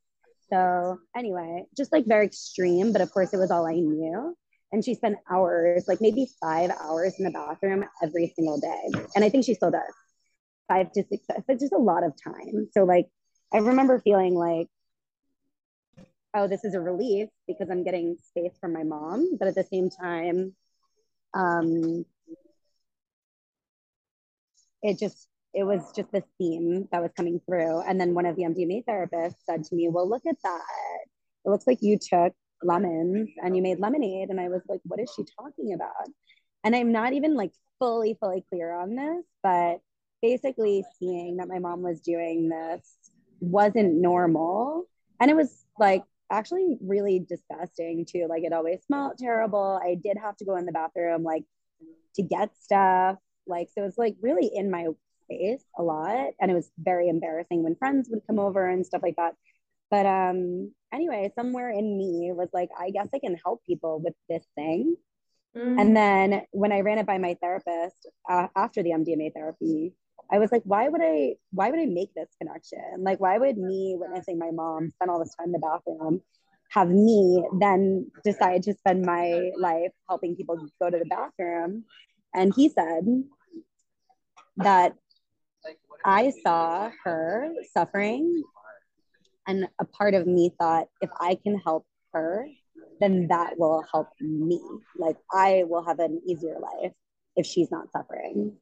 So 0.49 0.99
anyway, 1.15 1.65
just 1.75 1.91
like 1.91 2.05
very 2.05 2.25
extreme, 2.25 2.93
but 2.93 3.01
of 3.01 3.11
course 3.11 3.33
it 3.33 3.37
was 3.37 3.51
all 3.51 3.67
I 3.67 3.73
knew. 3.73 4.35
And 4.71 4.83
she 4.83 4.95
spent 4.95 5.17
hours, 5.31 5.87
like 5.87 6.01
maybe 6.01 6.27
five 6.41 6.71
hours 6.81 7.15
in 7.17 7.25
the 7.25 7.31
bathroom 7.31 7.85
every 8.03 8.33
single 8.35 8.59
day. 8.59 9.01
And 9.15 9.23
I 9.23 9.29
think 9.29 9.45
she 9.45 9.53
still 9.53 9.71
does 9.71 9.81
five 10.67 10.91
to 10.91 11.03
six, 11.09 11.25
but 11.47 11.59
just 11.59 11.71
a 11.71 11.77
lot 11.77 12.03
of 12.03 12.13
time. 12.21 12.67
So 12.73 12.83
like, 12.83 13.07
I 13.53 13.59
remember 13.59 13.99
feeling 13.99 14.35
like 14.35 14.67
oh, 16.37 16.47
this 16.47 16.63
is 16.63 16.73
a 16.73 16.79
relief 16.79 17.29
because 17.47 17.69
I'm 17.69 17.83
getting 17.83 18.17
space 18.21 18.57
from 18.59 18.73
my 18.73 18.83
mom. 18.83 19.37
But 19.39 19.47
at 19.47 19.55
the 19.55 19.63
same 19.63 19.89
time, 19.89 20.53
um, 21.33 22.05
it 24.83 24.99
just, 24.99 25.27
it 25.53 25.63
was 25.63 25.81
just 25.95 26.11
this 26.11 26.23
theme 26.37 26.87
that 26.91 27.01
was 27.01 27.11
coming 27.15 27.41
through. 27.45 27.81
And 27.81 27.99
then 27.99 28.13
one 28.13 28.25
of 28.25 28.35
the 28.35 28.43
MDMA 28.43 28.85
therapists 28.85 29.45
said 29.45 29.63
to 29.65 29.75
me, 29.75 29.89
well, 29.89 30.07
look 30.07 30.23
at 30.27 30.35
that. 30.43 30.61
It 31.45 31.49
looks 31.49 31.65
like 31.65 31.79
you 31.81 31.97
took 31.97 32.33
lemons 32.63 33.29
and 33.41 33.55
you 33.55 33.61
made 33.61 33.79
lemonade. 33.79 34.29
And 34.29 34.39
I 34.39 34.49
was 34.49 34.61
like, 34.67 34.81
what 34.83 34.99
is 34.99 35.11
she 35.15 35.23
talking 35.39 35.73
about? 35.73 36.09
And 36.63 36.75
I'm 36.75 36.91
not 36.91 37.13
even 37.13 37.35
like 37.35 37.51
fully, 37.79 38.17
fully 38.19 38.43
clear 38.49 38.73
on 38.73 38.95
this, 38.95 39.25
but 39.43 39.79
basically 40.21 40.83
seeing 40.99 41.37
that 41.37 41.47
my 41.47 41.59
mom 41.59 41.81
was 41.81 42.01
doing 42.01 42.49
this 42.49 42.97
wasn't 43.39 43.95
normal. 43.95 44.85
And 45.19 45.29
it 45.29 45.35
was 45.35 45.65
like 45.79 46.03
actually 46.31 46.77
really 46.81 47.19
disgusting 47.19 48.05
too. 48.05 48.27
Like 48.29 48.43
it 48.43 48.53
always 48.53 48.83
smelled 48.85 49.17
terrible. 49.17 49.79
I 49.81 49.95
did 49.95 50.17
have 50.17 50.35
to 50.37 50.45
go 50.45 50.57
in 50.57 50.65
the 50.65 50.71
bathroom 50.71 51.23
like 51.23 51.43
to 52.15 52.23
get 52.23 52.55
stuff. 52.57 53.17
Like 53.45 53.69
so 53.73 53.83
it's 53.83 53.97
like 53.97 54.15
really 54.21 54.49
in 54.53 54.71
my 54.71 54.87
face 55.29 55.63
a 55.77 55.83
lot. 55.83 56.31
And 56.39 56.51
it 56.51 56.53
was 56.53 56.71
very 56.77 57.09
embarrassing 57.09 57.63
when 57.63 57.75
friends 57.75 58.09
would 58.11 58.25
come 58.27 58.39
over 58.39 58.67
and 58.67 58.85
stuff 58.85 59.03
like 59.03 59.15
that. 59.17 59.35
But 59.89 60.05
um 60.05 60.71
anyway, 60.93 61.31
somewhere 61.35 61.69
in 61.69 61.97
me 61.97 62.31
was 62.33 62.49
like, 62.53 62.69
I 62.77 62.89
guess 62.89 63.07
I 63.13 63.19
can 63.19 63.35
help 63.43 63.63
people 63.65 63.99
with 63.99 64.13
this 64.29 64.45
thing. 64.55 64.95
Mm. 65.55 65.81
And 65.81 65.97
then 65.97 66.41
when 66.51 66.71
I 66.71 66.81
ran 66.81 66.97
it 66.97 67.05
by 67.05 67.17
my 67.17 67.35
therapist 67.41 68.07
uh, 68.29 68.47
after 68.55 68.83
the 68.83 68.91
MDMA 68.91 69.33
therapy, 69.33 69.93
I 70.31 70.39
was 70.39 70.51
like, 70.51 70.63
why 70.65 70.89
would 70.89 71.01
I, 71.01 71.35
why 71.51 71.69
would 71.71 71.79
I 71.79 71.85
make 71.85 72.13
this 72.13 72.29
connection? 72.39 72.79
Like, 72.99 73.19
why 73.19 73.37
would 73.37 73.57
me 73.57 73.95
witnessing 73.97 74.37
my 74.37 74.51
mom 74.51 74.91
spend 74.91 75.09
all 75.09 75.19
this 75.19 75.33
time 75.35 75.47
in 75.47 75.51
the 75.53 75.59
bathroom 75.59 76.21
have 76.69 76.89
me 76.89 77.41
then 77.61 78.11
decide 78.25 78.61
to 78.61 78.73
spend 78.73 79.05
my 79.05 79.51
life 79.57 79.91
helping 80.09 80.35
people 80.35 80.57
go 80.81 80.89
to 80.89 80.99
the 80.99 81.05
bathroom? 81.05 81.85
And 82.35 82.53
he 82.53 82.69
said 82.69 83.05
that 84.57 84.95
I 86.03 86.31
saw 86.43 86.91
her 87.03 87.49
suffering, 87.73 88.43
and 89.47 89.67
a 89.79 89.85
part 89.85 90.13
of 90.13 90.27
me 90.27 90.51
thought, 90.59 90.87
if 91.01 91.09
I 91.19 91.35
can 91.41 91.57
help 91.57 91.85
her, 92.13 92.47
then 92.99 93.27
that 93.29 93.57
will 93.57 93.83
help 93.91 94.09
me. 94.19 94.61
Like, 94.97 95.17
I 95.31 95.63
will 95.67 95.83
have 95.83 95.99
an 95.99 96.21
easier 96.27 96.57
life 96.59 96.91
if 97.35 97.45
she's 97.45 97.71
not 97.71 97.91
suffering. 97.91 98.57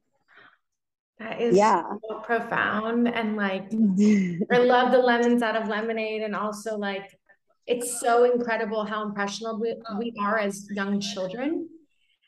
That 1.18 1.40
is 1.40 1.56
yeah. 1.56 1.82
so 2.08 2.20
profound. 2.20 3.08
And 3.08 3.36
like, 3.36 3.64
I 4.52 4.58
love 4.58 4.92
the 4.92 4.98
lemons 4.98 5.42
out 5.42 5.56
of 5.56 5.68
lemonade. 5.68 6.22
And 6.22 6.36
also, 6.36 6.76
like, 6.76 7.18
it's 7.66 8.00
so 8.00 8.30
incredible 8.30 8.84
how 8.84 9.04
impressionable 9.04 9.60
we, 9.60 9.74
we 9.98 10.12
are 10.20 10.38
as 10.38 10.68
young 10.70 11.00
children. 11.00 11.68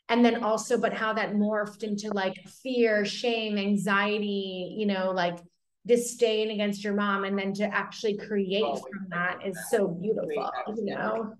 And 0.09 0.25
then 0.25 0.43
also, 0.43 0.77
but 0.77 0.91
how 0.91 1.13
that 1.13 1.33
morphed 1.33 1.83
into 1.83 2.09
like 2.09 2.35
fear, 2.63 3.05
shame, 3.05 3.57
anxiety, 3.57 4.75
you 4.75 4.87
know, 4.87 5.11
like 5.11 5.37
disdain 5.85 6.51
against 6.51 6.83
your 6.83 6.93
mom. 6.93 7.23
And 7.23 7.37
then 7.37 7.53
to 7.55 7.63
actually 7.63 8.17
create 8.17 8.63
from 8.63 9.07
that 9.09 9.39
is 9.45 9.57
so 9.69 9.87
beautiful, 9.87 10.51
you 10.75 10.95
know? 10.95 11.33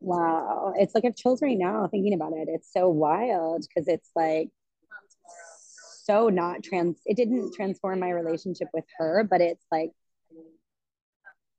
Wow. 0.00 0.74
It's 0.76 0.94
like 0.94 1.04
I 1.04 1.08
have 1.08 1.16
chills 1.16 1.40
right 1.40 1.56
now 1.58 1.88
thinking 1.90 2.14
about 2.14 2.32
it. 2.34 2.48
It's 2.48 2.72
so 2.72 2.88
wild 2.88 3.64
because 3.68 3.88
it's 3.88 4.10
like, 4.14 4.50
so 6.04 6.28
not 6.28 6.62
trans 6.62 6.98
it 7.06 7.16
didn't 7.16 7.54
transform 7.54 7.98
my 7.98 8.10
relationship 8.10 8.68
with 8.74 8.84
her 8.98 9.26
but 9.28 9.40
it's 9.40 9.64
like 9.72 9.90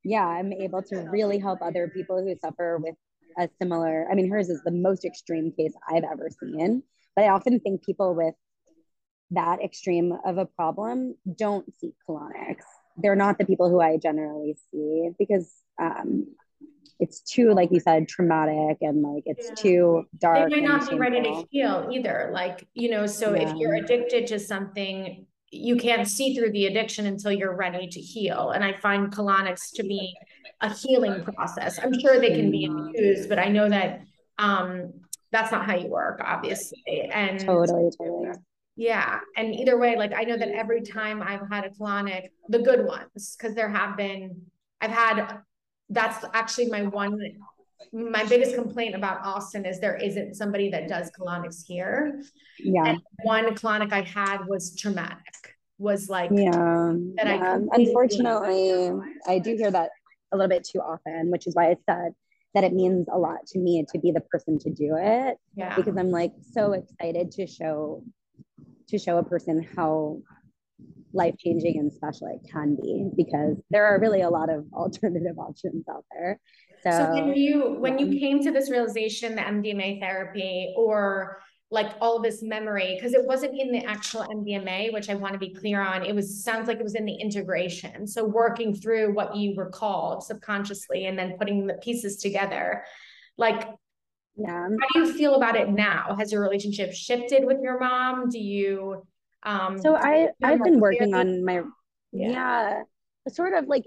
yeah 0.04 0.26
i'm 0.26 0.54
able 0.54 0.84
to 0.84 0.98
really 1.10 1.39
help 1.39 1.60
other 1.62 1.88
people 1.88 2.21
who 2.21 2.36
suffer 2.43 2.78
with 2.78 2.95
a 3.39 3.50
similar 3.60 4.08
i 4.12 4.13
mean 4.13 4.30
hers 4.30 4.50
is 4.50 4.62
the 4.63 4.71
most 4.71 5.04
extreme 5.04 5.52
case 5.52 5.74
i've 5.89 6.04
ever 6.04 6.30
seen 6.39 6.84
but 7.15 7.26
i 7.26 7.30
often 7.30 7.60
think 7.60 7.84
people 7.84 8.13
with 8.13 8.36
that 9.32 9.62
extreme 9.62 10.14
of 10.26 10.38
a 10.38 10.46
problem 10.46 11.16
don't 11.38 11.66
seek 11.80 11.96
colonics. 12.08 12.64
They're 12.98 13.16
not 13.16 13.38
the 13.38 13.46
people 13.46 13.70
who 13.70 13.82
i 13.82 13.98
generally 13.98 14.56
see 14.72 15.10
because 15.20 15.52
um, 15.82 16.28
it's 17.00 17.22
too 17.22 17.54
like 17.54 17.72
you 17.72 17.80
said 17.80 18.08
traumatic 18.08 18.78
and 18.82 19.02
like 19.02 19.24
it's 19.26 19.50
yeah. 19.50 19.56
too 19.56 20.04
dark 20.20 20.50
they 20.50 20.62
might 20.62 20.68
not 20.68 20.90
be 20.90 20.96
ready 20.96 21.22
to 21.22 21.46
heal 21.50 21.90
either 21.92 22.30
like 22.34 22.68
you 22.74 22.90
know 22.90 23.06
so 23.06 23.36
yeah. 23.36 23.50
if 23.50 23.56
you're 23.58 23.76
addicted 23.76 24.28
to 24.28 24.40
something 24.40 25.26
you 25.52 25.76
can't 25.76 26.08
see 26.08 26.36
through 26.36 26.52
the 26.52 26.66
addiction 26.66 27.06
until 27.06 27.32
you're 27.32 27.56
ready 27.56 27.88
to 27.88 28.00
heal 28.00 28.52
and 28.52 28.64
i 28.64 28.74
find 28.74 29.12
colonics 29.12 29.72
to 29.74 29.84
be 29.84 30.14
a 30.62 30.74
healing 30.74 31.22
process. 31.22 31.78
I'm 31.84 32.00
sure 32.00 32.20
they 32.20 32.32
can 32.32 32.50
be 32.50 32.64
infused 32.64 33.28
but 33.28 33.40
i 33.40 33.50
know 33.50 33.68
that 33.68 34.02
um 34.40 34.94
that's 35.32 35.52
not 35.52 35.66
how 35.66 35.76
you 35.76 35.90
work 35.90 36.22
obviously 36.24 37.10
and 37.12 37.40
totally 37.42 37.90
totally 37.98 38.32
yeah 38.76 39.20
and 39.38 39.54
either 39.56 39.78
way 39.78 39.96
like 39.96 40.14
i 40.16 40.24
know 40.24 40.38
that 40.38 40.50
every 40.50 40.82
time 40.82 41.22
i've 41.22 41.48
had 41.50 41.64
a 41.66 41.70
colonic 41.70 42.30
the 42.50 42.60
good 42.60 42.86
ones 42.86 43.36
because 43.38 43.56
there 43.56 43.70
have 43.70 43.96
been 43.96 44.42
i've 44.82 44.92
had 44.92 45.40
that's 45.90 46.26
actually 46.34 46.68
my 46.68 46.84
one 46.84 47.18
my 47.94 48.26
biggest 48.26 48.56
complaint 48.56 48.96
about 48.96 49.26
Austin 49.26 49.66
is 49.66 49.80
there 49.80 49.96
isn't 49.96 50.36
somebody 50.36 50.70
that 50.70 50.88
does 50.88 51.12
colonics 51.12 51.66
here. 51.66 52.22
Yeah. 52.60 52.86
And 52.86 53.02
one 53.24 53.56
colonic 53.56 53.94
I 53.94 54.02
had 54.02 54.46
was 54.48 54.76
traumatic. 54.76 55.56
Was 55.78 56.10
like 56.10 56.32
yeah. 56.34 56.52
That 57.16 57.28
yeah. 57.28 57.60
I 57.72 57.76
unfortunately 57.76 58.92
I 59.28 59.40
do 59.40 59.56
hear 59.56 59.72
that 59.72 59.90
a 60.32 60.38
little 60.38 60.50
bit 60.50 60.64
too 60.64 60.80
often, 60.80 61.32
which 61.32 61.48
is 61.48 61.56
why 61.56 61.70
I 61.70 61.76
said 61.90 62.14
that 62.54 62.64
it 62.64 62.74
means 62.74 63.08
a 63.12 63.18
lot 63.18 63.46
to 63.48 63.60
me 63.60 63.86
to 63.92 64.00
be 64.00 64.12
the 64.12 64.22
person 64.22 64.58
to 64.60 64.70
do 64.70 64.96
it. 64.98 65.38
Yeah. 65.56 65.76
Because 65.76 65.98
I'm 65.98 66.12
like 66.12 66.32
so 66.54 66.72
excited 66.74 67.32
to 67.32 67.48
show 67.48 68.04
to 68.89 68.98
show 68.98 69.17
a 69.17 69.24
person 69.24 69.67
how 69.76 70.19
life 71.15 71.36
changing 71.39 71.80
and 71.80 71.91
special 71.91 72.28
it 72.28 72.48
can 72.52 72.76
be 72.76 73.10
because 73.15 73.58
there 73.69 73.86
are 73.86 74.00
really 74.00 74.21
a 74.21 74.30
lot 74.30 74.50
of 74.50 74.65
alternative 74.74 75.39
options 75.39 75.86
out 75.89 76.06
there. 76.12 76.39
So, 76.84 76.91
so 76.91 77.12
when 77.13 77.34
you 77.34 77.78
when 77.80 77.98
you 77.98 78.08
mm-hmm. 78.08 78.19
came 78.19 78.43
to 78.43 78.52
this 78.52 78.69
realization, 78.69 79.36
the 79.36 79.41
MDMA 79.41 80.00
therapy, 80.00 80.74
or 80.78 81.39
like 81.71 81.93
all 82.00 82.21
this 82.21 82.43
memory, 82.43 82.95
because 82.95 83.13
it 83.13 83.26
wasn't 83.26 83.60
in 83.60 83.71
the 83.71 83.84
actual 83.86 84.21
MDMA, 84.21 84.93
which 84.93 85.10
I 85.10 85.15
want 85.15 85.34
to 85.34 85.39
be 85.39 85.54
clear 85.54 85.82
on. 85.82 86.06
It 86.06 86.13
was 86.13 86.43
sounds 86.43 86.67
like 86.67 86.78
it 86.78 86.84
was 86.84 86.93
in 86.93 87.06
the 87.06 87.15
integration. 87.15 88.06
So 88.06 88.24
working 88.24 88.76
through 88.76 89.15
what 89.15 89.36
you 89.36 89.56
recalled 89.56 90.24
subconsciously 90.24 91.08
and 91.08 91.17
then 91.17 91.38
putting 91.39 91.65
the 91.65 91.74
pieces 91.76 92.17
together. 92.17 92.84
Like 93.38 93.67
yeah. 94.36 94.67
How 94.67 94.88
do 94.93 95.00
you 95.00 95.13
feel 95.13 95.36
about 95.36 95.56
it 95.56 95.69
now? 95.69 96.15
Has 96.17 96.32
your 96.32 96.41
relationship 96.41 96.93
shifted 96.93 97.45
with 97.45 97.62
your 97.62 97.80
mom? 97.80 98.30
Do 98.30 98.39
you 98.39 99.06
um 99.43 99.80
So 99.80 99.95
I 99.95 100.30
I've 100.43 100.63
been 100.63 100.80
working 100.80 101.13
on 101.13 101.43
my 101.43 101.62
Yeah. 102.12 102.30
yeah, 102.30 102.82
sort 103.30 103.54
of 103.54 103.67
like 103.67 103.86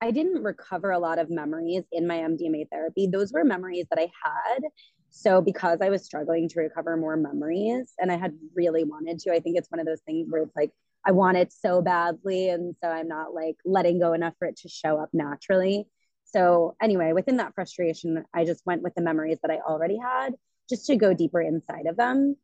I 0.00 0.10
didn't 0.10 0.42
recover 0.42 0.90
a 0.90 0.98
lot 0.98 1.20
of 1.20 1.30
memories 1.30 1.84
in 1.92 2.08
my 2.08 2.18
MDMA 2.18 2.68
therapy. 2.70 3.06
Those 3.06 3.32
were 3.32 3.44
memories 3.44 3.86
that 3.90 4.00
I 4.00 4.10
had. 4.24 4.62
So 5.10 5.40
because 5.40 5.78
I 5.80 5.90
was 5.90 6.04
struggling 6.04 6.48
to 6.48 6.60
recover 6.60 6.96
more 6.96 7.16
memories 7.16 7.92
and 8.00 8.10
I 8.10 8.16
had 8.16 8.32
really 8.56 8.82
wanted 8.82 9.20
to, 9.20 9.32
I 9.32 9.38
think 9.38 9.58
it's 9.58 9.70
one 9.70 9.78
of 9.78 9.86
those 9.86 10.00
things 10.00 10.26
where 10.28 10.42
it's 10.42 10.56
like 10.56 10.72
I 11.04 11.12
want 11.12 11.36
it 11.36 11.52
so 11.52 11.82
badly 11.82 12.48
and 12.48 12.74
so 12.82 12.88
I'm 12.88 13.08
not 13.08 13.34
like 13.34 13.56
letting 13.64 14.00
go 14.00 14.12
enough 14.12 14.34
for 14.38 14.48
it 14.48 14.56
to 14.58 14.68
show 14.68 14.98
up 14.98 15.10
naturally. 15.12 15.86
So 16.32 16.76
anyway, 16.82 17.12
within 17.12 17.36
that 17.36 17.54
frustration, 17.54 18.24
I 18.34 18.44
just 18.44 18.64
went 18.64 18.82
with 18.82 18.94
the 18.94 19.02
memories 19.02 19.38
that 19.42 19.50
I 19.50 19.58
already 19.58 19.98
had 19.98 20.34
just 20.68 20.86
to 20.86 20.96
go 20.96 21.12
deeper 21.12 21.40
inside 21.40 21.86
of 21.86 21.96
them. 21.96 22.36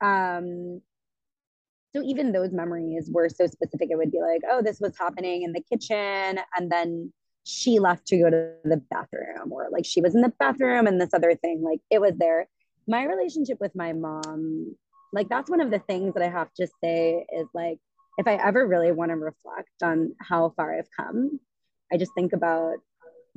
Um, 0.00 0.80
so 1.94 2.02
even 2.02 2.32
those 2.32 2.52
memories 2.52 3.08
were 3.10 3.28
so 3.28 3.46
specific, 3.46 3.88
it 3.90 3.96
would 3.96 4.12
be 4.12 4.20
like, 4.20 4.42
oh, 4.50 4.62
this 4.62 4.80
was 4.80 4.96
happening 4.98 5.42
in 5.42 5.52
the 5.52 5.62
kitchen. 5.62 6.40
And 6.56 6.70
then 6.70 7.12
she 7.44 7.78
left 7.78 8.06
to 8.08 8.18
go 8.18 8.30
to 8.30 8.52
the 8.64 8.82
bathroom, 8.90 9.52
or 9.52 9.68
like 9.70 9.86
she 9.86 10.00
was 10.00 10.14
in 10.14 10.20
the 10.20 10.32
bathroom 10.38 10.86
and 10.86 11.00
this 11.00 11.14
other 11.14 11.34
thing, 11.34 11.62
like 11.62 11.80
it 11.90 12.00
was 12.00 12.12
there. 12.16 12.48
My 12.88 13.04
relationship 13.04 13.58
with 13.60 13.74
my 13.74 13.92
mom, 13.92 14.74
like 15.12 15.28
that's 15.28 15.48
one 15.48 15.60
of 15.60 15.70
the 15.70 15.78
things 15.78 16.14
that 16.14 16.22
I 16.22 16.28
have 16.28 16.52
to 16.54 16.66
say 16.82 17.24
is 17.32 17.46
like, 17.54 17.78
if 18.18 18.26
I 18.26 18.34
ever 18.34 18.66
really 18.66 18.92
want 18.92 19.10
to 19.10 19.16
reflect 19.16 19.82
on 19.82 20.14
how 20.20 20.54
far 20.56 20.76
I've 20.76 20.88
come, 20.96 21.38
I 21.92 21.98
just 21.98 22.12
think 22.16 22.32
about 22.32 22.78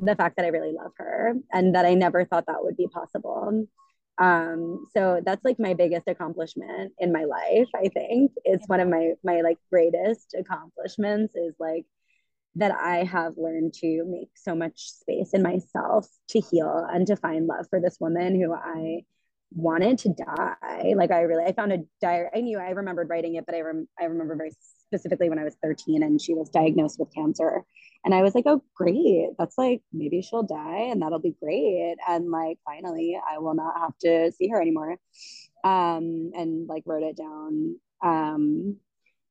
the 0.01 0.15
fact 0.15 0.37
that 0.37 0.45
I 0.45 0.49
really 0.49 0.73
love 0.73 0.91
her 0.97 1.33
and 1.51 1.75
that 1.75 1.85
I 1.85 1.93
never 1.93 2.25
thought 2.25 2.45
that 2.47 2.63
would 2.63 2.77
be 2.77 2.87
possible. 2.87 3.65
Um, 4.19 4.85
so 4.93 5.21
that's 5.25 5.45
like 5.45 5.59
my 5.59 5.73
biggest 5.73 6.07
accomplishment 6.07 6.93
in 6.99 7.11
my 7.13 7.23
life. 7.23 7.67
I 7.75 7.87
think 7.89 8.31
it's 8.43 8.67
one 8.67 8.81
of 8.81 8.89
my 8.89 9.13
my 9.23 9.41
like 9.41 9.57
greatest 9.69 10.35
accomplishments 10.37 11.35
is 11.35 11.55
like 11.59 11.85
that 12.55 12.71
I 12.71 13.03
have 13.03 13.37
learned 13.37 13.73
to 13.75 14.03
make 14.05 14.31
so 14.35 14.55
much 14.55 14.91
space 14.91 15.33
in 15.33 15.41
myself 15.41 16.07
to 16.29 16.41
heal 16.41 16.85
and 16.91 17.07
to 17.07 17.15
find 17.15 17.47
love 17.47 17.67
for 17.69 17.79
this 17.79 17.97
woman 17.99 18.39
who 18.39 18.53
I 18.53 19.03
wanted 19.51 19.97
to 19.99 20.09
die. 20.09 20.93
Like 20.95 21.11
I 21.11 21.21
really, 21.21 21.43
I 21.43 21.53
found 21.53 21.73
a 21.73 21.79
diary. 22.01 22.29
I 22.35 22.41
knew 22.41 22.59
I 22.59 22.69
remembered 22.71 23.09
writing 23.09 23.35
it, 23.35 23.45
but 23.45 23.55
I 23.55 23.61
rem- 23.61 23.87
I 23.99 24.05
remember 24.05 24.35
very 24.35 24.51
specifically 24.89 25.29
when 25.29 25.39
I 25.39 25.43
was 25.43 25.55
13 25.61 26.03
and 26.03 26.21
she 26.21 26.33
was 26.33 26.49
diagnosed 26.49 26.99
with 26.99 27.13
cancer. 27.13 27.63
And 28.03 28.13
I 28.13 28.21
was 28.21 28.33
like, 28.33 28.45
oh, 28.47 28.63
great. 28.75 29.29
That's 29.37 29.57
like, 29.57 29.81
maybe 29.91 30.21
she'll 30.21 30.43
die 30.43 30.87
and 30.91 31.01
that'll 31.01 31.19
be 31.19 31.35
great. 31.41 31.97
And 32.07 32.31
like, 32.31 32.57
finally, 32.65 33.19
I 33.29 33.39
will 33.39 33.53
not 33.55 33.77
have 33.79 33.97
to 33.99 34.31
see 34.31 34.47
her 34.49 34.61
anymore. 34.61 34.97
Um, 35.63 36.31
and 36.33 36.67
like, 36.67 36.83
wrote 36.85 37.03
it 37.03 37.17
down. 37.17 37.75
Um, 38.03 38.77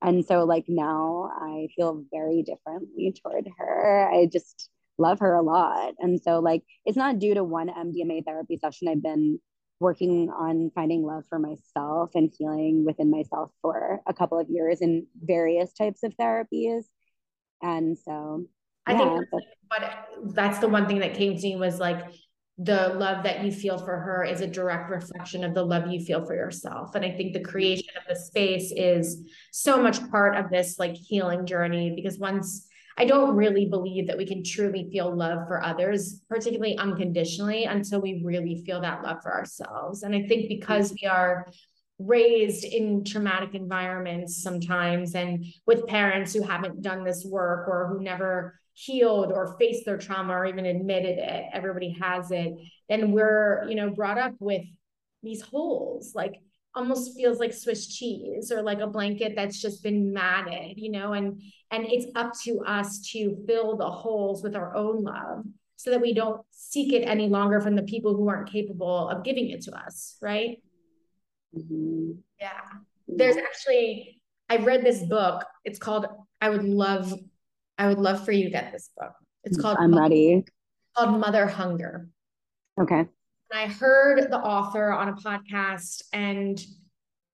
and 0.01 0.25
so, 0.25 0.45
like, 0.45 0.67
now 0.69 1.31
I 1.41 1.69
feel 1.75 2.05
very 2.13 2.43
differently 2.43 3.15
toward 3.21 3.49
her. 3.59 4.09
I 4.13 4.29
just 4.31 4.71
love 4.97 5.19
her 5.21 5.35
a 5.35 5.43
lot. 5.43 5.95
And 5.99 6.21
so, 6.21 6.39
like, 6.39 6.63
it's 6.85 6.97
not 6.97 7.19
due 7.19 7.35
to 7.35 7.43
one 7.43 7.69
MDMA 7.69 8.25
therapy 8.25 8.59
session. 8.59 8.89
I've 8.89 9.03
been 9.03 9.41
working 9.81 10.31
on 10.31 10.71
finding 10.75 11.03
love 11.05 11.25
for 11.29 11.39
myself 11.39 12.11
and 12.15 12.33
healing 12.37 12.85
within 12.85 13.11
myself 13.11 13.51
for 13.63 14.01
a 14.07 14.15
couple 14.15 14.39
of 14.39 14.49
years 14.49 14.81
in 14.81 15.07
various 15.23 15.73
types 15.73 16.03
of 16.03 16.17
therapies. 16.17 16.85
And 17.63 17.97
so 17.97 18.47
I 18.87 18.93
yeah, 18.93 18.99
think 18.99 19.27
that's, 19.33 19.47
but 19.71 20.35
that's 20.35 20.59
the 20.59 20.69
one 20.69 20.87
thing 20.87 21.01
that 21.01 21.15
came 21.15 21.37
to 21.37 21.43
me 21.43 21.57
was 21.57 21.79
like 21.79 22.07
the 22.59 22.89
love 22.89 23.23
that 23.23 23.45
you 23.45 23.53
feel 23.53 23.79
for 23.79 23.99
her 23.99 24.25
is 24.25 24.41
a 24.41 24.47
direct 24.47 24.91
reflection 24.91 25.45
of 25.45 25.55
the 25.55 25.63
love 25.63 25.87
you 25.89 26.01
feel 26.01 26.25
for 26.25 26.35
yourself. 26.35 26.95
And 26.97 27.05
I 27.05 27.11
think 27.13 27.33
the 27.33 27.41
creation 27.41 27.89
of 27.97 28.03
the 28.09 28.21
space 28.21 28.73
is 28.75 29.29
so 29.53 29.81
much 29.81 30.11
part 30.11 30.37
of 30.37 30.51
this 30.51 30.77
like 30.79 30.95
healing 30.95 31.47
journey 31.47 31.93
because 31.95 32.19
once 32.19 32.68
I 32.99 33.05
don't 33.05 33.37
really 33.37 33.67
believe 33.67 34.09
that 34.09 34.19
we 34.19 34.27
can 34.27 34.43
truly 34.43 34.89
feel 34.91 35.15
love 35.15 35.47
for 35.47 35.63
others, 35.63 36.21
particularly 36.29 36.77
unconditionally, 36.77 37.65
until 37.65 38.01
we 38.01 38.23
really 38.25 38.65
feel 38.67 38.81
that 38.81 39.05
love 39.05 39.23
for 39.23 39.33
ourselves. 39.33 40.03
And 40.03 40.17
I 40.17 40.23
think 40.27 40.49
because 40.49 40.93
we 41.01 41.07
are 41.07 41.47
raised 42.01 42.65
in 42.65 43.05
traumatic 43.05 43.55
environments 43.55 44.43
sometimes 44.43 45.15
and 45.15 45.45
with 45.65 45.87
parents 45.87 46.33
who 46.33 46.43
haven't 46.43 46.83
done 46.83 47.05
this 47.05 47.25
work 47.25 47.69
or 47.69 47.89
who 47.89 48.03
never 48.03 48.59
healed 48.75 49.33
or 49.33 49.57
faced 49.59 49.85
their 49.85 49.99
trauma 49.99 50.33
or 50.33 50.47
even 50.47 50.65
admitted 50.65 51.19
it 51.19 51.45
everybody 51.53 51.97
has 52.01 52.31
it 52.31 52.55
then 52.89 53.11
we're 53.11 53.67
you 53.69 53.75
know 53.75 53.91
brought 53.91 54.17
up 54.17 54.33
with 54.39 54.63
these 55.25 55.43
holes 55.43 56.13
like 56.15 56.35
almost 56.79 57.17
feels 57.17 57.39
like 57.39 57.53
swiss 57.53 57.87
cheese 57.87 58.51
or 58.51 58.63
like 58.63 58.81
a 58.81 58.87
blanket 58.87 59.35
that's 59.37 59.61
just 59.61 59.83
been 59.83 60.13
matted 60.13 60.79
you 60.79 60.91
know 60.91 61.13
and 61.13 61.43
and 61.71 61.85
it's 61.87 62.07
up 62.15 62.33
to 62.43 62.61
us 62.61 63.01
to 63.01 63.37
fill 63.47 63.77
the 63.77 63.91
holes 63.91 64.43
with 64.43 64.57
our 64.57 64.75
own 64.75 65.03
love 65.03 65.45
so 65.77 65.91
that 65.91 66.01
we 66.01 66.15
don't 66.15 66.41
seek 66.51 66.93
it 66.93 67.05
any 67.05 67.29
longer 67.29 67.61
from 67.61 67.77
the 67.77 67.83
people 67.83 68.17
who 68.17 68.29
aren't 68.29 68.51
capable 68.51 69.09
of 69.09 69.25
giving 69.25 69.51
it 69.51 69.61
to 69.61 69.73
us 69.77 70.17
right 70.23 70.63
mm-hmm. 71.57 72.13
yeah 72.41 72.61
there's 73.07 73.37
actually 73.37 74.21
i 74.49 74.57
read 74.57 74.85
this 74.85 75.03
book 75.03 75.45
it's 75.65 75.79
called 75.79 76.07
i 76.41 76.49
would 76.49 76.65
love 76.65 77.13
I 77.79 77.87
would 77.87 77.99
love 77.99 78.25
for 78.25 78.33
you 78.33 78.45
to 78.45 78.51
get 78.51 78.73
this 78.73 78.91
book. 78.99 79.13
It's 79.45 79.57
called 79.57 79.79
I'm 79.81 79.97
ready. 79.97 80.45
called 80.97 81.21
Mother 81.21 81.47
Hunger. 81.47 82.09
Okay. 82.81 83.07
And 83.51 83.61
I 83.61 83.73
heard 83.73 84.31
the 84.31 84.39
author 84.39 84.93
on 84.93 85.09
a 85.09 85.15
podcast 85.15 86.03
and 86.13 86.63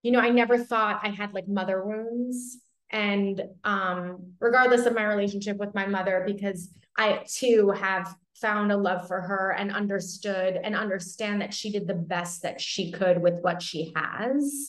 you 0.03 0.13
know, 0.13 0.21
I 0.21 0.29
never 0.29 0.59
thought 0.59 1.01
I 1.03 1.09
had 1.09 1.33
like 1.33 1.49
mother 1.49 1.83
wounds. 1.83 2.59
And 2.91 3.43
um 3.65 4.35
regardless 4.41 4.87
of 4.87 4.95
my 4.95 5.05
relationship 5.05 5.57
with 5.57 5.75
my 5.75 5.87
mother 5.87 6.23
because 6.27 6.71
I 6.97 7.25
too 7.27 7.71
have 7.71 8.15
found 8.35 8.71
a 8.71 8.77
love 8.77 9.09
for 9.09 9.21
her 9.21 9.53
and 9.53 9.73
understood 9.73 10.59
and 10.63 10.77
understand 10.77 11.41
that 11.41 11.55
she 11.55 11.73
did 11.73 11.87
the 11.87 11.95
best 11.95 12.43
that 12.43 12.61
she 12.61 12.93
could 12.93 13.21
with 13.21 13.41
what 13.41 13.63
she 13.63 13.93
has. 13.97 14.69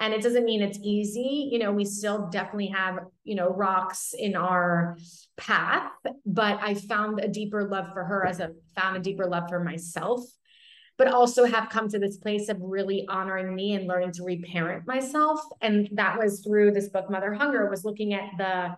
And 0.00 0.14
it 0.14 0.22
doesn't 0.22 0.46
mean 0.46 0.62
it's 0.62 0.78
easy. 0.82 1.50
You 1.52 1.58
know 1.58 1.72
we 1.72 1.84
still 1.84 2.28
definitely 2.28 2.68
have 2.68 3.00
you 3.22 3.34
know 3.34 3.50
rocks 3.50 4.14
in 4.18 4.34
our 4.34 4.96
path 5.36 5.90
but 6.26 6.58
i 6.60 6.74
found 6.74 7.18
a 7.18 7.26
deeper 7.26 7.64
love 7.64 7.90
for 7.94 8.04
her 8.04 8.26
as 8.26 8.42
i 8.42 8.48
found 8.78 8.94
a 8.94 9.00
deeper 9.00 9.26
love 9.26 9.48
for 9.48 9.64
myself 9.64 10.20
but 11.00 11.08
also 11.08 11.46
have 11.46 11.70
come 11.70 11.88
to 11.88 11.98
this 11.98 12.18
place 12.18 12.50
of 12.50 12.58
really 12.60 13.06
honoring 13.08 13.54
me 13.54 13.72
and 13.72 13.88
learning 13.88 14.12
to 14.12 14.22
reparent 14.22 14.86
myself. 14.86 15.40
And 15.62 15.88
that 15.92 16.18
was 16.18 16.40
through 16.40 16.72
this 16.72 16.90
book 16.90 17.10
mother 17.10 17.32
hunger 17.32 17.70
was 17.70 17.86
looking 17.86 18.12
at 18.12 18.24
the 18.36 18.76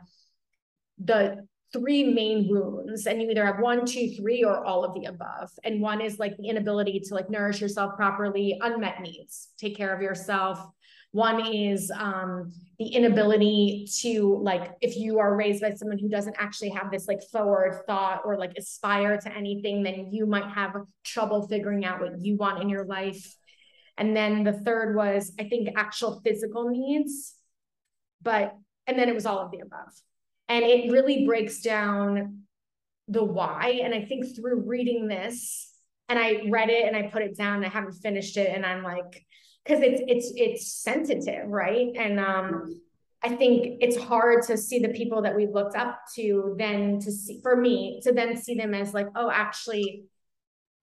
the 1.04 1.44
three 1.72 2.04
main 2.04 2.46
wounds. 2.48 3.06
And 3.06 3.20
you 3.20 3.28
either 3.28 3.44
have 3.44 3.58
one 3.58 3.85
two 3.85 4.14
three 4.14 4.44
or 4.44 4.64
all 4.64 4.85
of 4.85 4.94
the 4.94 5.06
above. 5.06 5.50
And 5.64 5.80
one 5.80 6.00
is 6.00 6.20
like 6.20 6.37
the 6.37 6.48
inability 6.48 7.00
to 7.08 7.14
like 7.16 7.28
nourish 7.28 7.61
yourself 7.61 7.96
properly 7.96 8.56
unmet 8.62 9.00
needs 9.00 9.48
take 9.58 9.76
care 9.76 9.92
of 9.92 10.00
yourself 10.00 10.61
one 11.12 11.46
is 11.46 11.90
um, 11.94 12.53
the 12.79 12.87
inability 12.87 13.87
to 14.01 14.38
like, 14.42 14.72
if 14.81 14.96
you 14.96 15.18
are 15.18 15.37
raised 15.37 15.61
by 15.61 15.70
someone 15.72 15.98
who 15.98 16.09
doesn't 16.09 16.37
actually 16.38 16.70
have 16.70 16.90
this 16.90 17.07
like 17.07 17.22
forward 17.31 17.83
thought 17.87 18.22
or 18.25 18.38
like 18.38 18.53
aspire 18.57 19.18
to 19.18 19.37
anything, 19.37 19.83
then 19.83 20.09
you 20.11 20.25
might 20.25 20.51
have 20.51 20.75
trouble 21.05 21.46
figuring 21.46 21.85
out 21.85 22.01
what 22.01 22.18
you 22.18 22.37
want 22.37 22.62
in 22.62 22.70
your 22.70 22.87
life. 22.87 23.35
And 23.98 24.16
then 24.16 24.42
the 24.42 24.55
third 24.55 24.96
was, 24.96 25.33
I 25.38 25.44
think, 25.44 25.68
actual 25.77 26.22
physical 26.25 26.70
needs. 26.70 27.35
But, 28.22 28.57
and 28.87 28.98
then 28.98 29.11
it 29.11 29.14
was 29.14 29.27
all 29.27 29.40
of 29.40 29.51
the 29.51 29.61
above. 29.61 29.92
And 30.48 30.64
it 30.64 30.90
really 30.90 31.27
breaks 31.27 31.61
down 31.61 32.44
the 33.09 33.22
why. 33.22 33.81
And 33.85 33.94
I 33.94 34.07
think 34.07 34.35
through 34.35 34.64
reading 34.66 35.09
this, 35.09 35.68
and 36.09 36.18
I 36.18 36.44
read 36.48 36.70
it 36.70 36.87
and 36.87 36.96
I 36.96 37.11
put 37.11 37.22
it 37.22 37.37
down, 37.37 37.64
I 37.64 37.68
haven't 37.68 37.92
finished 37.92 38.38
it. 38.38 38.51
And 38.55 38.64
I'm 38.64 38.83
like, 38.83 39.27
because 39.64 39.83
it's 39.83 40.03
it's 40.07 40.33
it's 40.37 40.72
sensitive, 40.72 41.48
right? 41.48 41.88
And 41.96 42.18
um, 42.18 42.81
I 43.22 43.31
think 43.31 43.79
it's 43.81 43.96
hard 43.96 44.42
to 44.48 44.57
see 44.57 44.81
the 44.81 44.88
people 44.88 45.22
that 45.22 45.37
we've 45.37 45.51
looked 45.51 45.77
up 45.77 46.01
to 46.16 46.55
then 46.59 46.98
to 47.01 47.12
see 47.12 47.40
for 47.42 47.57
me 47.57 48.01
to 48.03 48.12
then 48.12 48.37
see 48.37 48.55
them 48.55 48.75
as 48.75 48.92
like, 48.92 49.09
oh, 49.14 49.31
actually, 49.31 50.05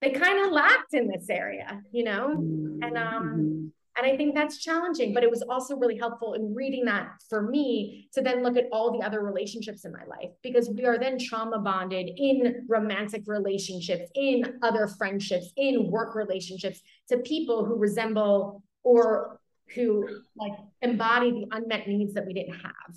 they 0.02 0.12
kind 0.12 0.46
of 0.46 0.52
lacked 0.52 0.94
in 0.94 1.08
this 1.08 1.30
area, 1.30 1.82
you 1.92 2.04
know? 2.04 2.32
And 2.32 2.98
um, 2.98 3.24
mm-hmm. 3.24 3.68
And 4.00 4.10
I 4.10 4.16
think 4.16 4.34
that's 4.34 4.58
challenging, 4.58 5.14
but 5.14 5.24
it 5.24 5.30
was 5.30 5.42
also 5.42 5.76
really 5.76 5.98
helpful 5.98 6.34
in 6.34 6.56
reading 6.56 6.86
that 6.86 7.10
for 7.28 7.42
me 7.42 8.08
to 8.14 8.22
then 8.22 8.44
look 8.44 8.56
at 8.56 8.68
all 8.72 8.98
the 8.98 9.06
other 9.06 9.22
relationships 9.22 9.84
in 9.84 9.92
my 9.92 10.06
life 10.06 10.30
because 10.42 10.70
we 10.70 10.86
are 10.86 10.98
then 10.98 11.20
trauma 11.20 11.60
bonded 11.60 12.10
in 12.16 12.66
romantic 12.70 13.24
relationships, 13.26 14.10
in 14.16 14.58
other 14.62 14.88
friendships, 14.88 15.52
in 15.58 15.92
work 15.92 16.16
relationships 16.16 16.80
to 17.10 17.18
people 17.18 17.66
who 17.66 17.76
resemble 17.76 18.64
or 18.84 19.40
who 19.76 20.08
like 20.36 20.54
embody 20.82 21.32
the 21.32 21.48
unmet 21.52 21.88
needs 21.88 22.14
that 22.14 22.26
we 22.26 22.34
didn't 22.34 22.56
have. 22.56 22.96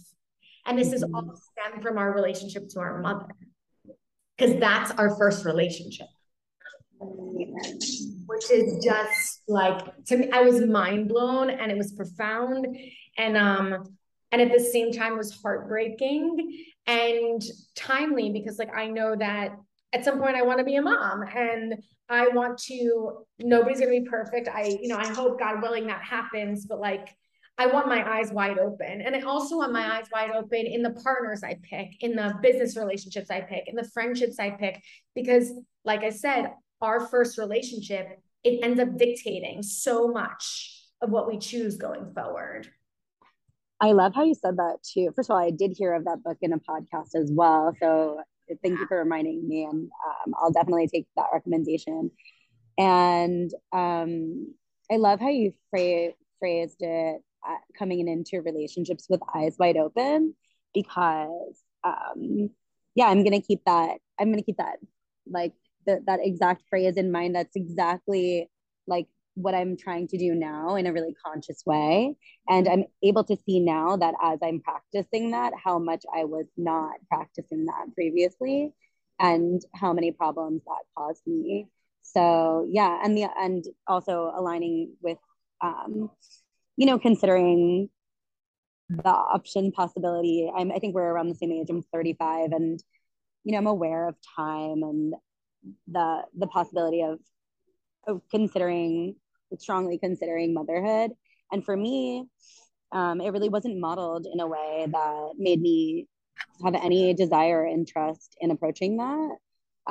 And 0.64 0.78
this 0.78 0.92
is 0.92 1.02
all 1.02 1.34
stemmed 1.36 1.82
from 1.82 1.98
our 1.98 2.14
relationship 2.14 2.68
to 2.70 2.80
our 2.80 3.00
mother 3.00 3.26
because 4.36 4.58
that's 4.60 4.90
our 4.92 5.16
first 5.16 5.44
relationship 5.44 6.06
which 6.98 8.50
is 8.50 8.84
just 8.84 9.42
like 9.48 9.80
to 10.04 10.16
me 10.16 10.30
i 10.30 10.40
was 10.42 10.60
mind 10.60 11.08
blown 11.08 11.50
and 11.50 11.70
it 11.70 11.76
was 11.76 11.92
profound 11.92 12.66
and 13.18 13.36
um 13.36 13.84
and 14.30 14.40
at 14.40 14.52
the 14.52 14.60
same 14.60 14.92
time 14.92 15.16
was 15.16 15.40
heartbreaking 15.42 16.64
and 16.86 17.42
timely 17.74 18.30
because 18.30 18.58
like 18.58 18.74
i 18.76 18.86
know 18.86 19.16
that 19.16 19.56
at 19.92 20.04
some 20.04 20.18
point 20.18 20.36
i 20.36 20.42
want 20.42 20.58
to 20.58 20.64
be 20.64 20.76
a 20.76 20.82
mom 20.82 21.22
and 21.22 21.74
i 22.08 22.28
want 22.28 22.58
to 22.58 23.24
nobody's 23.38 23.80
going 23.80 23.92
to 23.92 24.00
be 24.00 24.08
perfect 24.08 24.48
i 24.48 24.78
you 24.80 24.88
know 24.88 24.96
i 24.96 25.06
hope 25.08 25.38
god 25.38 25.62
willing 25.62 25.86
that 25.86 26.02
happens 26.02 26.66
but 26.66 26.80
like 26.80 27.14
I 27.58 27.66
want 27.66 27.86
my 27.86 28.18
eyes 28.18 28.32
wide 28.32 28.58
open. 28.58 29.02
And 29.02 29.14
I 29.14 29.20
also 29.20 29.58
want 29.58 29.72
my 29.72 29.98
eyes 29.98 30.06
wide 30.12 30.30
open 30.30 30.66
in 30.66 30.82
the 30.82 30.92
partners 31.04 31.42
I 31.44 31.58
pick, 31.62 31.90
in 32.00 32.16
the 32.16 32.34
business 32.42 32.76
relationships 32.76 33.30
I 33.30 33.42
pick, 33.42 33.64
in 33.68 33.76
the 33.76 33.88
friendships 33.92 34.38
I 34.38 34.50
pick. 34.50 34.82
Because, 35.14 35.52
like 35.84 36.02
I 36.02 36.10
said, 36.10 36.52
our 36.80 37.06
first 37.08 37.38
relationship, 37.38 38.18
it 38.42 38.60
ends 38.62 38.80
up 38.80 38.96
dictating 38.96 39.62
so 39.62 40.08
much 40.08 40.82
of 41.00 41.10
what 41.10 41.28
we 41.28 41.38
choose 41.38 41.76
going 41.76 42.12
forward. 42.14 42.68
I 43.80 43.92
love 43.92 44.14
how 44.14 44.24
you 44.24 44.34
said 44.34 44.56
that 44.56 44.78
too. 44.82 45.10
First 45.14 45.28
of 45.28 45.34
all, 45.34 45.42
I 45.42 45.50
did 45.50 45.74
hear 45.76 45.94
of 45.94 46.04
that 46.04 46.22
book 46.22 46.38
in 46.40 46.52
a 46.52 46.58
podcast 46.58 47.14
as 47.14 47.30
well. 47.32 47.74
So 47.80 48.22
thank 48.62 48.78
you 48.78 48.86
for 48.86 48.98
reminding 48.98 49.46
me, 49.46 49.64
and 49.64 49.90
um, 50.06 50.34
I'll 50.40 50.52
definitely 50.52 50.88
take 50.88 51.06
that 51.16 51.26
recommendation. 51.32 52.10
And 52.78 53.50
um, 53.72 54.54
I 54.90 54.96
love 54.96 55.20
how 55.20 55.28
you 55.28 55.52
phrased 55.70 56.76
it 56.80 57.22
uh, 57.48 57.56
coming 57.78 58.06
into 58.08 58.40
relationships 58.40 59.06
with 59.08 59.20
eyes 59.34 59.56
wide 59.58 59.76
open, 59.76 60.34
because 60.74 61.62
um, 61.84 62.50
yeah, 62.94 63.06
I'm 63.06 63.24
gonna 63.24 63.40
keep 63.40 63.64
that. 63.66 63.98
I'm 64.18 64.30
gonna 64.30 64.42
keep 64.42 64.58
that 64.58 64.76
like 65.26 65.52
the, 65.86 66.00
that 66.06 66.20
exact 66.22 66.62
phrase 66.68 66.96
in 66.96 67.12
mind. 67.12 67.34
That's 67.34 67.56
exactly 67.56 68.50
like 68.86 69.06
what 69.34 69.54
I'm 69.54 69.76
trying 69.76 70.08
to 70.08 70.18
do 70.18 70.34
now 70.34 70.76
in 70.76 70.86
a 70.86 70.92
really 70.92 71.14
conscious 71.24 71.62
way. 71.64 72.16
And 72.48 72.68
I'm 72.68 72.84
able 73.02 73.24
to 73.24 73.36
see 73.46 73.60
now 73.60 73.96
that 73.96 74.14
as 74.22 74.38
I'm 74.42 74.60
practicing 74.60 75.30
that, 75.30 75.52
how 75.62 75.78
much 75.78 76.04
I 76.14 76.24
was 76.24 76.46
not 76.56 76.96
practicing 77.08 77.66
that 77.66 77.94
previously 77.94 78.72
and 79.18 79.62
how 79.74 79.92
many 79.92 80.12
problems 80.12 80.62
that 80.66 80.82
caused 80.96 81.26
me. 81.26 81.68
So 82.02 82.66
yeah, 82.70 83.00
and 83.02 83.16
the 83.16 83.28
and 83.38 83.64
also 83.86 84.32
aligning 84.36 84.94
with 85.00 85.18
um, 85.62 86.10
you 86.76 86.86
know, 86.86 86.98
considering 86.98 87.88
the 88.88 89.08
option 89.08 89.72
possibility. 89.72 90.50
I'm 90.54 90.72
I 90.72 90.78
think 90.78 90.94
we're 90.94 91.10
around 91.10 91.28
the 91.28 91.34
same 91.34 91.52
age. 91.52 91.68
I'm 91.70 91.82
35 91.92 92.52
and 92.52 92.82
you 93.44 93.52
know, 93.52 93.58
I'm 93.58 93.66
aware 93.66 94.08
of 94.08 94.16
time 94.36 94.82
and 94.82 95.14
the 95.86 96.22
the 96.36 96.46
possibility 96.46 97.02
of 97.02 97.18
of 98.06 98.20
considering 98.30 99.16
strongly 99.58 99.98
considering 99.98 100.54
motherhood 100.54 101.12
and 101.50 101.64
for 101.64 101.76
me 101.76 102.24
um, 102.92 103.20
it 103.20 103.30
really 103.30 103.48
wasn't 103.48 103.78
modeled 103.78 104.26
in 104.30 104.40
a 104.40 104.46
way 104.46 104.86
that 104.90 105.30
made 105.38 105.60
me 105.60 106.06
have 106.62 106.74
any 106.74 107.14
desire 107.14 107.62
or 107.62 107.66
interest 107.66 108.36
in 108.40 108.50
approaching 108.50 108.96
that 108.96 109.36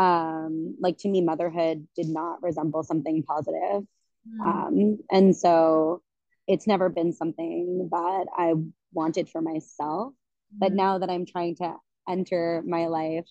um, 0.01 0.75
like 0.79 0.97
to 0.97 1.09
me 1.09 1.21
motherhood 1.21 1.87
did 1.95 2.07
not 2.07 2.41
resemble 2.41 2.83
something 2.83 3.23
positive 3.23 3.83
mm. 4.27 4.45
um, 4.45 4.99
and 5.11 5.35
so 5.35 6.01
it's 6.47 6.67
never 6.67 6.89
been 6.89 7.13
something 7.13 7.89
that 7.91 8.25
i 8.37 8.53
wanted 8.93 9.29
for 9.29 9.41
myself 9.41 10.13
mm. 10.13 10.59
but 10.59 10.73
now 10.73 10.97
that 10.97 11.09
i'm 11.09 11.25
trying 11.25 11.55
to 11.55 11.73
enter 12.09 12.63
my 12.65 12.87
life 12.87 13.27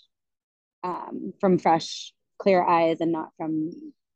um, 0.83 1.33
from 1.41 1.59
fresh 1.59 2.13
clear 2.39 2.65
eyes 2.65 3.01
and 3.01 3.13
not 3.13 3.31
from 3.37 3.71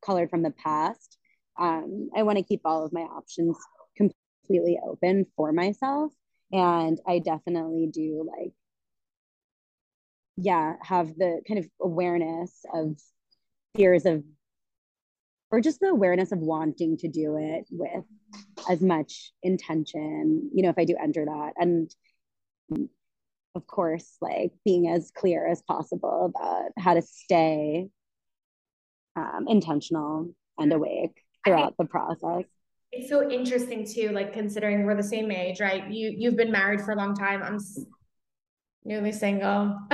colored 0.05 0.31
from 0.31 0.43
the 0.43 0.51
past. 0.51 1.19
Um, 1.59 2.11
I 2.17 2.23
want 2.23 2.39
to 2.39 2.45
keep 2.45 2.63
all 2.65 2.85
of 2.85 2.93
my 2.93 3.03
options 3.03 3.57
completely 3.97 4.79
open 4.85 5.27
for 5.37 5.53
myself. 5.53 6.13
And 6.53 7.01
I 7.07 7.19
definitely 7.19 7.89
do 7.93 8.29
like, 8.29 8.53
yeah, 10.37 10.75
have 10.83 11.17
the 11.17 11.41
kind 11.47 11.59
of 11.59 11.69
awareness 11.81 12.65
of 12.73 12.99
fears 13.77 14.05
of, 14.07 14.23
or 15.51 15.61
just 15.61 15.81
the 15.81 15.89
awareness 15.89 16.33
of 16.33 16.39
wanting 16.39 16.97
to 16.99 17.09
do 17.09 17.37
it 17.39 17.67
with 17.71 18.05
as 18.69 18.81
much 18.81 19.33
intention, 19.43 20.51
you 20.55 20.63
know, 20.63 20.71
if 20.71 20.79
I 20.79 20.85
do 20.85 20.97
enter 21.01 21.25
that. 21.25 21.53
And 21.57 21.95
of 23.55 23.67
course, 23.67 24.17
like 24.21 24.53
being 24.65 24.89
as 24.89 25.13
clear 25.15 25.47
as 25.47 25.63
possible 25.63 26.33
about 26.35 26.73
how 26.77 26.95
to 26.95 27.03
stay 27.03 27.89
um, 29.17 29.47
intentional 29.49 30.35
and 30.59 30.73
awake 30.73 31.24
throughout 31.45 31.75
the 31.79 31.85
process. 31.85 32.45
It's 32.93 33.09
so 33.09 33.29
interesting 33.29 33.87
too, 33.87 34.11
like 34.11 34.33
considering 34.33 34.85
we're 34.85 34.95
the 34.95 35.03
same 35.03 35.31
age, 35.31 35.61
right? 35.61 35.91
You 35.91 36.15
you've 36.17 36.37
been 36.37 36.53
married 36.53 36.81
for 36.81 36.93
a 36.93 36.97
long 36.97 37.15
time. 37.15 37.43
I'm 37.43 37.59
newly 38.85 39.13
single, 39.13 39.79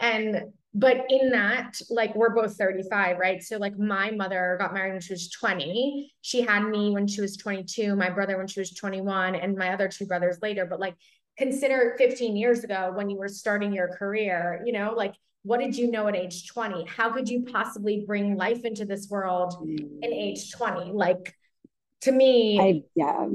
and 0.00 0.42
but 0.74 1.04
in 1.10 1.30
that, 1.30 1.74
like 1.90 2.14
we're 2.14 2.34
both 2.34 2.56
35, 2.56 3.18
right? 3.18 3.42
So 3.42 3.58
like 3.58 3.78
my 3.78 4.10
mother 4.10 4.56
got 4.58 4.72
married 4.72 4.92
when 4.92 5.00
she 5.00 5.12
was 5.12 5.28
20. 5.30 6.12
She 6.22 6.40
had 6.40 6.64
me 6.64 6.90
when 6.90 7.06
she 7.06 7.20
was 7.20 7.36
22, 7.36 7.94
my 7.94 8.08
brother 8.08 8.38
when 8.38 8.46
she 8.46 8.60
was 8.60 8.72
21, 8.72 9.34
and 9.34 9.56
my 9.56 9.74
other 9.74 9.88
two 9.88 10.06
brothers 10.06 10.38
later. 10.40 10.64
But 10.64 10.80
like 10.80 10.94
consider 11.38 11.94
15 11.98 12.36
years 12.36 12.64
ago 12.64 12.92
when 12.94 13.08
you 13.10 13.16
were 13.16 13.28
starting 13.28 13.72
your 13.72 13.88
career, 13.88 14.62
you 14.64 14.72
know, 14.72 14.94
like 14.96 15.14
what 15.44 15.60
did 15.60 15.76
you 15.76 15.90
know 15.90 16.06
at 16.06 16.14
age 16.14 16.46
20 16.46 16.84
how 16.84 17.10
could 17.10 17.28
you 17.28 17.42
possibly 17.42 18.04
bring 18.06 18.36
life 18.36 18.64
into 18.64 18.84
this 18.84 19.08
world 19.10 19.54
in 19.66 19.98
age 20.04 20.52
20 20.52 20.92
like 20.92 21.34
to 22.00 22.12
me 22.12 22.60
I, 22.60 22.82
yeah 22.94 23.26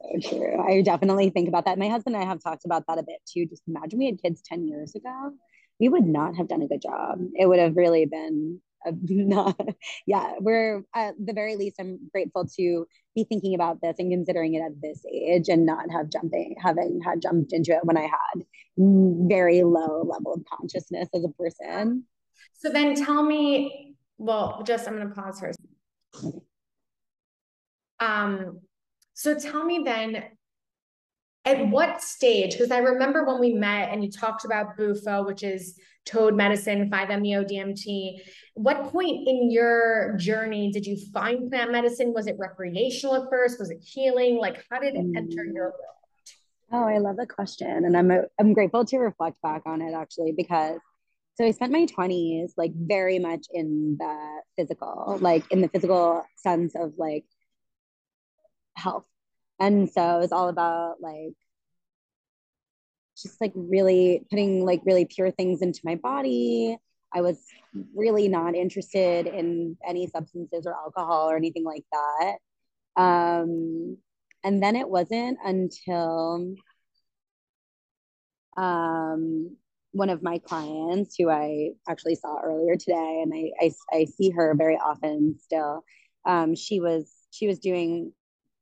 so 0.00 0.28
true. 0.28 0.62
I 0.62 0.82
definitely 0.82 1.30
think 1.30 1.48
about 1.48 1.64
that. 1.64 1.78
My 1.78 1.88
husband 1.88 2.16
and 2.16 2.24
i 2.24 2.28
have 2.28 2.42
talked 2.42 2.64
about 2.64 2.84
that 2.88 2.98
a 2.98 3.02
bit 3.02 3.20
too. 3.26 3.46
Just 3.46 3.62
imagine 3.66 3.98
we 3.98 4.06
had 4.06 4.20
kids 4.20 4.42
10 4.42 4.66
years 4.66 4.94
ago. 4.94 5.32
We 5.78 5.88
would 5.88 6.06
not 6.06 6.36
have 6.36 6.48
done 6.48 6.62
a 6.62 6.68
good 6.68 6.82
job. 6.82 7.18
It 7.34 7.46
would 7.46 7.58
have 7.58 7.76
really 7.76 8.06
been 8.06 8.60
not, 9.08 9.58
yeah, 10.06 10.32
we're 10.40 10.82
at 10.94 11.14
the 11.24 11.32
very 11.32 11.56
least, 11.56 11.76
I'm 11.78 12.08
grateful 12.12 12.46
to 12.56 12.86
be 13.14 13.24
thinking 13.24 13.54
about 13.54 13.80
this 13.80 13.96
and 13.98 14.10
considering 14.10 14.54
it 14.54 14.60
at 14.60 14.80
this 14.80 15.04
age 15.12 15.48
and 15.48 15.66
not 15.66 15.90
have 15.90 16.10
jumping, 16.10 16.56
having 16.62 17.00
had 17.04 17.22
jumped 17.22 17.52
into 17.52 17.72
it 17.72 17.84
when 17.84 17.96
I 17.96 18.02
had 18.02 18.44
very 18.78 19.62
low 19.62 20.02
level 20.02 20.34
of 20.34 20.42
consciousness 20.44 21.08
as 21.14 21.24
a 21.24 21.28
person. 21.30 22.04
So 22.52 22.70
then 22.70 22.94
tell 22.94 23.22
me, 23.22 23.94
well, 24.18 24.62
just 24.66 24.86
I'm 24.86 24.96
going 24.96 25.08
to 25.08 25.14
pause 25.14 25.40
first. 25.40 25.58
Um, 28.00 28.60
so 29.14 29.38
tell 29.38 29.64
me 29.64 29.82
then, 29.84 30.24
at 31.46 31.68
what 31.68 32.02
stage? 32.02 32.52
Because 32.52 32.72
I 32.72 32.78
remember 32.78 33.24
when 33.24 33.40
we 33.40 33.54
met 33.54 33.90
and 33.90 34.04
you 34.04 34.10
talked 34.10 34.44
about 34.44 34.76
Bufo, 34.76 35.24
which 35.24 35.44
is 35.44 35.78
toad 36.04 36.34
medicine, 36.34 36.90
5-MeO 36.90 37.44
DMT. 37.44 38.20
What 38.54 38.90
point 38.90 39.28
in 39.28 39.50
your 39.50 40.16
journey 40.18 40.72
did 40.72 40.84
you 40.84 40.96
find 41.12 41.48
plant 41.48 41.70
medicine? 41.70 42.12
Was 42.12 42.26
it 42.26 42.36
recreational 42.38 43.22
at 43.22 43.30
first? 43.30 43.60
Was 43.60 43.70
it 43.70 43.80
healing? 43.80 44.38
Like, 44.38 44.64
how 44.70 44.80
did 44.80 44.94
it 44.94 45.06
enter 45.16 45.44
mm. 45.44 45.54
your 45.54 45.64
world? 45.66 45.74
Oh, 46.72 46.84
I 46.84 46.98
love 46.98 47.16
the 47.16 47.26
question. 47.26 47.84
And 47.84 47.96
I'm, 47.96 48.10
I'm 48.40 48.52
grateful 48.52 48.84
to 48.84 48.98
reflect 48.98 49.40
back 49.40 49.62
on 49.66 49.80
it 49.82 49.94
actually, 49.94 50.32
because 50.32 50.80
so 51.36 51.44
I 51.44 51.50
spent 51.50 51.70
my 51.70 51.86
20s 51.86 52.52
like 52.56 52.72
very 52.74 53.18
much 53.18 53.46
in 53.52 53.96
the 54.00 54.40
physical, 54.56 55.18
like 55.20 55.44
in 55.52 55.60
the 55.60 55.68
physical 55.68 56.24
sense 56.36 56.74
of 56.74 56.94
like 56.96 57.24
health. 58.74 59.06
And 59.58 59.90
so 59.90 60.16
it 60.16 60.20
was 60.20 60.32
all 60.32 60.48
about 60.48 61.00
like 61.00 61.34
just 63.20 63.40
like 63.40 63.52
really 63.54 64.24
putting 64.30 64.64
like 64.64 64.82
really 64.84 65.06
pure 65.06 65.30
things 65.30 65.62
into 65.62 65.80
my 65.84 65.94
body. 65.96 66.76
I 67.14 67.22
was 67.22 67.38
really 67.94 68.28
not 68.28 68.54
interested 68.54 69.26
in 69.26 69.76
any 69.86 70.06
substances 70.08 70.66
or 70.66 70.74
alcohol 70.74 71.30
or 71.30 71.36
anything 71.36 71.64
like 71.64 71.84
that. 71.92 72.36
Um, 73.00 73.96
and 74.44 74.62
then 74.62 74.76
it 74.76 74.88
wasn't 74.88 75.38
until 75.44 76.54
um, 78.56 79.56
one 79.92 80.10
of 80.10 80.22
my 80.22 80.38
clients 80.38 81.16
who 81.18 81.30
I 81.30 81.70
actually 81.88 82.16
saw 82.16 82.38
earlier 82.42 82.76
today, 82.76 83.22
and 83.22 83.32
I, 83.34 83.66
I, 83.66 83.98
I 84.00 84.04
see 84.04 84.30
her 84.30 84.54
very 84.54 84.76
often 84.76 85.36
still. 85.42 85.84
Um, 86.24 86.54
she 86.54 86.80
was 86.80 87.10
she 87.30 87.46
was 87.46 87.58
doing 87.58 88.12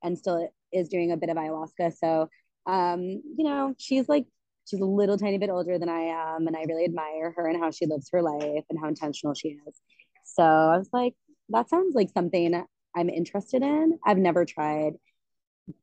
and 0.02 0.18
still 0.18 0.48
is 0.74 0.88
doing 0.88 1.12
a 1.12 1.16
bit 1.16 1.30
of 1.30 1.36
ayahuasca. 1.36 1.96
So, 1.96 2.28
um, 2.66 3.00
you 3.00 3.44
know, 3.44 3.74
she's 3.78 4.08
like, 4.08 4.26
she's 4.68 4.80
a 4.80 4.84
little 4.84 5.18
tiny 5.18 5.38
bit 5.38 5.50
older 5.50 5.78
than 5.78 5.88
I 5.88 6.34
am. 6.34 6.46
And 6.46 6.56
I 6.56 6.64
really 6.68 6.84
admire 6.84 7.32
her 7.36 7.46
and 7.48 7.60
how 7.60 7.70
she 7.70 7.86
lives 7.86 8.08
her 8.12 8.22
life 8.22 8.64
and 8.70 8.78
how 8.80 8.88
intentional 8.88 9.34
she 9.34 9.58
is. 9.66 9.80
So 10.24 10.42
I 10.42 10.78
was 10.78 10.88
like, 10.92 11.14
that 11.50 11.68
sounds 11.68 11.94
like 11.94 12.10
something 12.10 12.64
I'm 12.96 13.10
interested 13.10 13.62
in. 13.62 13.98
I've 14.04 14.18
never 14.18 14.44
tried 14.44 14.94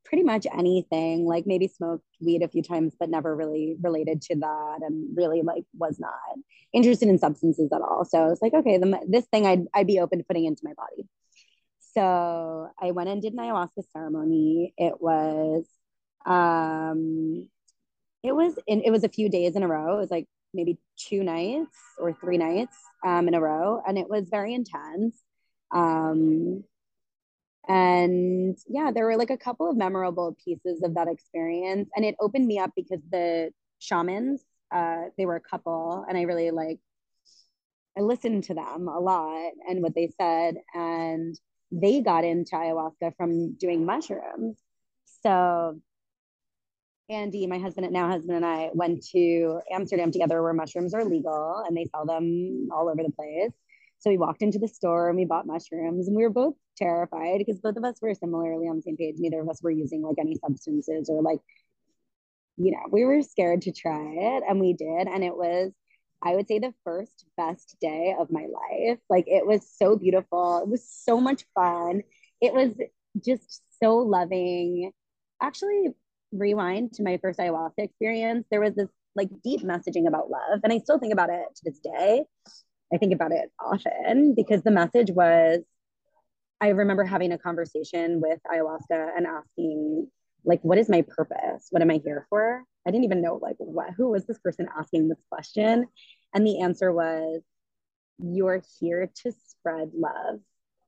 pretty 0.04 0.24
much 0.24 0.46
anything, 0.56 1.26
like 1.26 1.46
maybe 1.48 1.68
smoked 1.68 2.06
weed 2.20 2.44
a 2.44 2.48
few 2.48 2.62
times, 2.62 2.94
but 3.00 3.10
never 3.10 3.36
really 3.36 3.76
related 3.82 4.22
to 4.22 4.36
that 4.36 4.80
and 4.82 5.16
really 5.16 5.42
like 5.42 5.64
was 5.78 6.00
not 6.00 6.14
interested 6.74 7.10
in 7.10 7.18
substances 7.18 7.72
at 7.74 7.82
all. 7.82 8.06
So 8.06 8.20
I 8.20 8.28
was 8.28 8.42
like, 8.42 8.54
okay, 8.54 8.78
the, 8.78 9.00
this 9.08 9.26
thing 9.26 9.46
I'd, 9.46 9.66
I'd 9.74 9.88
be 9.88 10.00
open 10.00 10.20
to 10.20 10.26
putting 10.26 10.46
into 10.46 10.62
my 10.64 10.74
body. 10.74 11.08
So 11.94 12.70
I 12.80 12.92
went 12.92 13.10
and 13.10 13.22
did 13.22 13.34
an 13.34 13.40
ayahuasca 13.40 13.84
ceremony. 13.92 14.74
It 14.78 15.02
was, 15.02 15.66
um, 16.26 17.50
it 18.24 18.34
was 18.34 18.56
in, 18.68 18.82
it 18.84 18.92
was 18.92 19.04
a 19.04 19.10
few 19.10 19.30
days 19.30 19.56
in 19.56 19.64
a 19.64 19.68
row. 19.68 19.98
It 19.98 20.02
was 20.02 20.12
like 20.12 20.28
maybe 20.54 20.78
two 20.98 21.24
nights 21.24 21.76
or 21.98 22.14
three 22.14 22.38
nights 22.38 22.76
um, 23.06 23.28
in 23.28 23.34
a 23.34 23.42
row, 23.42 23.82
and 23.86 23.98
it 23.98 24.10
was 24.10 24.30
very 24.30 24.54
intense. 24.54 25.18
Um, 25.72 26.64
and 27.68 28.58
yeah, 28.68 28.92
there 28.94 29.06
were 29.06 29.18
like 29.18 29.30
a 29.30 29.38
couple 29.38 29.70
of 29.70 29.78
memorable 29.78 30.36
pieces 30.44 30.84
of 30.84 30.96
that 30.96 31.08
experience, 31.08 31.90
and 31.96 32.06
it 32.06 32.16
opened 32.20 32.48
me 32.48 32.60
up 32.60 32.72
because 32.76 33.02
the 33.12 33.52
shamans, 33.80 34.42
uh, 34.72 35.06
they 35.18 35.26
were 35.26 35.36
a 35.36 35.42
couple, 35.42 36.06
and 36.08 36.18
I 36.18 36.24
really 36.24 36.52
like 36.52 36.80
I 37.98 38.02
listened 38.02 38.46
to 38.46 38.54
them 38.54 38.88
a 38.88 39.00
lot 39.00 39.52
and 39.68 39.82
what 39.82 39.96
they 39.96 40.10
said, 40.18 40.56
and 40.74 41.38
they 41.72 42.02
got 42.02 42.24
into 42.24 42.52
ayahuasca 42.56 43.16
from 43.16 43.54
doing 43.54 43.86
mushrooms. 43.86 44.58
So 45.24 45.80
Andy, 47.10 47.46
my 47.48 47.60
husband, 47.60 47.86
and 47.86 47.94
now 47.94 48.10
husband, 48.10 48.38
and 48.38 48.46
I 48.46 48.70
went 48.74 49.06
to 49.08 49.60
Amsterdam 49.72 50.12
together 50.12 50.42
where 50.42 50.54
mushrooms 50.54 50.94
are 50.94 51.04
legal 51.04 51.64
and 51.68 51.76
they 51.76 51.86
sell 51.86 52.06
them 52.06 52.70
all 52.72 52.90
over 52.90 53.04
the 53.04 53.12
place. 53.12 53.52
So 54.00 54.10
we 54.10 54.18
walked 54.18 54.42
into 54.42 54.60
the 54.60 54.68
store 54.68 55.10
and 55.10 55.18
we 55.18 55.26
bought 55.26 55.46
mushrooms 55.46 56.08
and 56.08 56.16
we 56.16 56.24
were 56.24 56.30
both 56.30 56.56
terrified 56.76 57.38
because 57.38 57.60
both 57.60 57.78
of 57.78 57.84
us 57.84 57.98
were 58.02 58.16
similarly 58.16 58.68
on 58.68 58.78
the 58.78 58.82
same 58.82 58.98
page. 58.98 59.16
Neither 59.20 59.42
of 59.42 59.50
us 59.50 59.62
were 59.62 59.72
using 59.72 60.02
like 60.02 60.16
any 60.20 60.36
substances 60.36 61.10
or 61.10 61.22
like, 61.22 61.40
you 62.58 62.72
know, 62.72 62.84
we 62.90 63.06
were 63.06 63.22
scared 63.22 63.62
to 63.64 63.72
try 63.72 64.02
it 64.02 64.44
and 64.48 64.60
we 64.60 64.74
did. 64.74 65.08
And 65.08 65.24
it 65.24 65.36
was, 65.36 65.72
I 66.24 66.36
would 66.36 66.48
say, 66.48 66.60
the 66.60 66.74
first 66.84 67.26
best 67.38 67.78
day 67.82 68.16
of 68.20 68.32
my 68.32 68.48
life. 68.48 69.00
Like 69.10 69.26
it 69.28 69.46
was 69.46 69.68
so 69.68 69.96
beautiful. 69.96 70.62
It 70.64 70.70
was 70.70 70.88
so 70.88 71.20
much 71.20 71.46
fun. 71.56 72.04
It 72.42 72.54
was 72.54 72.72
just 73.24 73.62
so 73.82 73.98
loving. 73.98 74.92
Actually, 75.42 75.90
rewind 76.32 76.94
to 76.94 77.04
my 77.04 77.18
first 77.18 77.40
ayahuasca 77.40 77.80
experience, 77.80 78.46
there 78.52 78.62
was 78.62 78.76
this 78.76 78.90
like 79.16 79.30
deep 79.44 79.62
messaging 79.62 80.08
about 80.08 80.30
love. 80.30 80.62
And 80.64 80.72
I 80.72 80.80
still 80.80 81.00
think 81.00 81.14
about 81.14 81.30
it 81.30 81.46
to 81.56 81.62
this 81.66 81.80
day. 81.80 82.24
I 82.94 82.98
think 82.98 83.14
about 83.14 83.32
it 83.32 83.52
often 83.60 84.36
because 84.36 84.64
the 84.64 84.72
message 84.72 85.12
was 85.12 85.62
I 86.62 86.70
remember 86.70 87.04
having 87.04 87.32
a 87.32 87.40
conversation 87.40 88.22
with 88.22 88.40
ayahuasca 88.54 89.10
and 89.18 89.26
asking, 89.26 90.08
like, 90.44 90.62
what 90.62 90.78
is 90.78 90.90
my 90.90 91.04
purpose? 91.04 91.68
What 91.70 91.82
am 91.82 91.92
I 91.92 92.02
here 92.04 92.26
for? 92.30 92.64
I 92.86 92.92
didn't 92.92 93.06
even 93.06 93.22
know, 93.22 93.40
like, 93.42 93.58
what, 93.58 93.92
who 93.96 94.10
was 94.10 94.26
this 94.26 94.40
person 94.40 94.68
asking 94.78 95.08
this 95.08 95.22
question? 95.30 95.88
And 96.34 96.46
the 96.46 96.62
answer 96.62 96.92
was, 96.92 97.42
you're 98.18 98.62
here 98.80 99.12
to 99.24 99.32
spread 99.32 99.92
love. 99.94 100.40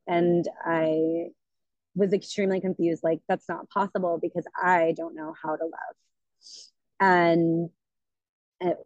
And 0.08 0.48
I 0.66 1.28
was 1.96 2.14
extremely 2.14 2.60
confused 2.60 3.04
like 3.04 3.20
that's 3.28 3.48
not 3.48 3.70
possible 3.70 4.20
because 4.22 4.46
i 4.62 4.94
don't 4.98 5.16
know 5.16 5.34
how 5.42 5.56
to 5.56 5.64
love 5.64 5.96
and 7.00 7.70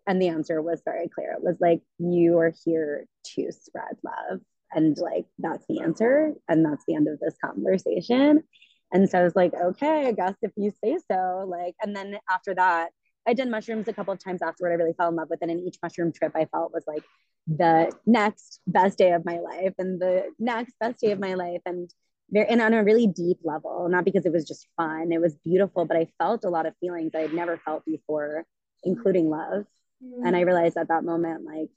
and 0.06 0.22
the 0.22 0.28
answer 0.28 0.62
was 0.62 0.82
very 0.84 1.08
clear 1.08 1.34
it 1.34 1.44
was 1.44 1.58
like 1.60 1.82
you 2.00 2.38
are 2.40 2.54
here 2.66 3.06
to 3.24 3.52
spread 3.52 3.96
love 4.04 4.40
and 4.74 4.98
like 4.98 5.26
that's 5.40 5.66
the 5.70 5.80
answer 5.80 6.34
and 6.50 6.66
that's 6.66 6.84
the 6.88 6.96
end 6.96 7.08
of 7.08 7.20
this 7.20 7.36
conversation 7.44 8.44
and 8.92 9.10
so 9.10 9.20
i 9.20 9.24
was 9.24 9.36
like 9.36 9.54
okay 9.54 10.08
i 10.08 10.12
guess 10.12 10.36
if 10.42 10.52
you 10.56 10.72
say 10.84 10.98
so 11.10 11.46
like 11.48 11.76
and 11.82 11.96
then 11.96 12.18
after 12.30 12.54
that 12.54 12.90
i 13.28 13.34
did 13.34 13.50
mushrooms 13.50 13.88
a 13.88 13.94
couple 13.94 14.14
of 14.14 14.24
times 14.24 14.42
afterward. 14.42 14.72
I 14.72 14.76
really 14.76 14.94
fell 14.98 15.10
in 15.10 15.16
love 15.16 15.30
with 15.30 15.42
it. 15.42 15.50
And 15.50 15.60
each 15.68 15.78
mushroom 15.82 16.12
trip 16.12 16.32
i 16.36 16.46
felt 16.46 16.74
was 16.74 16.86
like 16.88 17.04
the 17.48 17.92
next 18.06 18.60
best 18.68 18.98
day 18.98 19.12
of 19.12 19.26
my 19.26 19.40
life 19.40 19.74
and 19.78 20.02
the 20.02 20.26
next 20.40 20.74
best 20.80 21.00
day 21.00 21.12
of 21.12 21.20
my 21.20 21.34
life 21.34 21.62
and 21.66 21.90
very 22.30 22.48
and 22.48 22.62
on 22.62 22.74
a 22.74 22.84
really 22.84 23.08
deep 23.08 23.38
level. 23.44 23.88
Not 23.90 24.04
because 24.04 24.26
it 24.26 24.34
was 24.34 24.46
just 24.46 24.68
fun. 24.76 25.12
It 25.12 25.22
was 25.22 25.36
beautiful 25.46 25.86
but 25.86 25.98
i 25.98 26.08
felt 26.18 26.44
a 26.46 26.50
lot 26.50 26.66
of 26.66 26.74
feelings 26.80 27.12
i 27.16 27.20
had 27.20 27.34
never 27.34 27.58
felt 27.64 27.86
before 27.86 28.46
including 28.84 29.30
love. 29.30 29.66
Mm. 30.04 30.28
and 30.28 30.36
i 30.36 30.42
realized 30.42 30.78
at 30.78 30.90
that 30.90 31.04
moment 31.04 31.44
like 31.44 31.70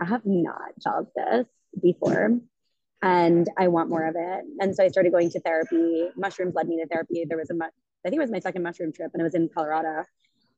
i 0.00 0.04
have 0.04 0.22
not 0.26 0.72
felt 0.82 1.14
this 1.14 1.46
before 1.80 2.40
and 3.02 3.48
i 3.56 3.68
want 3.68 3.88
more 3.88 4.06
of 4.06 4.14
it 4.16 4.44
and 4.60 4.74
so 4.74 4.84
i 4.84 4.88
started 4.88 5.12
going 5.12 5.30
to 5.30 5.40
therapy 5.40 6.08
mushrooms 6.16 6.54
led 6.54 6.68
me 6.68 6.76
to 6.80 6.86
therapy 6.88 7.24
there 7.28 7.38
was 7.38 7.50
a 7.50 7.54
i 7.54 8.08
think 8.08 8.16
it 8.16 8.20
was 8.20 8.30
my 8.30 8.40
second 8.40 8.62
mushroom 8.62 8.92
trip 8.92 9.10
and 9.14 9.20
it 9.20 9.24
was 9.24 9.34
in 9.34 9.48
colorado 9.48 10.04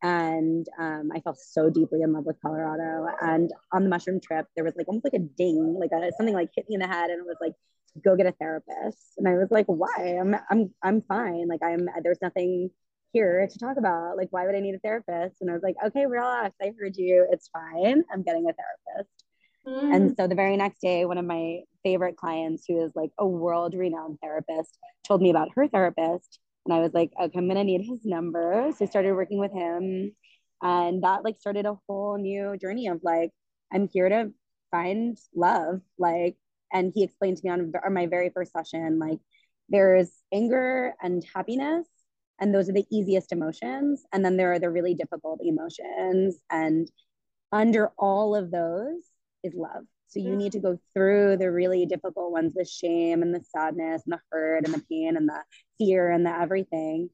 and 0.03 0.67
um, 0.79 1.11
I 1.15 1.21
fell 1.21 1.35
so 1.35 1.69
deeply 1.69 2.03
in 2.03 2.13
love 2.13 2.25
with 2.25 2.41
Colorado. 2.41 3.07
And 3.21 3.51
on 3.73 3.83
the 3.85 3.91
mushroom 3.91 4.21
trip, 4.21 4.47
there 4.55 4.65
was 4.65 4.75
like 4.77 4.89
almost 4.89 5.05
like 5.05 5.15
a 5.15 5.19
ding, 5.19 5.77
like 5.79 5.91
a, 5.93 6.11
something 6.17 6.35
like 6.35 6.51
hit 6.57 6.69
me 6.69 6.75
in 6.77 6.81
the 6.81 6.87
head, 6.87 7.11
and 7.11 7.21
it 7.21 7.27
was 7.27 7.37
like 7.41 7.53
go 8.03 8.17
get 8.17 8.27
a 8.27 8.33
therapist. 8.33 9.15
And 9.19 9.29
I 9.29 9.35
was 9.35 9.51
like, 9.51 9.67
why? 9.67 10.19
I'm 10.21 10.35
I'm 10.51 10.75
I'm 10.83 11.03
fine. 11.03 11.49
Like 11.49 11.61
I'm 11.63 11.89
there's 12.03 12.23
nothing 12.23 12.71
here 13.13 13.47
to 13.51 13.59
talk 13.59 13.77
about. 13.77 14.17
Like, 14.17 14.29
why 14.31 14.47
would 14.47 14.55
I 14.55 14.61
need 14.61 14.75
a 14.75 14.79
therapist? 14.79 15.37
And 15.41 15.51
I 15.51 15.55
was 15.55 15.63
like, 15.63 15.77
okay, 15.87 16.07
relax. 16.07 16.55
I 16.63 16.73
heard 16.79 16.97
you. 16.97 17.27
It's 17.31 17.49
fine. 17.49 18.03
I'm 18.13 18.23
getting 18.23 18.49
a 18.49 18.55
therapist. 18.55 19.25
Mm. 19.67 19.95
And 19.95 20.17
so 20.17 20.27
the 20.27 20.35
very 20.35 20.57
next 20.57 20.81
day, 20.81 21.05
one 21.05 21.19
of 21.19 21.25
my 21.25 21.61
favorite 21.83 22.17
clients, 22.17 22.65
who 22.67 22.83
is 22.85 22.93
like 22.95 23.11
a 23.19 23.27
world 23.27 23.75
renowned 23.75 24.19
therapist, 24.23 24.79
told 25.07 25.23
me 25.23 25.31
about 25.31 25.51
her 25.55 25.69
therapist. 25.69 26.39
And 26.67 26.75
I 26.75 26.81
was 26.81 26.93
like, 26.93 27.11
okay, 27.21 27.39
I'm 27.39 27.49
gonna 27.49 27.65
need 27.65 27.87
his 27.87 28.05
number. 28.05 28.71
So 28.77 28.85
I 28.85 28.89
started 28.89 29.15
working 29.15 29.39
with 29.39 29.53
him. 29.53 30.13
And 30.63 31.03
that 31.03 31.25
like 31.25 31.39
started 31.39 31.67
a 31.67 31.79
whole 31.89 32.19
new 32.19 32.57
journey 32.59 32.89
of 32.89 33.01
like, 33.03 33.31
I'm 33.73 33.89
here 33.89 34.09
to 34.09 34.31
find 34.71 35.19
love. 35.35 35.81
Like 35.99 36.37
and 36.73 36.93
he 36.95 37.03
explained 37.03 37.37
to 37.39 37.45
me 37.45 37.51
on, 37.51 37.73
on 37.85 37.95
my 37.95 38.07
very 38.07 38.31
first 38.31 38.53
session 38.53 38.99
like 38.99 39.19
there's 39.69 40.11
anger 40.33 40.95
and 41.03 41.25
happiness 41.35 41.87
and 42.41 42.55
those 42.55 42.69
are 42.69 42.73
the 42.73 42.87
easiest 42.91 43.33
emotions 43.33 44.05
and 44.13 44.25
then 44.25 44.37
there 44.37 44.53
are 44.53 44.59
the 44.59 44.71
really 44.71 44.95
difficult 44.95 45.41
emotions 45.43 46.39
and 46.51 46.91
under 47.53 47.91
all 47.99 48.35
of 48.35 48.51
those 48.51 49.10
is 49.43 49.55
love. 49.55 49.85
So 50.11 50.19
you 50.19 50.35
need 50.35 50.53
to 50.53 50.59
go 50.59 50.77
through 50.93 51.37
the 51.37 51.53
really 51.53 51.87
difficult 51.87 52.33
ones 52.33 52.53
the 52.53 52.65
shame 52.65 53.23
and 53.23 53.33
the 53.33 53.45
sadness 53.45 54.03
and 54.05 54.13
the 54.13 54.21
hurt 54.33 54.67
and 54.67 54.75
the 54.75 54.83
pain 54.91 55.17
and 55.17 55.29
the 55.29 55.41
fear 55.79 56.11
and 56.11 56.27
the 56.27 56.31
everything 56.31 57.11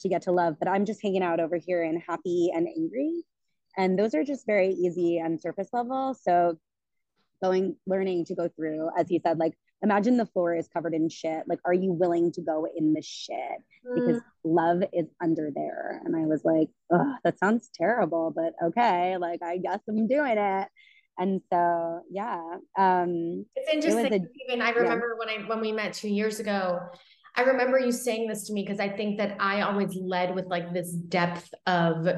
to 0.00 0.08
get 0.10 0.22
to 0.22 0.32
love. 0.32 0.56
But 0.58 0.68
i'm 0.68 0.84
just 0.84 1.02
hanging 1.02 1.22
out 1.22 1.40
over 1.40 1.56
here 1.56 1.82
and 1.82 2.02
happy 2.06 2.50
and 2.54 2.68
angry. 2.68 3.24
And 3.78 3.98
those 3.98 4.14
are 4.14 4.24
just 4.24 4.44
very 4.46 4.68
easy 4.68 5.18
and 5.18 5.40
surface 5.40 5.68
level. 5.72 6.14
So 6.20 6.58
going 7.42 7.76
learning 7.86 8.26
to 8.26 8.34
go 8.34 8.48
through 8.48 8.90
as 8.96 9.08
he 9.08 9.20
said 9.24 9.38
like 9.38 9.54
imagine 9.82 10.16
the 10.16 10.26
floor 10.26 10.54
is 10.54 10.68
covered 10.68 10.92
in 10.92 11.08
shit. 11.08 11.44
Like 11.48 11.60
are 11.64 11.72
you 11.72 11.92
willing 11.92 12.30
to 12.32 12.42
go 12.42 12.66
in 12.76 12.92
the 12.92 13.02
shit? 13.02 13.58
Because 13.94 14.18
mm. 14.18 14.22
love 14.44 14.82
is 14.92 15.06
under 15.22 15.50
there. 15.54 16.02
And 16.04 16.14
i 16.14 16.26
was 16.26 16.44
like 16.44 16.68
oh 16.92 17.14
that 17.24 17.38
sounds 17.38 17.70
terrible 17.74 18.34
but 18.36 18.52
okay. 18.62 19.16
Like 19.16 19.42
i 19.42 19.56
guess 19.56 19.80
i'm 19.88 20.06
doing 20.08 20.36
it 20.36 20.68
and 21.18 21.40
so 21.52 22.00
yeah 22.10 22.40
um 22.78 23.44
it's 23.56 23.72
interesting 23.72 24.06
it 24.06 24.22
a, 24.22 24.26
even 24.48 24.62
i 24.62 24.70
remember 24.70 25.16
yeah. 25.18 25.34
when 25.36 25.44
i 25.44 25.48
when 25.48 25.60
we 25.60 25.72
met 25.72 25.92
two 25.92 26.08
years 26.08 26.40
ago 26.40 26.80
i 27.36 27.42
remember 27.42 27.78
you 27.78 27.92
saying 27.92 28.28
this 28.28 28.46
to 28.46 28.52
me 28.52 28.62
because 28.62 28.80
i 28.80 28.88
think 28.88 29.18
that 29.18 29.36
i 29.40 29.60
always 29.60 29.94
led 29.94 30.34
with 30.34 30.46
like 30.46 30.72
this 30.72 30.92
depth 30.92 31.52
of 31.66 32.08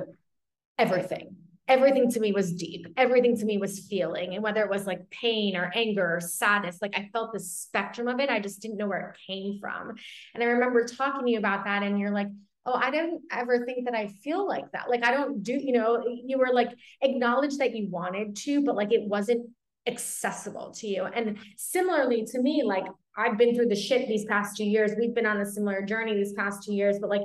everything 0.79 1.37
everything 1.69 2.11
to 2.11 2.21
me 2.21 2.33
was 2.33 2.53
deep. 2.53 2.87
Everything 2.97 3.37
to 3.37 3.45
me 3.45 3.59
was 3.59 3.81
feeling. 3.81 4.35
And 4.35 4.43
whether 4.43 4.63
it 4.63 4.71
was 4.71 4.87
like 4.87 5.11
pain 5.11 5.57
or 5.57 5.71
anger 5.75 6.17
or 6.17 6.21
sadness, 6.21 6.79
like 6.81 6.97
I 6.97 7.11
felt 7.13 7.33
the 7.33 7.41
spectrum 7.41 8.09
of 8.09 8.21
it. 8.21 8.31
I 8.31 8.41
just 8.41 8.63
didn't 8.63 8.77
know 8.77 8.87
where 8.87 9.11
it 9.11 9.33
came 9.33 9.59
from. 9.61 9.95
And 10.35 10.43
I 10.43 10.47
remember 10.47 10.85
talking 10.85 11.27
to 11.27 11.33
you 11.33 11.39
about 11.39 11.65
that. 11.65 11.83
And 11.83 11.99
you're 11.99 12.13
like, 12.13 12.29
oh, 12.67 12.75
I 12.75 12.91
don't 12.91 13.23
ever 13.31 13.65
think 13.65 13.85
that 13.87 13.95
I 13.95 14.09
feel 14.09 14.47
like 14.47 14.71
that. 14.73 14.91
Like 14.91 15.05
I 15.05 15.13
don't 15.13 15.43
do, 15.43 15.53
you 15.53 15.73
know, 15.73 16.05
you 16.07 16.39
were 16.39 16.53
like, 16.53 16.71
acknowledge 17.01 17.59
that 17.59 17.75
you 17.75 17.89
wanted 17.89 18.37
to, 18.37 18.63
but 18.63 18.75
like 18.75 18.93
it 18.93 19.03
wasn't 19.03 19.49
accessible 19.87 20.73
to 20.73 20.89
you. 20.89 21.05
And 21.05 21.39
similarly 21.57 22.27
to 22.33 22.43
me, 22.43 22.63
like 22.65 22.85
I've 23.17 23.39
been 23.39 23.55
through 23.55 23.69
the 23.69 23.77
shit 23.77 24.09
these 24.09 24.25
past 24.25 24.57
two 24.57 24.65
years. 24.65 24.93
We've 24.99 25.15
been 25.15 25.27
on 25.27 25.41
a 25.41 25.47
similar 25.47 25.83
journey 25.83 26.15
these 26.15 26.33
past 26.33 26.65
two 26.65 26.75
years, 26.75 26.99
but 27.01 27.09
like 27.09 27.23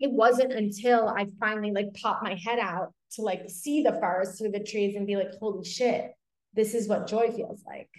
it 0.00 0.10
wasn't 0.10 0.52
until 0.52 1.08
I 1.08 1.26
finally 1.38 1.70
like 1.70 1.92
popped 1.94 2.22
my 2.22 2.34
head 2.34 2.58
out 2.58 2.92
to 3.12 3.22
like 3.22 3.48
see 3.48 3.82
the 3.82 3.92
forest 3.92 4.38
through 4.38 4.52
the 4.52 4.64
trees 4.64 4.96
and 4.96 5.06
be 5.06 5.16
like, 5.16 5.32
holy 5.38 5.64
shit, 5.64 6.12
this 6.54 6.74
is 6.74 6.88
what 6.88 7.06
joy 7.06 7.30
feels 7.30 7.62
like. 7.66 7.90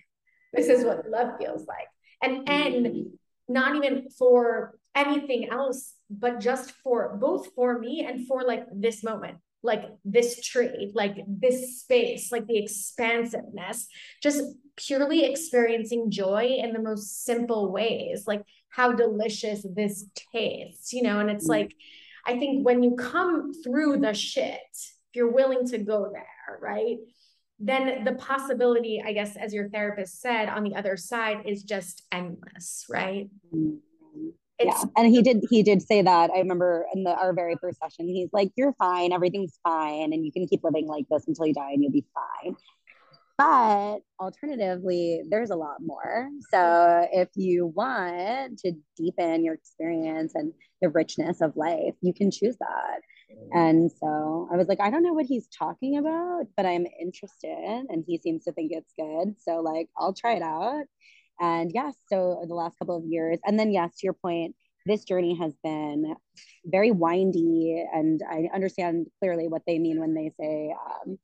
This 0.54 0.68
is 0.68 0.84
what 0.84 1.08
love 1.08 1.38
feels 1.38 1.68
like. 1.68 1.88
And 2.24 2.50
and 2.50 2.86
mm. 2.86 3.04
not 3.48 3.76
even 3.76 4.10
for 4.18 4.78
anything 5.00 5.50
else 5.50 5.93
but 6.10 6.39
just 6.39 6.72
for 6.84 7.18
both 7.20 7.54
for 7.56 7.80
me 7.80 8.06
and 8.06 8.28
for 8.28 8.43
like 8.43 8.66
this 8.74 9.04
moment 9.04 9.38
like 9.62 9.84
this 10.06 10.45
tree 10.45 10.91
like 10.93 11.18
this 11.28 11.82
space 11.82 12.32
like 12.32 12.45
the 12.47 12.58
expansiveness 12.58 13.88
just 14.24 14.41
purely 14.76 15.26
experiencing 15.26 16.10
joy 16.10 16.58
in 16.64 16.72
the 16.74 16.82
most 16.82 17.26
simple 17.26 17.72
ways 17.72 18.24
like 18.26 18.41
how 18.70 18.91
delicious 18.91 19.66
this 19.76 20.06
tastes 20.34 20.93
you 20.93 21.02
know? 21.02 21.20
And 21.20 21.30
it's 21.30 21.43
mm-hmm. 21.43 21.62
like 21.62 21.76
i 22.26 22.38
think 22.39 22.66
when 22.66 22.84
you 22.84 22.95
come 22.95 23.54
through 23.64 23.97
the 23.97 24.14
shit 24.14 24.60
if 24.72 25.16
you're 25.16 25.32
willing 25.32 25.68
to 25.68 25.78
go 25.78 26.10
there 26.12 26.60
right 26.62 26.97
then 27.60 28.06
the 28.06 28.14
possibility 28.14 29.04
i 29.06 29.12
guess 29.12 29.36
as 29.36 29.54
your 29.54 29.68
therapist 29.70 30.22
said 30.22 30.47
on 30.47 30.64
the 30.64 30.76
other 30.76 30.95
side 30.95 31.41
is 31.45 31.64
just 31.64 32.04
endless 32.12 32.86
right 32.89 33.30
mm-hmm 34.60 34.68
yeah 34.68 34.84
and 34.97 35.07
he 35.07 35.22
did 35.22 35.43
he 35.49 35.64
did 35.64 35.82
say 35.82 36.01
that 36.01 36.30
i 36.32 36.39
remember 36.39 36.86
in 36.93 37.03
the 37.03 37.12
our 37.12 37.34
very 37.34 37.55
first 37.62 37.80
session 37.80 38.07
he's 38.07 38.30
like 38.34 38.51
you're 38.55 38.74
fine 38.74 39.14
everything's 39.14 39.60
fine 39.64 40.14
and 40.14 40.26
you 40.26 40.32
can 40.32 40.47
keep 40.47 40.64
living 40.64 40.88
like 40.88 41.05
this 41.10 41.28
until 41.28 41.45
you 41.45 41.53
die 41.53 41.72
and 41.72 41.84
you'll 41.84 41.91
be 41.91 42.05
fine 42.14 42.55
but 43.38 43.99
alternatively 44.20 45.22
there's 45.30 45.49
a 45.49 45.55
lot 45.55 45.78
more 45.82 46.28
so 46.51 47.07
if 47.14 47.30
you 47.36 47.68
want 47.68 48.60
to 48.60 48.74
deepen 48.97 49.43
your 49.45 49.53
experience 49.53 50.34
and 50.36 50.53
the 50.82 50.89
richness 50.89 51.41
of 51.41 51.55
life 51.55 51.93
you 52.01 52.14
can 52.14 52.32
choose 52.32 52.57
that 52.57 53.01
and 53.51 53.91
so 53.91 54.47
I 54.51 54.57
was 54.57 54.68
like, 54.68 54.80
I 54.80 54.89
don't 54.89 55.03
know 55.03 55.14
what 55.14 55.26
he's 55.26 55.47
talking 55.47 55.97
about, 55.97 56.47
but 56.55 56.66
I'm 56.66 56.86
interested. 56.99 57.86
And 57.89 58.03
he 58.05 58.18
seems 58.18 58.43
to 58.45 58.51
think 58.51 58.72
it's 58.72 58.93
good. 58.97 59.36
So, 59.39 59.62
like, 59.62 59.89
I'll 59.97 60.14
try 60.14 60.34
it 60.34 60.41
out. 60.43 60.86
And 61.40 61.72
yes, 61.74 61.96
so 62.08 62.44
the 62.48 62.54
last 62.56 62.78
couple 62.80 62.98
of 62.98 63.06
years, 63.06 63.40
and 63.46 63.60
then 63.60 63.72
yes, 63.72 63.92
to 63.98 64.06
your 64.06 64.14
point, 64.14 64.56
this 64.86 65.04
journey 65.04 65.36
has 65.38 65.54
been 65.64 66.16
very 66.66 66.92
windy, 66.92 67.86
and 67.94 68.22
I 68.30 68.50
understand 68.54 69.08
clearly 69.20 69.48
what 69.48 69.62
they 69.68 69.80
mean 69.80 70.00
when 70.00 70.14
they 70.14 70.32
say 70.40 70.74
um, 70.74 71.18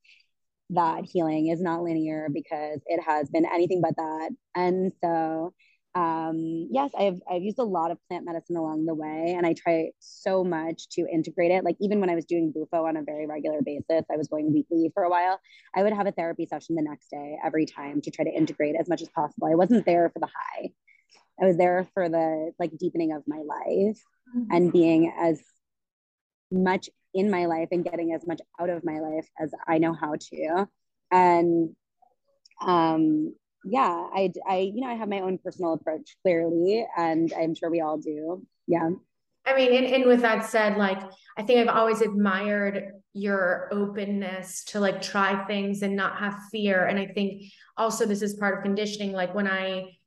that 0.70 1.04
healing 1.04 1.48
is 1.48 1.60
not 1.60 1.82
linear 1.82 2.28
because 2.32 2.80
it 2.86 3.00
has 3.02 3.28
been 3.30 3.46
anything 3.46 3.80
but 3.80 3.96
that. 3.96 4.30
And 4.54 4.92
so 5.02 5.52
um, 5.96 6.68
yes, 6.70 6.90
I've 6.96 7.22
I've 7.28 7.42
used 7.42 7.58
a 7.58 7.64
lot 7.64 7.90
of 7.90 7.96
plant 8.06 8.26
medicine 8.26 8.56
along 8.56 8.84
the 8.84 8.94
way, 8.94 9.34
and 9.34 9.46
I 9.46 9.54
try 9.54 9.92
so 9.98 10.44
much 10.44 10.90
to 10.90 11.06
integrate 11.10 11.52
it. 11.52 11.64
Like 11.64 11.76
even 11.80 12.00
when 12.00 12.10
I 12.10 12.14
was 12.14 12.26
doing 12.26 12.52
Bufo 12.52 12.84
on 12.84 12.98
a 12.98 13.02
very 13.02 13.26
regular 13.26 13.62
basis, 13.62 14.04
I 14.12 14.18
was 14.18 14.28
going 14.28 14.52
weekly 14.52 14.90
for 14.92 15.04
a 15.04 15.08
while. 15.08 15.40
I 15.74 15.82
would 15.82 15.94
have 15.94 16.06
a 16.06 16.12
therapy 16.12 16.44
session 16.44 16.76
the 16.76 16.82
next 16.82 17.08
day 17.10 17.38
every 17.42 17.64
time 17.64 18.02
to 18.02 18.10
try 18.10 18.26
to 18.26 18.30
integrate 18.30 18.76
as 18.78 18.90
much 18.90 19.00
as 19.00 19.08
possible. 19.08 19.48
I 19.50 19.54
wasn't 19.54 19.86
there 19.86 20.10
for 20.10 20.18
the 20.18 20.26
high; 20.26 20.70
I 21.40 21.46
was 21.46 21.56
there 21.56 21.88
for 21.94 22.10
the 22.10 22.52
like 22.58 22.76
deepening 22.76 23.12
of 23.12 23.22
my 23.26 23.38
life 23.38 23.98
mm-hmm. 24.36 24.50
and 24.50 24.70
being 24.70 25.14
as 25.18 25.42
much 26.52 26.90
in 27.14 27.30
my 27.30 27.46
life 27.46 27.68
and 27.72 27.82
getting 27.82 28.12
as 28.12 28.26
much 28.26 28.42
out 28.60 28.68
of 28.68 28.84
my 28.84 29.00
life 29.00 29.26
as 29.40 29.50
I 29.66 29.78
know 29.78 29.94
how 29.94 30.16
to. 30.16 30.68
And 31.10 31.74
um 32.60 33.34
yeah, 33.68 34.06
I, 34.14 34.32
I, 34.48 34.58
you 34.58 34.80
know, 34.80 34.88
I 34.88 34.94
have 34.94 35.08
my 35.08 35.20
own 35.20 35.38
personal 35.38 35.72
approach 35.72 36.16
clearly, 36.22 36.86
and 36.96 37.32
I'm 37.36 37.54
sure 37.54 37.70
we 37.70 37.80
all 37.80 37.98
do. 37.98 38.46
Yeah. 38.66 38.90
I 39.44 39.54
mean, 39.54 39.74
and, 39.74 39.86
and 39.86 40.06
with 40.06 40.22
that 40.22 40.44
said, 40.46 40.76
like, 40.76 41.00
I 41.36 41.42
think 41.42 41.60
I've 41.60 41.76
always 41.76 42.00
admired 42.00 42.92
your 43.12 43.68
openness 43.72 44.64
to 44.64 44.80
like 44.80 45.00
try 45.00 45.44
things 45.46 45.82
and 45.82 45.94
not 45.94 46.18
have 46.18 46.34
fear. 46.50 46.86
And 46.86 46.98
I 46.98 47.06
think 47.06 47.44
also 47.76 48.06
this 48.06 48.22
is 48.22 48.34
part 48.34 48.58
of 48.58 48.64
conditioning. 48.64 49.12
Like 49.12 49.34
when 49.34 49.46
I, 49.46 49.98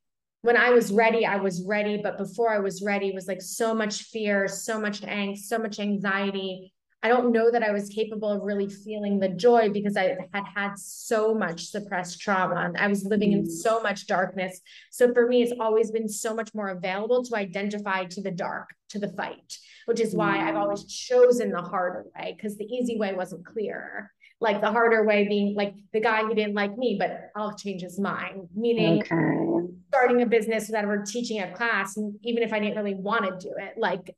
when 0.41 0.57
I 0.57 0.71
was 0.71 0.91
ready, 0.91 1.25
I 1.25 1.37
was 1.37 1.63
ready. 1.65 2.01
But 2.03 2.17
before 2.17 2.53
I 2.53 2.59
was 2.59 2.81
ready, 2.81 3.11
was 3.11 3.27
like 3.27 3.41
so 3.41 3.73
much 3.73 4.03
fear, 4.03 4.47
so 4.47 4.79
much 4.79 5.01
angst, 5.01 5.45
so 5.45 5.57
much 5.57 5.79
anxiety. 5.79 6.73
I 7.01 7.07
don't 7.07 7.31
know 7.31 7.49
that 7.49 7.63
I 7.63 7.71
was 7.71 7.87
capable 7.87 8.29
of 8.29 8.43
really 8.43 8.67
feeling 8.67 9.19
the 9.19 9.29
joy 9.29 9.69
because 9.69 9.95
I 9.95 10.17
had 10.33 10.43
had 10.53 10.73
so 10.77 11.33
much 11.33 11.67
suppressed 11.67 12.19
trauma 12.19 12.73
I 12.77 12.87
was 12.87 13.05
living 13.05 13.31
in 13.31 13.43
mm. 13.43 13.49
so 13.49 13.81
much 13.81 14.05
darkness. 14.05 14.59
So 14.91 15.13
for 15.13 15.25
me, 15.27 15.41
it's 15.41 15.53
always 15.59 15.91
been 15.91 16.09
so 16.09 16.35
much 16.35 16.53
more 16.53 16.69
available 16.69 17.23
to 17.23 17.35
identify 17.37 18.03
to 18.05 18.21
the 18.21 18.31
dark, 18.31 18.69
to 18.89 18.99
the 18.99 19.13
fight, 19.13 19.57
which 19.85 20.01
is 20.01 20.13
why 20.13 20.47
I've 20.47 20.57
always 20.57 20.83
chosen 20.85 21.51
the 21.51 21.61
harder 21.61 22.05
way 22.15 22.35
because 22.35 22.57
the 22.57 22.65
easy 22.65 22.97
way 22.97 23.13
wasn't 23.13 23.45
clear. 23.45 24.11
Like 24.41 24.61
the 24.61 24.71
harder 24.71 25.05
way 25.05 25.27
being 25.27 25.55
like 25.55 25.75
the 25.93 26.01
guy 26.01 26.23
who 26.23 26.33
didn't 26.33 26.53
like 26.53 26.77
me, 26.77 26.97
but 26.99 27.29
I'll 27.35 27.55
change 27.55 27.81
his 27.81 27.99
mind, 27.99 28.49
meaning 28.55 29.01
okay. 29.01 29.73
starting 29.89 30.21
a 30.21 30.25
business 30.25 30.67
without 30.67 30.83
ever 30.83 31.03
teaching 31.05 31.41
a 31.41 31.53
class. 31.53 31.97
And 31.97 32.15
even 32.23 32.43
if 32.43 32.51
I 32.51 32.59
didn't 32.59 32.77
really 32.77 32.95
want 32.95 33.25
to 33.25 33.47
do 33.47 33.53
it, 33.57 33.77
like 33.77 34.15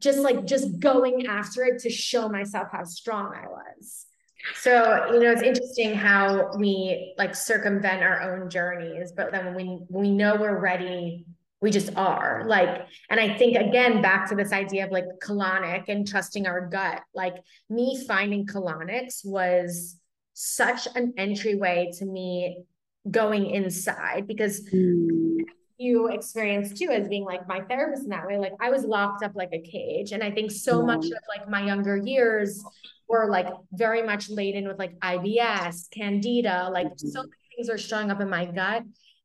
just 0.00 0.18
like 0.18 0.44
just 0.44 0.78
going 0.78 1.26
after 1.26 1.64
it 1.64 1.80
to 1.82 1.90
show 1.90 2.28
myself 2.28 2.68
how 2.72 2.84
strong 2.84 3.34
I 3.34 3.48
was. 3.48 4.06
So, 4.54 5.06
you 5.12 5.20
know, 5.20 5.32
it's 5.32 5.42
interesting 5.42 5.94
how 5.94 6.52
we 6.56 7.14
like 7.18 7.34
circumvent 7.34 8.02
our 8.02 8.20
own 8.22 8.48
journeys, 8.48 9.12
but 9.16 9.32
then 9.32 9.46
when 9.46 9.54
we, 9.56 9.78
we 9.88 10.10
know 10.10 10.36
we're 10.36 10.58
ready, 10.58 11.26
we 11.60 11.70
just 11.70 11.96
are. 11.96 12.44
Like, 12.46 12.86
and 13.10 13.18
I 13.18 13.36
think 13.36 13.56
again, 13.56 14.02
back 14.02 14.28
to 14.28 14.36
this 14.36 14.52
idea 14.52 14.84
of 14.84 14.92
like 14.92 15.06
colonic 15.22 15.88
and 15.88 16.06
trusting 16.06 16.46
our 16.46 16.68
gut, 16.68 17.02
like 17.14 17.34
me 17.68 18.04
finding 18.06 18.46
colonics 18.46 19.24
was 19.24 19.98
such 20.34 20.86
an 20.94 21.14
entryway 21.16 21.90
to 21.98 22.04
me 22.04 22.62
going 23.10 23.46
inside 23.46 24.26
because 24.26 24.68
mm 24.70 25.38
you 25.78 26.08
experience 26.08 26.78
too 26.78 26.88
as 26.90 27.08
being 27.08 27.24
like 27.24 27.46
my 27.46 27.60
therapist 27.62 28.04
in 28.04 28.08
that 28.08 28.26
way 28.26 28.38
like 28.38 28.52
i 28.60 28.70
was 28.70 28.84
locked 28.84 29.22
up 29.22 29.32
like 29.34 29.50
a 29.52 29.60
cage 29.60 30.12
and 30.12 30.22
i 30.22 30.30
think 30.30 30.50
so 30.50 30.82
much 30.82 31.04
of 31.04 31.12
like 31.28 31.48
my 31.48 31.64
younger 31.64 31.96
years 31.96 32.64
were 33.08 33.28
like 33.30 33.46
very 33.72 34.02
much 34.02 34.30
laden 34.30 34.66
with 34.66 34.78
like 34.78 34.98
ibs 35.00 35.90
candida 35.90 36.68
like 36.72 36.86
mm-hmm. 36.86 37.08
so 37.08 37.20
many 37.20 37.32
things 37.54 37.68
are 37.68 37.78
showing 37.78 38.10
up 38.10 38.20
in 38.20 38.30
my 38.30 38.46
gut 38.46 38.82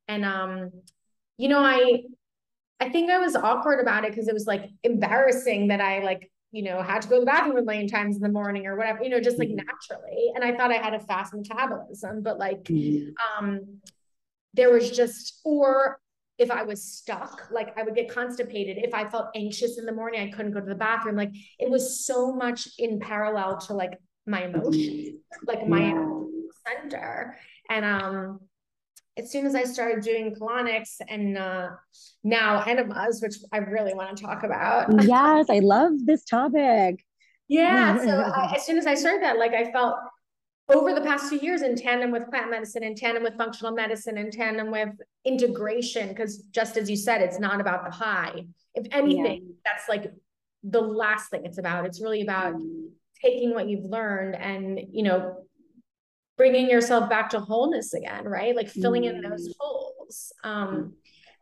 and 0.07 0.25
um 0.25 0.69
you 1.37 1.47
know 1.47 1.59
i 1.59 2.01
i 2.79 2.89
think 2.89 3.09
i 3.09 3.17
was 3.17 3.35
awkward 3.35 3.79
about 3.79 4.03
it 4.03 4.11
because 4.11 4.27
it 4.27 4.33
was 4.33 4.45
like 4.45 4.69
embarrassing 4.83 5.69
that 5.69 5.79
i 5.79 6.03
like 6.03 6.29
you 6.51 6.63
know 6.63 6.81
had 6.81 7.01
to 7.01 7.07
go 7.07 7.15
to 7.15 7.19
the 7.21 7.25
bathroom 7.25 7.57
a 7.57 7.61
million 7.61 7.87
times 7.87 8.17
in 8.17 8.21
the 8.21 8.29
morning 8.29 8.67
or 8.67 8.75
whatever 8.75 9.01
you 9.01 9.09
know 9.09 9.21
just 9.21 9.39
like 9.39 9.47
mm-hmm. 9.47 9.65
naturally 9.65 10.31
and 10.35 10.43
i 10.43 10.55
thought 10.55 10.71
i 10.71 10.75
had 10.75 10.93
a 10.93 10.99
fast 10.99 11.33
metabolism 11.33 12.21
but 12.21 12.37
like 12.37 12.63
mm-hmm. 12.63 13.09
um 13.39 13.79
there 14.53 14.69
was 14.69 14.91
just 14.91 15.39
or 15.45 15.97
if 16.41 16.49
I 16.49 16.63
was 16.63 16.83
stuck, 16.83 17.47
like 17.51 17.77
I 17.77 17.83
would 17.83 17.93
get 17.93 18.09
constipated. 18.09 18.79
If 18.79 18.95
I 18.95 19.07
felt 19.07 19.27
anxious 19.35 19.77
in 19.77 19.85
the 19.85 19.91
morning, 19.91 20.21
I 20.21 20.35
couldn't 20.35 20.53
go 20.53 20.59
to 20.59 20.65
the 20.65 20.75
bathroom. 20.75 21.15
Like 21.15 21.31
it 21.59 21.69
was 21.69 22.03
so 22.03 22.33
much 22.33 22.67
in 22.79 22.99
parallel 22.99 23.59
to 23.67 23.73
like 23.75 23.99
my 24.25 24.45
emotions, 24.45 25.21
like 25.45 25.67
my 25.67 25.93
center. 26.67 27.37
And 27.69 27.85
um, 27.85 28.39
as 29.17 29.31
soon 29.31 29.45
as 29.45 29.53
I 29.53 29.65
started 29.65 30.03
doing 30.03 30.33
colonics 30.33 30.95
and 31.07 31.37
uh, 31.37 31.69
now 32.23 32.63
enemas, 32.63 33.21
which 33.21 33.35
I 33.53 33.57
really 33.57 33.93
want 33.93 34.17
to 34.17 34.23
talk 34.23 34.41
about. 34.43 35.03
Yes, 35.03 35.45
I 35.47 35.59
love 35.59 35.91
this 36.05 36.25
topic. 36.25 37.05
Yeah. 37.47 37.99
So 38.03 38.09
uh, 38.09 38.53
as 38.55 38.65
soon 38.65 38.79
as 38.79 38.87
I 38.87 38.95
started 38.95 39.21
that, 39.21 39.37
like 39.37 39.53
I 39.53 39.71
felt 39.71 39.95
over 40.73 40.93
the 40.93 41.01
past 41.01 41.29
two 41.29 41.37
years 41.37 41.61
in 41.61 41.75
tandem 41.75 42.11
with 42.11 42.29
plant 42.29 42.49
medicine, 42.51 42.83
in 42.83 42.95
tandem 42.95 43.23
with 43.23 43.37
functional 43.37 43.73
medicine, 43.73 44.17
in 44.17 44.31
tandem 44.31 44.71
with 44.71 44.89
integration, 45.25 46.09
because 46.09 46.37
just 46.51 46.77
as 46.77 46.89
you 46.89 46.95
said, 46.95 47.21
it's 47.21 47.39
not 47.39 47.59
about 47.59 47.83
the 47.85 47.91
high. 47.91 48.45
If 48.73 48.87
anything, 48.91 49.41
yeah. 49.45 49.53
that's 49.65 49.89
like 49.89 50.11
the 50.63 50.81
last 50.81 51.29
thing 51.29 51.45
it's 51.45 51.57
about. 51.57 51.85
It's 51.85 52.01
really 52.01 52.21
about 52.21 52.55
mm. 52.55 52.89
taking 53.21 53.53
what 53.53 53.67
you've 53.67 53.85
learned 53.85 54.35
and, 54.35 54.79
you 54.91 55.03
know, 55.03 55.43
bringing 56.37 56.69
yourself 56.69 57.09
back 57.09 57.29
to 57.31 57.39
wholeness 57.39 57.93
again, 57.93 58.25
right? 58.25 58.55
Like 58.55 58.69
filling 58.69 59.03
mm. 59.03 59.15
in 59.15 59.21
those 59.21 59.49
mm. 59.49 59.53
holes. 59.59 60.33
Um, 60.43 60.93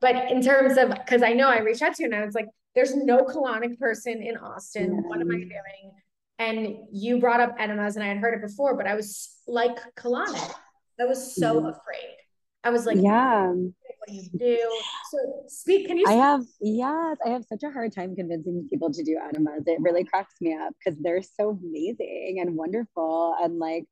but 0.02 0.32
in 0.32 0.42
terms 0.42 0.78
of, 0.78 0.90
because 0.90 1.22
I 1.22 1.34
know 1.34 1.50
I 1.50 1.60
reached 1.60 1.82
out 1.82 1.96
to 1.96 2.04
you 2.04 2.10
and 2.10 2.16
I 2.16 2.26
was 2.26 2.36
like, 2.36 2.48
there's 2.76 2.96
no 2.96 3.20
colonic 3.20 3.78
person 3.80 4.22
in 4.22 4.38
Austin. 4.38 5.04
What 5.08 5.20
am 5.20 5.30
I 5.32 5.36
doing? 5.36 5.92
And 6.40 6.78
you 6.92 7.20
brought 7.20 7.42
up 7.42 7.56
enemas 7.60 7.96
and 7.96 8.04
I 8.04 8.08
had 8.08 8.18
heard 8.18 8.34
it 8.34 8.42
before, 8.42 8.76
but 8.76 8.88
I 8.88 8.96
was 8.96 9.36
like 9.48 9.78
colonic. 9.96 10.54
I 11.00 11.06
was 11.06 11.36
so 11.36 11.58
mm-hmm. 11.58 11.68
afraid. 11.68 12.16
I 12.64 12.72
was 12.72 12.86
like, 12.86 12.98
yeah. 13.00 13.48
What 13.48 14.08
do 14.08 14.14
you 14.14 14.30
do? 14.38 14.82
So 15.12 15.18
speak, 15.48 15.88
can 15.88 15.98
you 15.98 16.06
I 16.08 16.14
have 16.14 16.42
yes, 16.62 17.18
I 17.26 17.30
have 17.30 17.46
such 17.46 17.64
a 17.64 17.72
hard 17.72 17.94
time 17.94 18.16
convincing 18.16 18.68
people 18.70 18.92
to 18.92 19.04
do 19.04 19.18
enemas. 19.18 19.64
It 19.66 19.80
really 19.82 20.04
cracks 20.04 20.36
me 20.42 20.56
up 20.56 20.74
because 20.78 21.00
they're 21.02 21.22
so 21.22 21.52
amazing 21.52 22.40
and 22.42 22.56
wonderful. 22.56 23.36
And 23.42 23.60
like 23.60 23.86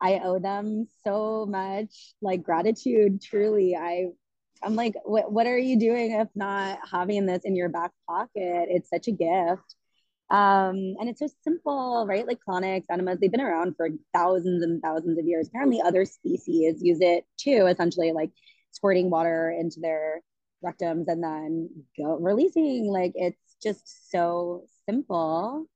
I 0.00 0.20
owe 0.22 0.38
them 0.38 0.86
so 1.04 1.46
much 1.46 2.14
like 2.20 2.42
gratitude. 2.42 3.22
Truly. 3.22 3.76
I 3.76 4.06
I'm 4.62 4.76
like, 4.76 4.94
what 5.04 5.30
what 5.30 5.46
are 5.46 5.58
you 5.58 5.78
doing 5.78 6.12
if 6.12 6.28
not 6.34 6.78
having 6.90 7.26
this 7.26 7.44
in 7.44 7.56
your 7.56 7.68
back 7.68 7.92
pocket? 8.08 8.68
It's 8.70 8.88
such 8.88 9.08
a 9.08 9.12
gift. 9.12 9.74
Um, 10.34 10.96
and 10.98 11.08
it's 11.08 11.20
so 11.20 11.28
simple, 11.44 12.06
right? 12.08 12.26
Like 12.26 12.40
colonics, 12.46 12.86
enemas, 12.90 13.20
they've 13.20 13.30
been 13.30 13.40
around 13.40 13.76
for 13.76 13.88
thousands 14.12 14.64
and 14.64 14.82
thousands 14.82 15.16
of 15.16 15.26
years. 15.26 15.46
Apparently, 15.46 15.80
other 15.80 16.04
species 16.04 16.82
use 16.82 16.98
it 17.00 17.24
too, 17.36 17.66
essentially, 17.68 18.10
like 18.10 18.30
squirting 18.72 19.10
water 19.10 19.54
into 19.56 19.78
their 19.78 20.22
rectums 20.64 21.04
and 21.06 21.22
then 21.22 21.70
go 21.96 22.16
releasing. 22.16 22.86
Like 22.86 23.12
it's 23.14 23.56
just 23.62 24.10
so 24.10 24.64
simple 24.88 25.66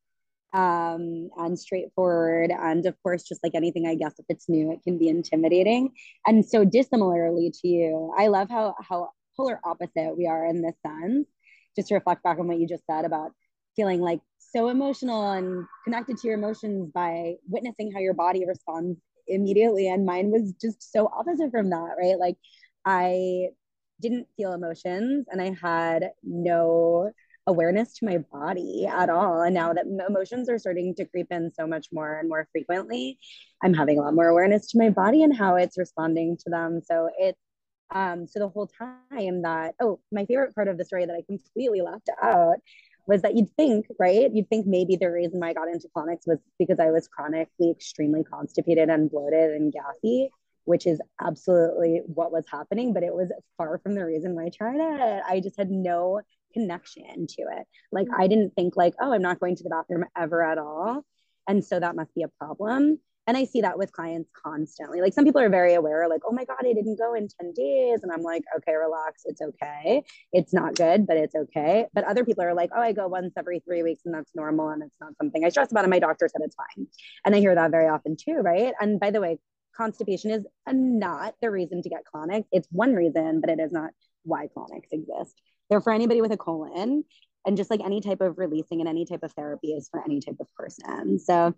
um, 0.53 1.31
and 1.37 1.57
straightforward. 1.57 2.51
And 2.51 2.85
of 2.87 3.01
course, 3.05 3.23
just 3.23 3.45
like 3.45 3.55
anything, 3.55 3.87
I 3.87 3.95
guess 3.95 4.15
if 4.19 4.27
it's 4.29 4.49
new, 4.49 4.73
it 4.73 4.83
can 4.83 4.99
be 4.99 5.09
intimidating. 5.09 5.93
And 6.27 6.45
so, 6.45 6.65
dissimilarly 6.65 7.53
to 7.63 7.69
you, 7.69 8.13
I 8.19 8.27
love 8.27 8.51
how 8.51 8.75
how 8.81 9.11
polar 9.37 9.61
opposite 9.65 10.17
we 10.17 10.27
are 10.27 10.45
in 10.47 10.63
this 10.63 10.75
sense. 10.85 11.29
Just 11.77 11.89
to 11.89 11.95
reflect 11.95 12.25
back 12.25 12.41
on 12.41 12.49
what 12.49 12.59
you 12.59 12.67
just 12.67 12.87
said 12.87 13.05
about 13.05 13.31
feeling 13.77 14.01
like 14.01 14.21
so 14.53 14.68
emotional 14.68 15.32
and 15.32 15.66
connected 15.84 16.16
to 16.18 16.26
your 16.26 16.36
emotions 16.36 16.90
by 16.92 17.34
witnessing 17.49 17.92
how 17.92 18.01
your 18.01 18.14
body 18.14 18.44
responds 18.46 18.99
immediately. 19.26 19.88
And 19.88 20.07
mine 20.07 20.30
was 20.30 20.53
just 20.61 20.92
so 20.92 21.07
opposite 21.07 21.51
from 21.51 21.70
that, 21.70 21.96
right? 22.01 22.18
Like 22.18 22.36
I 22.84 23.49
didn't 24.01 24.28
feel 24.36 24.53
emotions 24.53 25.26
and 25.30 25.42
I 25.42 25.55
had 25.61 26.11
no 26.22 27.11
awareness 27.46 27.94
to 27.94 28.05
my 28.05 28.18
body 28.18 28.86
at 28.86 29.11
all. 29.11 29.42
And 29.42 29.55
now 29.55 29.72
that 29.72 29.86
emotions 30.09 30.49
are 30.49 30.59
starting 30.59 30.94
to 30.96 31.05
creep 31.07 31.28
in 31.30 31.51
so 31.51 31.66
much 31.66 31.88
more 31.92 32.18
and 32.18 32.28
more 32.28 32.46
frequently, 32.53 33.18
I'm 33.62 33.74
having 33.74 33.99
a 33.99 34.03
lot 34.03 34.14
more 34.14 34.28
awareness 34.28 34.70
to 34.70 34.78
my 34.78 34.90
body 34.90 35.22
and 35.22 35.36
how 35.36 35.57
it's 35.57 35.78
responding 35.78 36.36
to 36.44 36.51
them. 36.51 36.80
So 36.84 37.09
it's 37.18 37.38
um, 37.90 38.26
so 38.26 38.38
the 38.40 38.49
whole 38.49 38.70
time 38.78 39.42
that, 39.42 39.74
oh, 39.80 39.99
my 40.12 40.26
favorite 40.26 40.55
part 40.55 40.68
of 40.68 40.76
the 40.76 40.84
story 40.84 41.07
that 41.07 41.14
I 41.14 41.22
completely 41.26 41.80
left 41.80 42.11
out 42.22 42.59
was 43.09 43.23
that 43.23 43.35
you'd 43.37 43.51
think, 43.57 43.87
right? 43.99 44.31
You'd 44.33 44.51
think 44.51 44.67
maybe 44.67 44.95
the 44.95 45.11
reason 45.11 45.41
why 45.41 45.49
I 45.49 45.55
got 45.55 45.69
into 45.69 45.89
colonics 45.97 46.27
was 46.27 46.39
because 46.59 46.79
I 46.79 46.91
was 46.91 47.09
chronically 47.09 47.71
extremely 47.71 48.23
constipated 48.23 48.91
and 48.91 49.11
bloated 49.11 49.53
and 49.53 49.73
gassy, 49.73 50.31
which 50.65 50.87
is 50.87 51.01
absolutely 51.19 52.03
what 52.05 52.31
was 52.31 52.45
happening, 52.53 52.93
but 52.93 53.03
it 53.03 53.15
was 53.15 53.33
far 53.57 53.79
from 53.79 53.95
the 53.95 54.05
reason 54.05 54.35
why 54.35 54.45
I 54.45 54.51
tried 54.51 54.81
it. 54.81 55.23
I 55.27 55.41
just 55.41 55.57
had 55.57 55.71
no 55.71 56.21
connection 56.53 57.27
to 57.27 57.43
it. 57.43 57.67
Like 57.91 58.09
mm. 58.09 58.15
I 58.19 58.29
didn't 58.29 58.55
think 58.55 58.77
like, 58.77 58.95
oh, 59.01 59.13
I'm 59.13 59.23
not 59.23 59.41
going 59.41 59.57
to 59.57 59.63
the 59.63 59.71
bathroom 59.71 60.05
ever 60.17 60.45
at 60.45 60.59
all. 60.59 61.03
And 61.49 61.65
so 61.65 61.81
that 61.81 61.97
must 61.97 62.15
be 62.15 62.25
a 62.25 62.29
problem. 62.39 63.01
And 63.29 63.37
I 63.37 63.45
see 63.45 63.61
that 63.61 63.76
with 63.76 63.93
clients 63.93 64.31
constantly. 64.33 65.03
Like 65.03 65.12
some 65.12 65.26
people 65.26 65.43
are 65.43 65.51
very 65.51 65.74
aware, 65.74 66.09
like, 66.09 66.22
oh 66.26 66.33
my 66.33 66.47
God, 66.47 66.57
I 66.61 66.72
didn't 66.72 66.99
go 66.99 67.12
in 67.12 67.29
10 67.29 67.53
days. 67.53 68.01
And 68.03 68.11
I'm 68.11 68.22
like, 68.22 68.43
okay, 68.57 68.72
relax. 68.74 69.24
It's 69.26 69.43
okay. 69.43 70.03
It's 70.33 70.55
not 70.55 70.74
good, 70.74 71.07
but 71.07 71.18
it's 71.18 71.35
okay. 71.35 71.85
But 71.93 72.05
other 72.05 72.24
people 72.24 72.43
are 72.43 72.55
like, 72.55 72.70
oh, 72.74 72.81
I 72.81 72.93
go 72.93 73.07
once 73.07 73.35
every 73.37 73.61
three 73.61 73.83
weeks 73.83 74.07
and 74.07 74.14
that's 74.14 74.31
normal. 74.35 74.70
And 74.70 74.83
it's 74.83 74.97
not 74.99 75.12
something 75.18 75.45
I 75.45 75.51
stress 75.51 75.70
about. 75.70 75.85
And 75.85 75.91
my 75.91 75.99
doctor 75.99 76.26
said 76.26 76.41
it's 76.43 76.57
fine. 76.57 76.87
And 77.26 77.35
I 77.35 77.41
hear 77.41 77.55
that 77.55 77.70
very 77.70 77.87
often 77.87 78.16
too, 78.16 78.37
right? 78.37 78.72
And 78.81 78.99
by 78.99 79.11
the 79.11 79.20
way, 79.20 79.39
constipation 79.76 80.31
is 80.31 80.47
not 80.66 81.35
the 81.43 81.51
reason 81.51 81.83
to 81.83 81.89
get 81.91 82.05
colonic. 82.12 82.45
It's 82.51 82.66
one 82.72 82.95
reason, 82.95 83.43
but 83.43 83.51
it 83.51 83.61
is 83.61 83.72
not 83.72 83.91
why 84.22 84.49
colonics 84.57 84.91
exist. 84.91 85.39
They're 85.68 85.83
for 85.83 85.93
anybody 85.93 86.22
with 86.22 86.33
a 86.33 86.39
colon 86.39 87.05
and 87.47 87.57
just 87.57 87.70
like 87.70 87.80
any 87.84 88.01
type 88.01 88.20
of 88.20 88.39
releasing 88.39 88.80
and 88.80 88.89
any 88.89 89.05
type 89.07 89.22
of 89.22 89.32
therapy 89.32 89.72
is 89.72 89.89
for 89.91 90.03
any 90.05 90.20
type 90.20 90.36
of 90.41 90.47
person. 90.55 91.18
So 91.18 91.55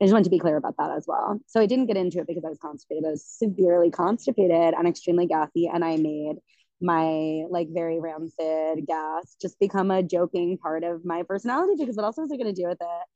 I 0.00 0.04
just 0.04 0.12
want 0.12 0.24
to 0.24 0.30
be 0.30 0.38
clear 0.38 0.56
about 0.56 0.74
that 0.78 0.90
as 0.90 1.04
well. 1.06 1.38
So 1.46 1.60
I 1.60 1.66
didn't 1.66 1.86
get 1.86 1.96
into 1.96 2.18
it 2.20 2.26
because 2.26 2.44
I 2.44 2.48
was 2.48 2.58
constipated. 2.58 3.04
I 3.04 3.10
was 3.10 3.26
severely 3.26 3.90
constipated 3.90 4.74
and 4.74 4.88
extremely 4.88 5.26
gassy, 5.26 5.70
and 5.72 5.84
I 5.84 5.96
made 5.96 6.36
my 6.80 7.44
like 7.50 7.68
very 7.72 8.00
rancid 8.00 8.86
gas 8.86 9.36
just 9.40 9.58
become 9.58 9.90
a 9.90 10.02
joking 10.02 10.58
part 10.58 10.84
of 10.84 11.04
my 11.04 11.22
personality 11.22 11.74
because 11.78 11.96
what 11.96 12.04
else 12.04 12.16
was 12.16 12.30
I 12.32 12.36
going 12.36 12.52
to 12.52 12.60
do 12.60 12.68
with 12.68 12.78
it? 12.80 13.06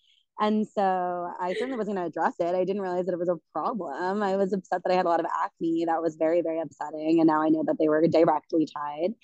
And 0.40 0.66
so 0.68 1.32
I 1.40 1.54
certainly 1.54 1.76
wasn't 1.76 1.96
going 1.96 2.10
to 2.10 2.20
address 2.20 2.34
it. 2.38 2.54
I 2.54 2.64
didn't 2.64 2.82
realize 2.82 3.06
that 3.06 3.12
it 3.12 3.18
was 3.18 3.28
a 3.28 3.38
problem. 3.52 4.22
I 4.22 4.36
was 4.36 4.52
upset 4.52 4.82
that 4.84 4.92
I 4.92 4.96
had 4.96 5.06
a 5.06 5.08
lot 5.08 5.20
of 5.20 5.26
acne. 5.26 5.84
That 5.86 6.00
was 6.00 6.14
very, 6.16 6.42
very 6.42 6.60
upsetting. 6.60 7.18
And 7.18 7.26
now 7.26 7.42
I 7.42 7.48
know 7.48 7.64
that 7.66 7.76
they 7.78 7.88
were 7.88 8.06
directly 8.06 8.68
tied. 8.72 9.14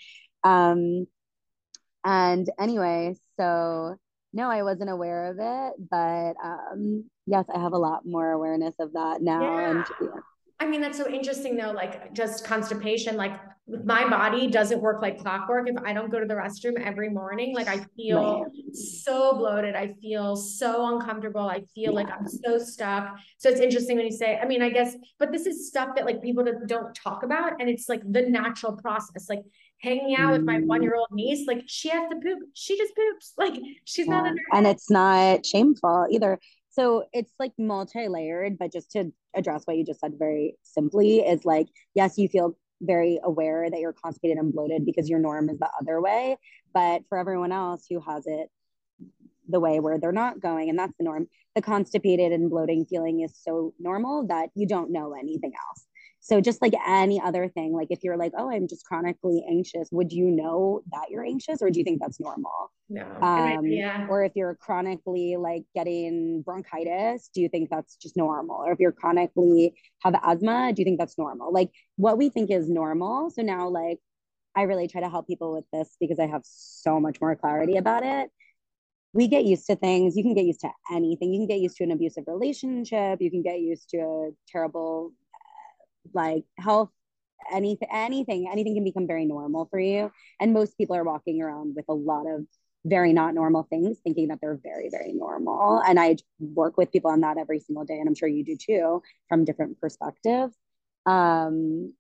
Um, 0.43 1.07
and 2.05 2.49
anyway, 2.59 3.17
so 3.39 3.97
no, 4.33 4.51
I 4.51 4.63
wasn't 4.63 4.91
aware 4.91 5.31
of 5.31 5.39
it, 5.41 5.89
but 5.91 6.35
um, 6.45 7.05
yes, 7.27 7.45
I 7.55 7.61
have 7.61 7.73
a 7.73 7.79
lot 7.79 8.05
more 8.05 8.33
awareness 8.33 8.75
of 8.81 8.93
that 8.93 9.23
now. 9.23 9.43
Yeah. 9.43 9.71
And 9.71 9.85
yeah. 10.01 10.21
I 10.61 10.67
mean, 10.67 10.81
that's 10.81 10.99
so 10.99 11.09
interesting 11.09 11.57
though, 11.57 11.73
like 11.73 12.13
just 12.15 12.45
constipation, 12.45 13.17
like 13.17 13.39
my 13.67 14.09
body 14.09 14.47
doesn't 14.47 14.81
work 14.81 15.01
like 15.01 15.21
clockwork. 15.21 15.69
If 15.69 15.77
I 15.85 15.93
don't 15.93 16.11
go 16.11 16.21
to 16.21 16.27
the 16.27 16.35
restroom 16.35 16.79
every 16.81 17.09
morning, 17.09 17.55
like 17.55 17.67
I 17.67 17.85
feel 17.97 18.43
right. 18.43 18.53
so 18.75 19.37
bloated. 19.37 19.75
I 19.75 19.95
feel 20.03 20.37
so 20.37 20.95
uncomfortable. 20.95 21.49
I 21.49 21.63
feel 21.75 21.91
yeah. 21.91 21.91
like 21.91 22.11
I'm 22.11 22.29
so 22.29 22.59
stuck. 22.59 23.17
So 23.39 23.49
it's 23.49 23.61
interesting 23.61 23.97
when 23.97 24.07
you 24.07 24.13
say, 24.13 24.39
I 24.39 24.47
mean, 24.47 24.63
I 24.63 24.69
guess, 24.69 24.95
but 25.19 25.33
this 25.33 25.47
is 25.47 25.69
stuff 25.69 25.91
that 25.97 26.05
like 26.05 26.23
people 26.23 26.45
don't 26.67 26.95
talk 26.95 27.23
about. 27.23 27.61
And 27.61 27.71
it's 27.71 27.89
like 27.89 28.03
the 28.11 28.23
natural 28.23 28.77
process. 28.77 29.29
Like 29.31 29.43
hanging 29.85 30.17
out 30.17 30.33
with 30.33 30.43
my 30.43 30.59
one 30.61 30.83
year 30.83 30.97
old 30.97 31.09
niece, 31.13 31.47
like 31.47 31.63
she 31.67 31.91
has 31.91 32.09
to 32.09 32.17
poop. 32.17 32.39
She 32.55 32.77
just 32.77 32.95
poops. 32.97 33.33
Like 33.39 33.55
she's 33.85 34.07
yeah. 34.07 34.23
not 34.23 34.35
And 34.53 34.67
it's 34.67 34.91
not 34.91 35.45
shameful 35.45 36.07
either. 36.11 36.39
So 36.71 37.05
it's 37.13 37.33
like 37.39 37.53
multi 37.59 38.09
layered, 38.09 38.59
but 38.59 38.73
just 38.73 38.91
to 38.93 39.13
address 39.35 39.63
what 39.65 39.77
you 39.77 39.85
just 39.85 40.01
said 40.01 40.15
very 40.19 40.57
simply 40.63 41.19
is 41.21 41.45
like, 41.45 41.69
yes, 41.95 42.17
you 42.17 42.29
feel 42.29 42.57
very 42.81 43.21
aware 43.23 43.71
that 43.71 43.79
you're 43.79 43.93
constipated 43.93 44.39
and 44.39 44.53
bloated 44.53 44.85
because 44.85 45.09
your 45.09 45.19
norm 45.19 45.49
is 45.49 45.59
the 45.59 45.71
other 45.81 46.01
way. 46.01 46.37
But 46.73 47.03
for 47.09 47.19
everyone 47.19 47.53
else 47.53 47.87
who 47.89 48.01
has 48.01 48.25
it 48.27 48.49
the 49.49 49.61
way 49.61 49.79
where 49.79 49.99
they're 49.99 50.13
not 50.13 50.41
going, 50.41 50.71
and 50.71 50.79
that's 50.79 50.97
the 50.99 51.05
norm, 51.05 51.29
the 51.55 51.63
constipated 51.63 52.33
and 52.33 52.51
bloating 52.51 52.87
feeling 52.87 53.21
is 53.21 53.39
so 53.41 53.75
normal 53.79 54.27
that 54.29 54.49
you 54.55 54.67
don't 54.67 54.91
know 54.91 55.15
anything 55.15 55.53
else. 55.69 55.87
So 56.25 56.41
just 56.41 56.63
like 56.63 56.73
any 56.89 57.21
other 57.21 57.51
thing, 57.51 57.75
like 57.75 57.89
if 57.91 57.99
you're 58.03 58.17
like, 58.17 58.33
oh, 58.35 58.51
I'm 58.51 58.67
just 58.67 58.87
chronically 58.87 59.45
anxious, 59.47 59.91
would 59.93 60.11
you 60.11 60.31
know 60.31 60.81
that 60.91 61.11
you're 61.11 61.23
anxious 61.23 61.61
or 61.61 61.69
do 61.69 61.79
you 61.79 61.85
think 61.85 62.01
that's 62.01 62.19
normal? 62.19 62.73
No. 62.89 63.03
Um, 63.21 63.67
yeah. 63.67 64.07
Or 64.09 64.25
if 64.25 64.33
you're 64.35 64.55
chronically 64.55 65.37
like 65.37 65.65
getting 65.75 66.41
bronchitis, 66.41 67.29
do 67.35 67.43
you 67.43 67.51
think 67.51 67.69
that's 67.69 67.97
just 67.97 68.17
normal? 68.17 68.57
Or 68.57 68.73
if 68.73 68.81
you're 68.81 68.91
chronically 68.91 69.75
have 70.03 70.15
asthma, 70.25 70.73
do 70.73 70.81
you 70.81 70.87
think 70.87 70.99
that's 70.99 71.19
normal? 71.19 71.53
Like 71.53 71.71
what 71.97 72.17
we 72.17 72.31
think 72.31 72.51
is 72.51 72.71
normal. 72.71 73.29
So 73.29 73.43
now 73.43 73.69
like 73.69 73.99
I 74.57 74.63
really 74.63 74.89
try 74.89 75.03
to 75.03 75.11
help 75.11 75.27
people 75.27 75.53
with 75.53 75.67
this 75.75 75.95
because 76.01 76.19
I 76.19 76.27
have 76.27 76.41
so 76.47 77.01
much 77.01 77.21
more 77.21 77.37
clarity 77.37 77.77
about 77.77 78.03
it. 78.03 78.31
We 79.13 79.29
get 79.29 79.45
used 79.45 79.67
to 79.67 79.77
things. 79.77 80.17
You 80.17 80.23
can 80.23 80.33
get 80.33 80.47
used 80.47 80.61
to 80.61 80.71
anything. 80.91 81.35
You 81.35 81.41
can 81.41 81.49
get 81.49 81.61
used 81.61 81.77
to 81.77 81.85
an 81.85 81.91
abusive 81.91 82.25
relationship. 82.27 83.21
You 83.21 83.31
can 83.31 83.43
get 83.43 83.61
used 83.61 83.91
to 83.91 83.99
a 83.99 84.31
terrible 84.49 85.13
like 86.13 86.45
health 86.59 86.91
anything 87.53 87.89
anything 87.93 88.49
anything 88.51 88.75
can 88.75 88.85
become 88.85 89.07
very 89.07 89.25
normal 89.25 89.67
for 89.67 89.79
you. 89.79 90.11
And 90.41 90.53
most 90.53 90.77
people 90.79 90.97
are 90.97 91.05
walking 91.05 91.43
around 91.43 91.75
with 91.77 91.85
a 91.89 91.95
lot 91.95 92.27
of 92.27 92.47
very 92.87 93.13
not 93.13 93.35
normal 93.35 93.63
things 93.65 93.99
thinking 94.05 94.29
that 94.29 94.39
they're 94.41 94.61
very 94.63 94.89
very 94.91 95.13
normal. 95.13 95.81
And 95.87 95.99
i 95.99 96.17
work 96.39 96.77
with 96.77 96.93
people 96.93 97.11
on 97.11 97.21
that 97.21 97.39
every 97.39 97.61
single 97.61 97.85
day 97.85 97.99
and 97.99 98.09
i'm 98.09 98.15
sure 98.15 98.29
you 98.29 98.45
do 98.45 98.57
too 98.57 99.03
from 99.29 99.45
different 99.45 99.81
perspectives. 99.81 100.55
Um 101.07 101.95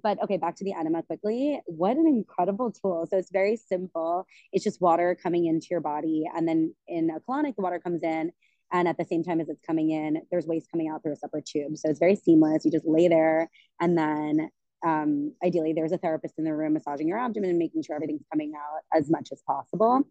but 0.00 0.22
okay 0.22 0.36
back 0.36 0.54
to 0.56 0.64
the 0.64 0.74
enema 0.74 1.02
quickly. 1.02 1.60
What 1.66 1.96
an 1.96 2.06
incredible 2.06 2.70
tool. 2.70 3.06
So 3.10 3.16
it's 3.16 3.32
very 3.32 3.56
simple. 3.56 4.26
It's 4.52 4.62
just 4.62 4.80
water 4.80 5.16
coming 5.20 5.46
into 5.46 5.68
your 5.70 5.80
body 5.80 6.24
and 6.34 6.46
then 6.46 6.74
in 6.86 7.10
a 7.10 7.20
colonic 7.20 7.56
the 7.56 7.62
water 7.62 7.80
comes 7.80 8.02
in 8.02 8.32
and 8.72 8.88
at 8.88 8.96
the 8.98 9.04
same 9.04 9.22
time 9.22 9.40
as 9.40 9.48
it's 9.48 9.62
coming 9.66 9.90
in, 9.90 10.22
there's 10.30 10.46
waste 10.46 10.70
coming 10.70 10.88
out 10.88 11.02
through 11.02 11.12
a 11.12 11.16
separate 11.16 11.46
tube. 11.46 11.76
So 11.76 11.88
it's 11.88 11.98
very 11.98 12.16
seamless. 12.16 12.64
You 12.64 12.70
just 12.70 12.86
lay 12.86 13.08
there 13.08 13.50
and 13.80 13.96
then 13.96 14.50
um, 14.86 15.34
ideally 15.44 15.72
there's 15.72 15.92
a 15.92 15.98
therapist 15.98 16.34
in 16.38 16.44
the 16.44 16.54
room 16.54 16.74
massaging 16.74 17.08
your 17.08 17.18
abdomen 17.18 17.50
and 17.50 17.58
making 17.58 17.82
sure 17.82 17.96
everything's 17.96 18.24
coming 18.32 18.52
out 18.56 18.82
as 18.96 19.10
much 19.10 19.30
as 19.32 19.42
possible. 19.46 20.02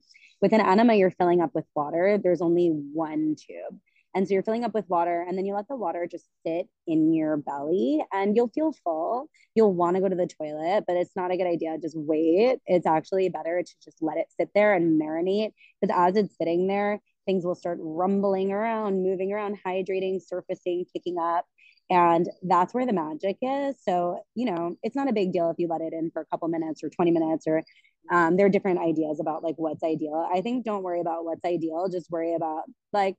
With 0.41 0.53
an 0.53 0.61
enema, 0.61 0.95
you're 0.95 1.11
filling 1.11 1.41
up 1.41 1.51
with 1.53 1.65
water. 1.75 2.19
There's 2.21 2.41
only 2.41 2.67
one 2.67 3.35
tube. 3.35 3.79
And 4.15 4.27
so 4.27 4.33
you're 4.33 4.43
filling 4.43 4.63
up 4.63 4.73
with 4.73 4.89
water, 4.89 5.23
and 5.27 5.37
then 5.37 5.45
you 5.45 5.53
let 5.53 5.67
the 5.67 5.75
water 5.75 6.07
just 6.09 6.25
sit 6.43 6.67
in 6.87 7.13
your 7.13 7.37
belly, 7.37 8.03
and 8.11 8.35
you'll 8.35 8.47
feel 8.47 8.73
full. 8.83 9.29
You'll 9.53 9.75
want 9.75 9.95
to 9.95 10.01
go 10.01 10.09
to 10.09 10.15
the 10.15 10.25
toilet, 10.25 10.85
but 10.87 10.95
it's 10.95 11.15
not 11.15 11.29
a 11.29 11.37
good 11.37 11.45
idea. 11.45 11.77
Just 11.79 11.95
wait. 11.95 12.57
It's 12.65 12.87
actually 12.87 13.29
better 13.29 13.61
to 13.61 13.75
just 13.83 13.97
let 14.01 14.17
it 14.17 14.25
sit 14.35 14.49
there 14.55 14.73
and 14.73 14.99
marinate 14.99 15.51
because 15.79 15.95
as 15.95 16.15
it's 16.15 16.35
sitting 16.35 16.65
there, 16.65 16.99
things 17.27 17.45
will 17.45 17.53
start 17.53 17.77
rumbling 17.79 18.51
around, 18.51 19.03
moving 19.03 19.31
around, 19.31 19.59
hydrating, 19.63 20.19
surfacing, 20.19 20.85
picking 20.91 21.17
up. 21.19 21.45
And 21.89 22.27
that's 22.41 22.73
where 22.73 22.85
the 22.85 22.93
magic 22.93 23.37
is. 23.41 23.75
So, 23.83 24.23
you 24.33 24.51
know, 24.51 24.75
it's 24.81 24.95
not 24.95 25.07
a 25.07 25.13
big 25.13 25.31
deal 25.31 25.51
if 25.51 25.59
you 25.59 25.67
let 25.67 25.81
it 25.81 25.93
in 25.93 26.09
for 26.11 26.21
a 26.21 26.25
couple 26.25 26.47
minutes 26.47 26.83
or 26.83 26.89
20 26.89 27.11
minutes 27.11 27.45
or 27.47 27.63
um, 28.11 28.37
there 28.37 28.45
are 28.45 28.49
different 28.49 28.79
ideas 28.79 29.19
about 29.19 29.43
like 29.43 29.55
what's 29.57 29.83
ideal. 29.83 30.27
I 30.33 30.41
think 30.41 30.65
don't 30.65 30.83
worry 30.83 31.01
about 31.01 31.25
what's 31.25 31.45
ideal, 31.45 31.87
just 31.89 32.09
worry 32.09 32.33
about 32.33 32.63
like 32.91 33.15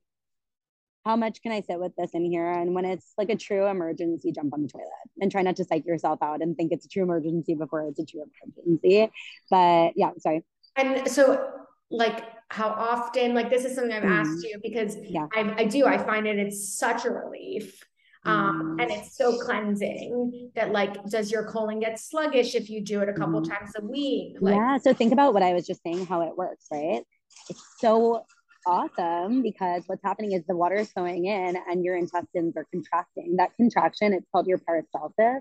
how 1.05 1.15
much 1.15 1.41
can 1.41 1.51
I 1.51 1.61
sit 1.61 1.79
with 1.79 1.95
this 1.97 2.11
in 2.13 2.25
here? 2.25 2.51
And 2.51 2.75
when 2.75 2.85
it's 2.85 3.13
like 3.17 3.29
a 3.29 3.35
true 3.35 3.65
emergency, 3.67 4.31
jump 4.31 4.53
on 4.53 4.63
the 4.63 4.67
toilet 4.67 4.87
and 5.19 5.31
try 5.31 5.41
not 5.41 5.55
to 5.55 5.63
psych 5.63 5.85
yourself 5.85 6.19
out 6.21 6.41
and 6.41 6.55
think 6.55 6.71
it's 6.71 6.85
a 6.85 6.89
true 6.89 7.03
emergency 7.03 7.55
before 7.55 7.87
it's 7.87 7.99
a 7.99 8.05
true 8.05 8.25
emergency. 8.45 9.11
But 9.49 9.93
yeah, 9.95 10.11
sorry. 10.19 10.43
And 10.75 11.09
so 11.09 11.51
like 11.91 12.23
how 12.49 12.69
often 12.69 13.33
like 13.33 13.49
this 13.49 13.65
is 13.65 13.75
something 13.75 13.93
i've 13.93 14.03
mm. 14.03 14.09
asked 14.09 14.43
you 14.43 14.59
because 14.63 14.97
yeah. 15.03 15.27
I, 15.33 15.53
I 15.57 15.65
do 15.65 15.85
i 15.85 15.97
find 15.97 16.27
it 16.27 16.37
it's 16.37 16.77
such 16.77 17.05
a 17.05 17.09
relief 17.09 17.83
um 18.25 18.77
mm. 18.77 18.81
and 18.81 18.91
it's 18.91 19.15
so 19.15 19.37
cleansing 19.39 20.51
that 20.55 20.71
like 20.71 21.03
does 21.05 21.31
your 21.31 21.45
colon 21.45 21.79
get 21.79 21.99
sluggish 21.99 22.55
if 22.55 22.69
you 22.69 22.81
do 22.81 23.01
it 23.01 23.09
a 23.09 23.13
couple 23.13 23.41
mm. 23.41 23.49
times 23.49 23.71
a 23.77 23.85
week 23.85 24.37
like, 24.41 24.55
yeah 24.55 24.77
so 24.77 24.93
think 24.93 25.13
about 25.13 25.33
what 25.33 25.43
i 25.43 25.53
was 25.53 25.65
just 25.65 25.81
saying 25.83 26.05
how 26.05 26.21
it 26.21 26.35
works 26.37 26.65
right 26.71 27.03
it's 27.49 27.63
so 27.79 28.25
awesome 28.67 29.41
because 29.41 29.83
what's 29.87 30.03
happening 30.03 30.33
is 30.33 30.43
the 30.47 30.55
water 30.55 30.75
is 30.75 30.91
going 30.93 31.25
in 31.25 31.57
and 31.69 31.83
your 31.83 31.95
intestines 31.97 32.55
are 32.57 32.65
contracting. 32.71 33.35
That 33.37 33.55
contraction, 33.55 34.13
it's 34.13 34.27
called 34.31 34.47
your 34.47 34.59
peristalsis. 34.59 35.39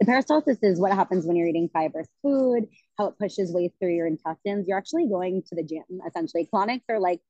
The 0.00 0.06
peristalsis 0.06 0.58
is 0.62 0.80
what 0.80 0.92
happens 0.92 1.26
when 1.26 1.36
you're 1.36 1.48
eating 1.48 1.68
fibrous 1.72 2.08
food, 2.22 2.66
how 2.96 3.08
it 3.08 3.18
pushes 3.18 3.52
waste 3.52 3.74
through 3.78 3.94
your 3.94 4.06
intestines. 4.06 4.66
You're 4.66 4.78
actually 4.78 5.06
going 5.06 5.42
to 5.48 5.54
the 5.54 5.62
gym, 5.62 5.84
essentially. 6.06 6.48
Colonics 6.52 6.84
are 6.88 6.98
like 6.98 7.20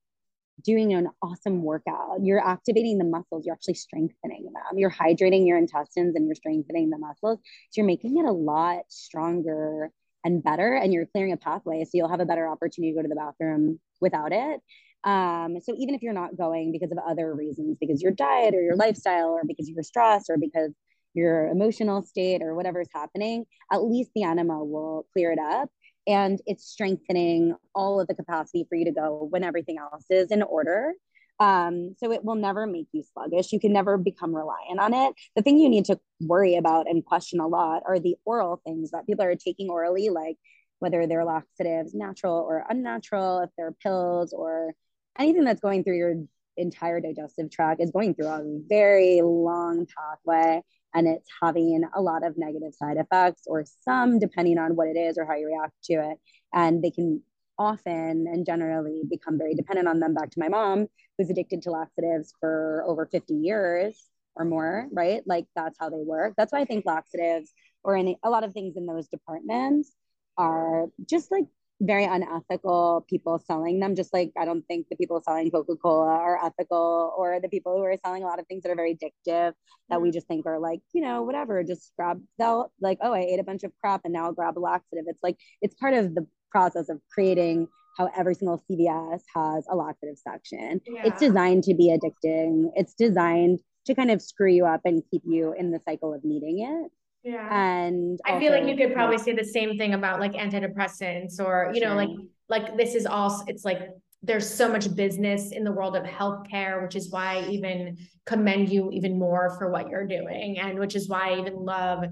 doing 0.62 0.92
an 0.94 1.08
awesome 1.20 1.62
workout. 1.62 2.18
You're 2.22 2.44
activating 2.44 2.98
the 2.98 3.04
muscles, 3.04 3.44
you're 3.44 3.54
actually 3.54 3.74
strengthening 3.74 4.44
them. 4.44 4.78
You're 4.78 4.90
hydrating 4.90 5.48
your 5.48 5.58
intestines 5.58 6.14
and 6.14 6.26
you're 6.26 6.36
strengthening 6.36 6.90
the 6.90 6.98
muscles. 6.98 7.40
So 7.70 7.80
you're 7.80 7.86
making 7.86 8.18
it 8.18 8.24
a 8.24 8.32
lot 8.32 8.82
stronger 8.88 9.90
and 10.22 10.44
better, 10.44 10.74
and 10.76 10.92
you're 10.92 11.06
clearing 11.06 11.32
a 11.32 11.38
pathway. 11.38 11.82
So 11.84 11.92
you'll 11.94 12.10
have 12.10 12.20
a 12.20 12.26
better 12.26 12.46
opportunity 12.46 12.92
to 12.92 12.96
go 12.98 13.02
to 13.02 13.08
the 13.08 13.16
bathroom 13.16 13.80
without 14.00 14.32
it. 14.32 14.60
Um, 15.02 15.56
so 15.62 15.74
even 15.78 15.94
if 15.94 16.02
you're 16.02 16.12
not 16.12 16.36
going 16.36 16.72
because 16.72 16.92
of 16.92 16.98
other 16.98 17.34
reasons, 17.34 17.78
because 17.80 18.02
your 18.02 18.12
diet 18.12 18.54
or 18.54 18.60
your 18.60 18.76
lifestyle, 18.76 19.30
or 19.30 19.42
because 19.46 19.68
you're 19.68 19.82
stressed, 19.82 20.28
or 20.28 20.36
because 20.36 20.72
your 21.14 21.48
emotional 21.48 22.02
state 22.02 22.42
or 22.42 22.54
whatever's 22.54 22.88
happening, 22.94 23.44
at 23.72 23.82
least 23.82 24.10
the 24.14 24.22
enema 24.22 24.64
will 24.64 25.06
clear 25.12 25.32
it 25.32 25.38
up 25.38 25.68
and 26.06 26.40
it's 26.46 26.64
strengthening 26.64 27.54
all 27.74 28.00
of 28.00 28.08
the 28.08 28.14
capacity 28.14 28.66
for 28.68 28.76
you 28.76 28.84
to 28.86 28.92
go 28.92 29.26
when 29.30 29.44
everything 29.44 29.78
else 29.78 30.04
is 30.10 30.30
in 30.30 30.42
order. 30.42 30.94
Um, 31.38 31.94
so 31.98 32.12
it 32.12 32.22
will 32.22 32.34
never 32.34 32.66
make 32.66 32.88
you 32.92 33.02
sluggish. 33.14 33.52
You 33.52 33.60
can 33.60 33.72
never 33.72 33.96
become 33.96 34.34
reliant 34.34 34.78
on 34.78 34.92
it. 34.92 35.14
The 35.36 35.42
thing 35.42 35.58
you 35.58 35.70
need 35.70 35.86
to 35.86 35.98
worry 36.20 36.56
about 36.56 36.88
and 36.88 37.04
question 37.04 37.40
a 37.40 37.46
lot 37.46 37.82
are 37.86 37.98
the 37.98 38.16
oral 38.26 38.60
things 38.66 38.90
that 38.90 39.06
people 39.06 39.24
are 39.24 39.36
taking 39.36 39.70
orally, 39.70 40.10
like 40.10 40.36
whether 40.80 41.06
they're 41.06 41.24
laxatives, 41.24 41.94
natural 41.94 42.36
or 42.36 42.66
unnatural, 42.68 43.40
if 43.40 43.50
they're 43.56 43.72
pills 43.82 44.34
or 44.34 44.74
anything 45.18 45.44
that's 45.44 45.60
going 45.60 45.82
through 45.82 45.96
your 45.96 46.14
entire 46.56 47.00
digestive 47.00 47.50
tract 47.50 47.80
is 47.80 47.90
going 47.90 48.14
through 48.14 48.26
a 48.26 48.42
very 48.68 49.22
long 49.22 49.86
pathway 49.96 50.60
and 50.94 51.06
it's 51.06 51.28
having 51.42 51.82
a 51.94 52.00
lot 52.00 52.24
of 52.24 52.36
negative 52.36 52.74
side 52.74 52.96
effects 52.96 53.42
or 53.46 53.64
some 53.82 54.18
depending 54.18 54.58
on 54.58 54.76
what 54.76 54.88
it 54.88 54.96
is 54.96 55.18
or 55.18 55.24
how 55.24 55.34
you 55.34 55.46
react 55.46 55.74
to 55.84 55.94
it. 55.94 56.18
And 56.52 56.82
they 56.82 56.90
can 56.90 57.22
often 57.58 58.26
and 58.26 58.46
generally 58.46 59.02
become 59.08 59.38
very 59.38 59.54
dependent 59.54 59.86
on 59.88 60.00
them. 60.00 60.14
Back 60.14 60.30
to 60.30 60.40
my 60.40 60.48
mom 60.48 60.86
who's 61.18 61.30
addicted 61.30 61.62
to 61.62 61.70
laxatives 61.70 62.32
for 62.40 62.84
over 62.86 63.06
50 63.06 63.34
years 63.34 64.08
or 64.36 64.44
more 64.44 64.88
right? 64.92 65.22
Like 65.26 65.46
that's 65.54 65.76
how 65.78 65.90
they 65.90 66.02
work. 66.02 66.34
That's 66.36 66.52
why 66.52 66.60
i 66.60 66.64
think 66.64 66.86
laxatives 66.86 67.52
or 67.82 67.96
any 67.96 68.18
a 68.22 68.30
lot 68.30 68.44
of 68.44 68.52
things 68.52 68.76
in 68.76 68.86
those 68.86 69.08
departments 69.08 69.92
are 70.36 70.86
just 71.08 71.30
like 71.30 71.44
very 71.80 72.04
unethical 72.04 73.04
people 73.08 73.42
selling 73.46 73.80
them 73.80 73.94
just 73.94 74.12
like 74.12 74.30
i 74.38 74.44
don't 74.44 74.62
think 74.66 74.86
the 74.90 74.96
people 74.96 75.20
selling 75.24 75.50
coca-cola 75.50 76.06
are 76.06 76.38
ethical 76.44 77.14
or 77.16 77.40
the 77.40 77.48
people 77.48 77.76
who 77.76 77.82
are 77.82 77.96
selling 78.04 78.22
a 78.22 78.26
lot 78.26 78.38
of 78.38 78.46
things 78.46 78.62
that 78.62 78.70
are 78.70 78.76
very 78.76 78.94
addictive 78.94 79.52
that 79.88 80.00
we 80.00 80.08
mm-hmm. 80.08 80.14
just 80.14 80.28
think 80.28 80.44
are 80.46 80.58
like 80.58 80.80
you 80.92 81.00
know 81.00 81.22
whatever 81.22 81.64
just 81.64 81.92
grab 81.96 82.20
they'll 82.38 82.70
like 82.80 82.98
oh 83.00 83.12
i 83.12 83.20
ate 83.20 83.40
a 83.40 83.44
bunch 83.44 83.62
of 83.64 83.72
crap 83.80 84.02
and 84.04 84.12
now 84.12 84.24
i'll 84.24 84.32
grab 84.32 84.58
a 84.58 84.60
laxative 84.60 85.04
it's 85.06 85.22
like 85.22 85.36
it's 85.62 85.74
part 85.76 85.94
of 85.94 86.14
the 86.14 86.26
process 86.50 86.88
of 86.88 87.00
creating 87.12 87.66
how 87.96 88.10
every 88.16 88.34
single 88.34 88.62
cvs 88.70 89.20
has 89.34 89.64
a 89.70 89.76
laxative 89.76 90.18
section 90.18 90.80
yeah. 90.86 91.02
it's 91.04 91.20
designed 91.20 91.64
to 91.64 91.74
be 91.74 91.96
addicting 91.96 92.70
it's 92.74 92.94
designed 92.94 93.58
to 93.86 93.94
kind 93.94 94.10
of 94.10 94.20
screw 94.20 94.50
you 94.50 94.66
up 94.66 94.82
and 94.84 95.02
keep 95.10 95.22
you 95.24 95.54
in 95.58 95.70
the 95.70 95.80
cycle 95.80 96.12
of 96.12 96.22
needing 96.24 96.60
it 96.60 96.92
yeah. 97.22 97.48
And 97.50 98.18
I 98.24 98.38
feel 98.38 98.52
like 98.52 98.66
you 98.66 98.76
could 98.76 98.94
probably 98.94 99.18
say 99.18 99.34
the 99.34 99.44
same 99.44 99.76
thing 99.76 99.94
about 99.94 100.20
like 100.20 100.32
antidepressants 100.32 101.38
or, 101.38 101.70
you 101.74 101.80
know, 101.80 101.94
like, 101.94 102.08
like 102.48 102.76
this 102.76 102.94
is 102.94 103.06
all, 103.06 103.44
it's 103.46 103.64
like, 103.64 103.80
there's 104.22 104.48
so 104.48 104.68
much 104.68 104.94
business 104.94 105.50
in 105.50 105.64
the 105.64 105.72
world 105.72 105.96
of 105.96 106.04
healthcare, 106.04 106.82
which 106.82 106.94
is 106.94 107.10
why 107.10 107.36
I 107.38 107.48
even 107.48 107.96
commend 108.26 108.70
you 108.70 108.90
even 108.90 109.18
more 109.18 109.56
for 109.58 109.70
what 109.70 109.88
you're 109.88 110.06
doing. 110.06 110.58
And 110.58 110.78
which 110.78 110.94
is 110.94 111.08
why 111.08 111.30
I 111.30 111.38
even 111.38 111.56
love, 111.56 112.04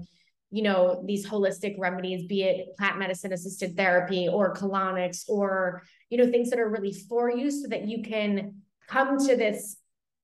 you 0.49 0.63
know, 0.63 1.03
these 1.05 1.27
holistic 1.27 1.75
remedies, 1.77 2.25
be 2.25 2.43
it 2.43 2.75
plant 2.77 2.97
medicine 2.97 3.31
assisted 3.31 3.77
therapy 3.77 4.27
or 4.27 4.55
colonics 4.55 5.27
or, 5.27 5.83
you 6.09 6.17
know, 6.17 6.31
things 6.31 6.49
that 6.49 6.59
are 6.59 6.69
really 6.69 6.93
for 6.93 7.31
you 7.31 7.51
so 7.51 7.67
that 7.69 7.87
you 7.87 8.01
can 8.01 8.55
come 8.87 9.19
to 9.27 9.35
this 9.35 9.77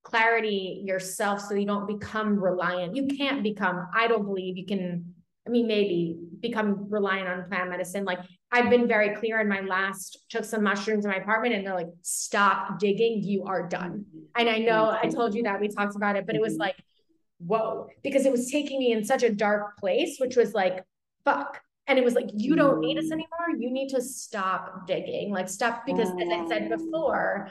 clarity 0.06 0.84
yourself 0.86 1.42
so 1.42 1.56
you 1.56 1.66
don't 1.66 1.88
become 1.88 2.40
reliant. 2.40 2.96
You 2.96 3.08
can't 3.08 3.44
become, 3.44 3.88
I 3.94 4.08
don't 4.08 4.24
believe 4.24 4.56
you 4.56 4.66
can, 4.66 5.14
I 5.46 5.50
mean, 5.50 5.68
maybe 5.68 6.18
become 6.40 6.88
reliant 6.90 7.28
on 7.28 7.50
plant 7.50 7.72
medicine. 7.72 8.06
Like 8.06 8.20
I've 8.52 8.70
been 8.70 8.88
very 8.88 9.16
clear 9.16 9.42
in 9.42 9.50
my 9.50 9.62
last, 9.62 10.26
took 10.30 10.46
some 10.46 10.64
mushrooms 10.64 11.06
in 11.06 11.12
my 11.12 11.18
apartment 11.18 11.56
and 11.56 11.66
they're 11.66 11.74
like, 11.74 11.90
stop 12.04 12.80
digging, 12.80 13.24
you 13.24 13.46
are 13.46 13.68
done. 13.68 14.06
And 14.38 14.48
I 14.48 14.60
know 14.60 14.96
I 15.02 15.10
told 15.10 15.34
you 15.34 15.44
that 15.44 15.60
we 15.60 15.70
talked 15.70 15.96
about 15.96 16.16
it, 16.16 16.28
but 16.28 16.36
it 16.36 16.42
was 16.42 16.56
like, 16.56 16.76
whoa, 17.40 17.88
because 18.04 18.26
it 18.26 18.32
was 18.32 18.50
taking 18.50 18.80
me 18.80 18.92
in 18.92 19.04
such 19.04 19.24
a 19.24 19.34
dark 19.34 19.78
place, 19.80 20.18
which 20.20 20.36
was 20.36 20.54
like, 20.54 20.86
fuck. 21.26 21.60
And 21.88 22.00
it 22.00 22.06
was 22.06 22.14
like, 22.14 22.30
you 22.34 22.56
don't 22.56 22.80
need 22.80 22.98
us 22.98 23.06
mm. 23.06 23.14
anymore. 23.14 23.60
You 23.60 23.72
need 23.72 23.90
to 23.90 24.02
stop 24.02 24.88
digging. 24.88 25.32
Like, 25.32 25.50
stop, 25.50 25.86
because 25.86 26.10
as 26.10 26.30
I 26.32 26.48
said 26.48 26.70
before, 26.70 27.50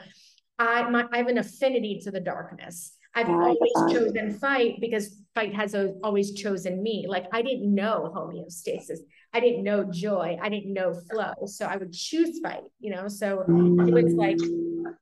I 0.57 0.89
my 0.89 1.05
I 1.11 1.17
have 1.17 1.27
an 1.27 1.37
affinity 1.37 1.99
to 2.03 2.11
the 2.11 2.19
darkness. 2.19 2.93
I've 3.13 3.29
always 3.29 3.71
chosen 3.89 4.33
fight 4.39 4.81
because 4.81 5.23
fight 5.33 5.55
has 5.55 5.73
always 6.03 6.33
chosen 6.33 6.83
me. 6.83 7.05
Like 7.07 7.27
I 7.31 7.41
didn't 7.41 7.73
know 7.73 8.11
homeostasis. 8.13 8.99
I 9.33 9.39
didn't 9.39 9.63
know 9.63 9.85
joy. 9.85 10.37
I 10.41 10.49
didn't 10.49 10.73
know 10.73 10.93
flow. 11.09 11.33
So 11.45 11.65
I 11.65 11.77
would 11.77 11.93
choose 11.93 12.39
fight, 12.39 12.63
you 12.79 12.93
know. 12.93 13.07
So 13.07 13.41
it 13.41 13.93
was 13.93 14.13
like 14.13 14.37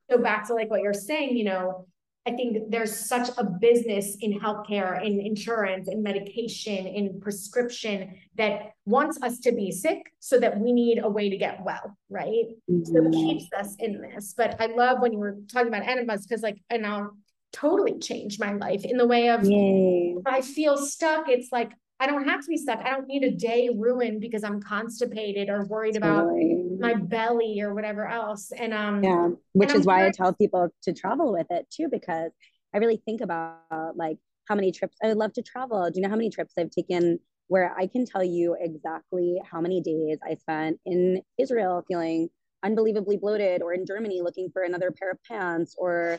go 0.08 0.22
back 0.22 0.46
to 0.46 0.54
like 0.54 0.70
what 0.70 0.80
you're 0.80 0.92
saying, 0.92 1.36
you 1.36 1.44
know, 1.44 1.86
I 2.26 2.32
think 2.32 2.70
there's 2.70 2.96
such 2.96 3.28
a 3.36 3.44
business 3.44 4.16
in 4.20 4.40
healthcare, 4.40 5.04
in 5.04 5.20
insurance, 5.20 5.88
in 5.88 6.02
medication, 6.02 6.86
in 6.86 7.20
prescription 7.20 8.14
that 8.36 8.72
wants 8.86 9.22
us 9.22 9.38
to 9.40 9.52
be 9.52 9.70
sick 9.70 10.10
so 10.20 10.40
that 10.40 10.58
we 10.58 10.72
need 10.72 11.00
a 11.02 11.08
way 11.08 11.28
to 11.28 11.36
get 11.36 11.62
well, 11.62 11.96
right? 12.08 12.46
Mm-hmm. 12.70 12.84
So 12.84 12.96
it 12.96 13.02
mm-hmm. 13.02 13.12
keeps 13.12 13.52
us 13.52 13.76
in 13.78 14.00
this. 14.00 14.34
But 14.34 14.58
I 14.58 14.66
love 14.66 15.00
when 15.00 15.12
you 15.12 15.18
were 15.18 15.36
talking 15.52 15.68
about 15.68 15.86
enemas 15.86 16.26
because, 16.26 16.42
like, 16.42 16.62
and 16.70 16.86
I'll 16.86 17.14
totally 17.52 17.98
change 17.98 18.38
my 18.40 18.52
life 18.52 18.84
in 18.84 18.96
the 18.96 19.06
way 19.06 19.28
of 19.28 19.44
Yay. 19.44 20.16
I 20.26 20.40
feel 20.40 20.78
stuck, 20.78 21.28
it's 21.28 21.52
like 21.52 21.72
I 22.00 22.06
don't 22.06 22.28
have 22.28 22.40
to 22.40 22.48
be 22.48 22.56
stuck. 22.56 22.80
I 22.80 22.90
don't 22.90 23.06
need 23.06 23.22
a 23.22 23.30
day 23.30 23.70
ruined 23.74 24.20
because 24.20 24.44
I'm 24.44 24.60
constipated 24.60 25.48
or 25.48 25.64
worried 25.66 25.94
totally. 25.94 26.52
about 26.80 26.80
my 26.80 26.94
belly 26.94 27.60
or 27.60 27.74
whatever 27.74 28.06
else. 28.06 28.50
And 28.56 28.74
um 28.74 29.02
yeah, 29.02 29.28
which 29.52 29.70
is 29.70 29.82
I'm 29.82 29.84
why 29.84 30.06
I 30.06 30.10
tell 30.10 30.34
people 30.34 30.68
to 30.82 30.92
travel 30.92 31.32
with 31.32 31.46
it 31.50 31.66
too, 31.70 31.88
because 31.90 32.30
I 32.74 32.78
really 32.78 33.00
think 33.04 33.20
about 33.20 33.60
like 33.94 34.18
how 34.48 34.54
many 34.54 34.72
trips 34.72 34.96
I 35.02 35.08
would 35.08 35.16
love 35.16 35.32
to 35.34 35.42
travel. 35.42 35.88
Do 35.88 35.92
you 35.94 36.02
know 36.02 36.10
how 36.10 36.16
many 36.16 36.30
trips 36.30 36.54
I've 36.58 36.70
taken 36.70 37.20
where 37.48 37.74
I 37.78 37.86
can 37.86 38.06
tell 38.06 38.24
you 38.24 38.56
exactly 38.58 39.40
how 39.48 39.60
many 39.60 39.80
days 39.80 40.18
I 40.26 40.34
spent 40.34 40.80
in 40.86 41.22
Israel 41.38 41.84
feeling 41.86 42.28
unbelievably 42.64 43.18
bloated 43.18 43.62
or 43.62 43.74
in 43.74 43.86
Germany 43.86 44.22
looking 44.22 44.48
for 44.50 44.62
another 44.62 44.90
pair 44.90 45.10
of 45.10 45.18
pants 45.24 45.74
or 45.78 46.18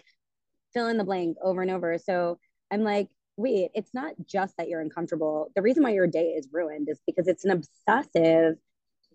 fill 0.74 0.88
in 0.88 0.98
the 0.98 1.04
blank 1.04 1.38
over 1.44 1.62
and 1.62 1.72
over. 1.72 1.98
So 1.98 2.38
I'm 2.72 2.82
like, 2.84 3.08
wait, 3.38 3.72
it's 3.74 3.94
not 3.94 4.14
just 4.26 4.56
that 4.58 4.70
you're 4.70 4.82
uncomfortable. 4.82 5.52
The 5.56 5.62
reason 5.62 5.84
why 5.84 5.92
your 5.92 6.08
day 6.08 6.30
is 6.30 6.48
ruined 6.52 6.88
is 6.90 7.00
because 7.06 7.28
it's 7.28 7.46
an 7.46 7.52
obsessive 7.52 8.56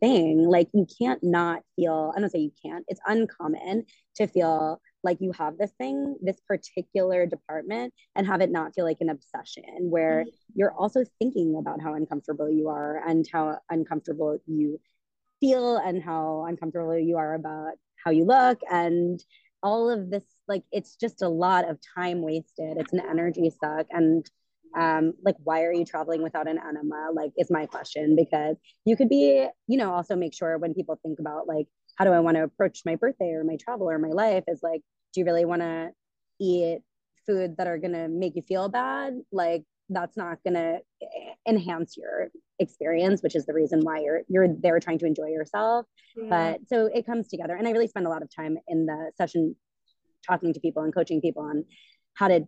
thing. 0.01 0.49
Like 0.49 0.69
you 0.73 0.87
can't 1.01 1.23
not 1.23 1.63
feel, 1.77 2.13
I 2.17 2.21
don't 2.21 2.31
say 2.31 2.41
you 2.41 2.53
can't, 2.65 2.85
it's 2.89 3.01
uncommon 3.07 3.85
to 4.17 4.27
feel 4.27 4.81
like 5.03 5.19
you 5.21 5.33
have 5.33 5.57
this 5.57 5.73
thing, 5.79 6.17
this 6.21 6.41
particular 6.47 7.27
department, 7.27 7.95
and 8.15 8.27
have 8.27 8.41
it 8.41 8.51
not 8.51 8.75
feel 8.75 8.85
like 8.85 8.99
an 9.01 9.09
obsession 9.09 9.91
where 9.91 10.23
mm-hmm. 10.23 10.31
you're 10.55 10.75
also 10.75 11.05
thinking 11.19 11.57
about 11.59 11.81
how 11.81 11.95
uncomfortable 11.95 12.51
you 12.51 12.69
are 12.69 13.03
and 13.07 13.27
how 13.33 13.59
uncomfortable 13.71 14.39
you 14.47 14.79
feel 15.41 15.77
and 15.77 16.03
how 16.03 16.45
uncomfortable 16.47 16.99
you 16.99 17.17
are 17.17 17.35
about 17.35 17.73
how 18.05 18.11
you 18.11 18.25
look 18.25 18.61
and 18.71 19.23
all 19.63 19.91
of 19.91 20.11
this 20.11 20.25
like 20.49 20.65
it's 20.73 20.97
just 20.97 21.23
a 21.23 21.29
lot 21.29 21.69
of 21.69 21.79
time 21.97 22.23
wasted. 22.23 22.77
It's 22.79 22.93
an 22.93 23.03
energy 23.09 23.51
suck. 23.63 23.87
And 23.91 24.29
um 24.77 25.15
like 25.25 25.37
why 25.43 25.65
are 25.65 25.73
you 25.73 25.85
traveling 25.85 26.23
without 26.23 26.49
an 26.49 26.59
enema? 26.59 27.11
Like 27.13 27.33
is 27.37 27.51
my 27.51 27.67
question 27.67 28.17
because 28.17 28.57
you 28.85 28.97
could 28.97 29.09
be 29.09 29.47
you 29.67 29.79
know 29.79 29.93
also 29.93 30.17
make 30.17 30.35
sure 30.35 30.59
when 30.59 30.75
people 30.75 30.99
think 31.03 31.19
about 31.19 31.49
like 31.49 31.67
how 31.97 32.05
do 32.05 32.13
i 32.13 32.21
want 32.21 32.37
to 32.37 32.45
approach 32.45 32.83
my 32.87 32.95
birthday 32.95 33.33
or 33.33 33.43
my 33.45 33.57
travel 33.57 33.91
or 33.91 33.99
my 33.99 34.09
life 34.11 34.45
is 34.47 34.61
like 34.63 34.81
do 35.13 35.21
you 35.21 35.27
really 35.27 35.45
want 35.45 35.61
to 35.61 35.91
eat 36.41 36.81
food 37.27 37.57
that 37.57 37.67
are 37.67 37.79
going 37.79 37.93
to 37.93 38.09
make 38.09 38.37
you 38.37 38.43
feel 38.43 38.69
bad? 38.69 39.15
Like 39.33 39.65
that's 39.89 40.17
not 40.17 40.39
going 40.45 40.55
to 40.55 40.79
enhance 41.51 41.97
your 41.97 42.31
experience 42.59 43.23
which 43.23 43.35
is 43.35 43.45
the 43.47 43.53
reason 43.53 43.81
why 43.81 43.99
you're 44.01 44.23
you're 44.29 44.49
there 44.63 44.79
trying 44.81 44.99
to 44.99 45.07
enjoy 45.07 45.27
yourself 45.27 45.85
yeah. 46.17 46.29
but 46.31 46.61
so 46.69 46.87
it 46.95 47.05
comes 47.05 47.29
together 47.29 47.55
and 47.57 47.67
i 47.67 47.71
really 47.71 47.87
spend 47.87 48.07
a 48.07 48.09
lot 48.09 48.23
of 48.23 48.29
time 48.35 48.57
in 48.69 48.87
the 48.87 49.11
session 49.17 49.55
talking 50.27 50.55
to 50.55 50.61
people 50.61 50.83
and 50.83 50.95
coaching 50.95 51.21
people 51.21 51.43
on 51.43 51.65
how 52.15 52.29
to 52.29 52.47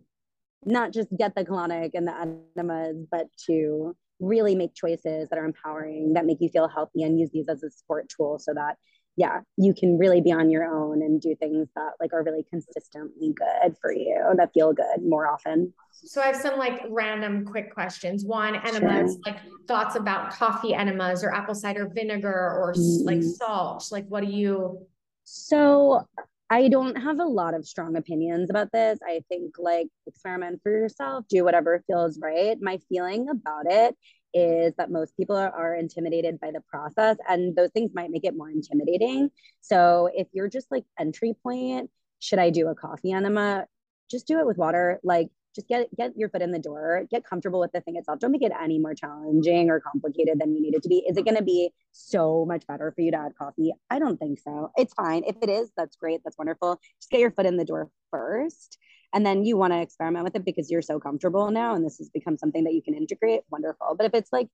not 0.65 0.93
just 0.93 1.09
get 1.17 1.35
the 1.35 1.43
colonic 1.43 1.91
and 1.93 2.07
the 2.07 2.37
enemas 2.57 3.05
but 3.11 3.27
to 3.45 3.95
really 4.19 4.55
make 4.55 4.73
choices 4.73 5.27
that 5.29 5.37
are 5.37 5.45
empowering 5.45 6.13
that 6.13 6.25
make 6.25 6.37
you 6.39 6.49
feel 6.49 6.67
healthy 6.67 7.03
and 7.03 7.19
use 7.19 7.29
these 7.33 7.49
as 7.49 7.61
a 7.63 7.69
support 7.69 8.07
tool 8.09 8.39
so 8.39 8.53
that 8.53 8.77
yeah, 9.15 9.41
you 9.57 9.73
can 9.73 9.97
really 9.97 10.21
be 10.21 10.31
on 10.31 10.49
your 10.49 10.63
own 10.63 11.03
and 11.03 11.21
do 11.21 11.35
things 11.35 11.67
that 11.75 11.91
like 11.99 12.13
are 12.13 12.23
really 12.23 12.45
consistently 12.49 13.33
good 13.33 13.75
for 13.79 13.93
you 13.93 14.19
that 14.37 14.51
feel 14.53 14.73
good 14.73 15.03
more 15.03 15.27
often. 15.27 15.71
So 15.91 16.21
I 16.21 16.27
have 16.27 16.35
some 16.35 16.57
like 16.57 16.81
random 16.89 17.45
quick 17.45 17.73
questions. 17.73 18.25
One, 18.25 18.55
enemas, 18.55 19.13
sure. 19.13 19.21
like 19.25 19.37
thoughts 19.67 19.95
about 19.95 20.33
coffee 20.33 20.73
enemas 20.73 21.23
or 21.23 21.33
apple 21.33 21.53
cider 21.53 21.87
vinegar 21.93 22.27
or 22.27 22.73
mm-hmm. 22.75 23.05
like 23.05 23.23
salt. 23.23 23.87
Like, 23.91 24.07
what 24.07 24.23
do 24.23 24.31
you? 24.31 24.87
So 25.25 26.07
I 26.49 26.67
don't 26.67 26.95
have 26.95 27.19
a 27.19 27.25
lot 27.25 27.53
of 27.53 27.67
strong 27.67 27.95
opinions 27.95 28.49
about 28.49 28.71
this. 28.71 28.99
I 29.07 29.21
think 29.29 29.55
like 29.59 29.87
experiment 30.07 30.61
for 30.63 30.71
yourself, 30.71 31.25
do 31.29 31.43
whatever 31.43 31.83
feels 31.85 32.19
right. 32.19 32.57
My 32.59 32.79
feeling 32.89 33.29
about 33.29 33.71
it 33.71 33.95
is 34.33 34.73
that 34.77 34.91
most 34.91 35.15
people 35.17 35.35
are, 35.35 35.51
are, 35.51 35.75
intimidated 35.75 36.39
by 36.39 36.51
the 36.51 36.61
process 36.61 37.17
and 37.29 37.55
those 37.55 37.71
things 37.71 37.91
might 37.93 38.09
make 38.09 38.23
it 38.23 38.35
more 38.35 38.49
intimidating. 38.49 39.29
So 39.61 40.09
if 40.13 40.27
you're 40.33 40.49
just 40.49 40.71
like 40.71 40.85
entry 40.99 41.35
point, 41.43 41.89
should 42.19 42.39
I 42.39 42.49
do 42.49 42.67
a 42.67 42.75
coffee 42.75 43.11
enema? 43.11 43.65
Just 44.09 44.27
do 44.27 44.39
it 44.39 44.45
with 44.45 44.57
water. 44.57 44.99
Like 45.03 45.29
just 45.53 45.67
get 45.67 45.87
get 45.95 46.17
your 46.17 46.29
foot 46.29 46.41
in 46.41 46.51
the 46.51 46.59
door, 46.59 47.05
get 47.11 47.23
comfortable 47.23 47.59
with 47.59 47.71
the 47.71 47.81
thing 47.81 47.95
itself. 47.95 48.19
Don't 48.19 48.31
make 48.31 48.41
it 48.41 48.51
any 48.59 48.79
more 48.79 48.95
challenging 48.95 49.69
or 49.69 49.79
complicated 49.79 50.39
than 50.39 50.55
you 50.55 50.61
need 50.61 50.75
it 50.75 50.83
to 50.83 50.89
be. 50.89 51.05
Is 51.07 51.17
it 51.17 51.25
going 51.25 51.37
to 51.37 51.43
be 51.43 51.71
so 51.91 52.45
much 52.45 52.65
better 52.65 52.91
for 52.91 53.01
you 53.01 53.11
to 53.11 53.17
add 53.17 53.33
coffee? 53.37 53.73
I 53.89 53.99
don't 53.99 54.17
think 54.17 54.39
so. 54.39 54.71
It's 54.77 54.93
fine. 54.93 55.23
If 55.25 55.35
it 55.41 55.49
is, 55.49 55.71
that's 55.77 55.95
great. 55.95 56.21
That's 56.23 56.37
wonderful. 56.37 56.79
Just 56.99 57.11
get 57.11 57.19
your 57.19 57.31
foot 57.31 57.45
in 57.45 57.57
the 57.57 57.65
door 57.65 57.89
first 58.11 58.77
and 59.13 59.25
then 59.25 59.45
you 59.45 59.57
want 59.57 59.73
to 59.73 59.81
experiment 59.81 60.23
with 60.23 60.35
it 60.35 60.45
because 60.45 60.69
you're 60.71 60.81
so 60.81 60.99
comfortable 60.99 61.51
now 61.51 61.75
and 61.75 61.85
this 61.85 61.97
has 61.97 62.09
become 62.09 62.37
something 62.37 62.63
that 62.63 62.73
you 62.73 62.81
can 62.81 62.95
integrate 62.95 63.41
wonderful. 63.49 63.95
But 63.97 64.07
if 64.07 64.13
it's 64.13 64.31
like 64.31 64.47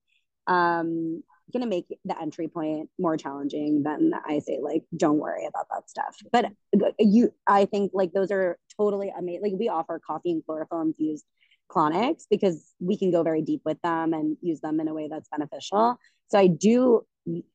um 0.46 1.22
going 1.52 1.62
to 1.62 1.68
make 1.68 1.86
the 2.04 2.20
entry 2.20 2.46
point 2.46 2.88
more 2.98 3.16
challenging 3.16 3.82
then 3.82 4.12
i 4.24 4.38
say 4.38 4.60
like 4.62 4.84
don't 4.96 5.18
worry 5.18 5.46
about 5.46 5.66
that 5.70 5.90
stuff. 5.90 6.16
But 6.32 6.52
you 6.98 7.32
i 7.46 7.64
think 7.64 7.90
like 7.92 8.12
those 8.12 8.30
are 8.30 8.56
totally 8.76 9.12
amazing 9.16 9.42
like 9.42 9.52
we 9.58 9.68
offer 9.68 10.00
coffee 10.04 10.30
and 10.30 10.44
chlorophyll 10.44 10.80
infused 10.82 11.24
colonics 11.68 12.24
because 12.30 12.72
we 12.80 12.96
can 12.96 13.10
go 13.10 13.22
very 13.22 13.42
deep 13.42 13.62
with 13.64 13.80
them 13.82 14.12
and 14.12 14.36
use 14.40 14.60
them 14.60 14.80
in 14.80 14.88
a 14.88 14.94
way 14.94 15.08
that's 15.08 15.28
beneficial. 15.28 15.98
So 16.28 16.38
i 16.38 16.46
do 16.46 17.04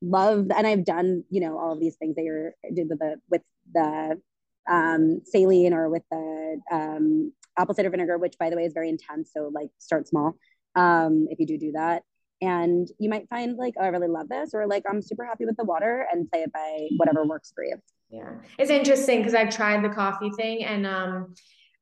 love 0.01 0.47
and 0.55 0.67
i've 0.67 0.85
done 0.85 1.23
you 1.29 1.41
know 1.41 1.57
all 1.57 1.73
of 1.73 1.79
these 1.79 1.95
things 1.95 2.15
that 2.15 2.23
you're 2.23 2.53
did 2.73 2.87
with 2.89 2.99
the 2.99 3.15
with 3.29 3.41
the 3.73 4.21
um, 4.69 5.21
saline 5.25 5.73
or 5.73 5.89
with 5.89 6.03
the 6.11 6.59
um, 6.71 7.33
apple 7.57 7.75
cider 7.75 7.89
vinegar, 7.89 8.17
which 8.17 8.37
by 8.37 8.49
the 8.49 8.55
way 8.55 8.63
is 8.63 8.73
very 8.73 8.89
intense. 8.89 9.31
So 9.33 9.51
like 9.53 9.69
start 9.77 10.07
small 10.07 10.37
um, 10.75 11.27
if 11.29 11.39
you 11.39 11.45
do 11.45 11.57
do 11.57 11.71
that. 11.73 12.03
And 12.41 12.87
you 12.99 13.09
might 13.09 13.29
find 13.29 13.55
like, 13.57 13.75
oh, 13.77 13.83
I 13.83 13.87
really 13.87 14.09
love 14.09 14.27
this, 14.27 14.53
or 14.53 14.67
like, 14.67 14.83
I'm 14.89 15.01
super 15.01 15.23
happy 15.23 15.45
with 15.45 15.55
the 15.55 15.63
water 15.63 16.05
and 16.11 16.29
play 16.29 16.41
it 16.41 16.51
by 16.51 16.89
whatever 16.97 17.25
works 17.25 17.53
for 17.55 17.63
you. 17.63 17.77
Yeah. 18.09 18.29
It's 18.59 18.69
interesting 18.69 19.19
because 19.19 19.33
I've 19.33 19.55
tried 19.55 19.83
the 19.83 19.89
coffee 19.89 20.29
thing 20.31 20.63
and 20.65 20.85
um, 20.85 21.33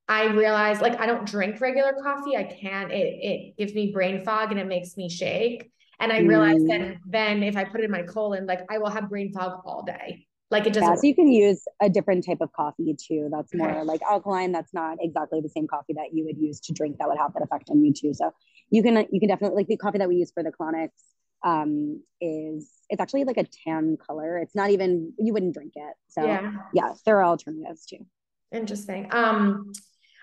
I 0.07 0.25
realized 0.25 0.81
like 0.81 0.99
I 0.99 1.05
don't 1.05 1.25
drink 1.25 1.59
regular 1.59 1.93
coffee. 2.01 2.37
I 2.37 2.43
can't, 2.43 2.91
it, 2.91 2.95
it 2.95 3.57
gives 3.57 3.73
me 3.73 3.91
brain 3.91 4.23
fog 4.23 4.51
and 4.51 4.59
it 4.59 4.67
makes 4.67 4.95
me 4.95 5.09
shake. 5.09 5.71
And 5.99 6.11
I 6.11 6.19
realized 6.19 6.65
mm. 6.65 6.67
that 6.69 6.97
then 7.05 7.43
if 7.43 7.57
I 7.57 7.63
put 7.63 7.81
it 7.81 7.85
in 7.85 7.91
my 7.91 8.03
colon, 8.03 8.45
like 8.45 8.61
I 8.69 8.77
will 8.77 8.89
have 8.89 9.09
brain 9.09 9.33
fog 9.33 9.61
all 9.65 9.83
day. 9.83 10.27
Like 10.53 10.67
it 10.67 10.73
doesn't. 10.73 10.87
Yeah, 10.87 10.95
so 10.95 11.07
you 11.07 11.15
can 11.15 11.31
use 11.31 11.65
a 11.81 11.89
different 11.89 12.25
type 12.25 12.37
of 12.39 12.51
coffee 12.53 12.95
too. 12.95 13.27
That's 13.31 13.53
more 13.55 13.71
okay. 13.71 13.83
like 13.83 14.01
alkaline. 14.03 14.51
That's 14.51 14.71
not 14.71 14.97
exactly 15.01 15.41
the 15.41 15.49
same 15.49 15.67
coffee 15.67 15.93
that 15.93 16.13
you 16.13 16.25
would 16.25 16.37
use 16.37 16.59
to 16.61 16.73
drink 16.73 16.97
that 16.99 17.09
would 17.09 17.17
have 17.17 17.33
that 17.33 17.41
effect 17.41 17.71
on 17.71 17.83
you 17.83 17.91
too. 17.91 18.13
So 18.13 18.31
you 18.69 18.83
can 18.83 19.07
you 19.11 19.19
can 19.19 19.29
definitely 19.29 19.55
like 19.55 19.67
the 19.67 19.77
coffee 19.77 19.97
that 19.97 20.07
we 20.07 20.17
use 20.17 20.31
for 20.31 20.43
the 20.43 20.51
colonics 20.51 20.91
um, 21.43 22.03
is 22.21 22.71
it's 22.87 23.01
actually 23.01 23.23
like 23.23 23.37
a 23.37 23.45
tan 23.65 23.97
color. 23.97 24.37
It's 24.37 24.53
not 24.53 24.69
even 24.69 25.13
you 25.17 25.33
wouldn't 25.33 25.55
drink 25.55 25.73
it. 25.75 25.95
So 26.07 26.23
yeah, 26.23 26.51
yeah 26.71 26.93
there 27.03 27.17
are 27.17 27.25
alternatives 27.25 27.87
too. 27.87 28.05
Interesting. 28.51 29.07
Um, 29.11 29.73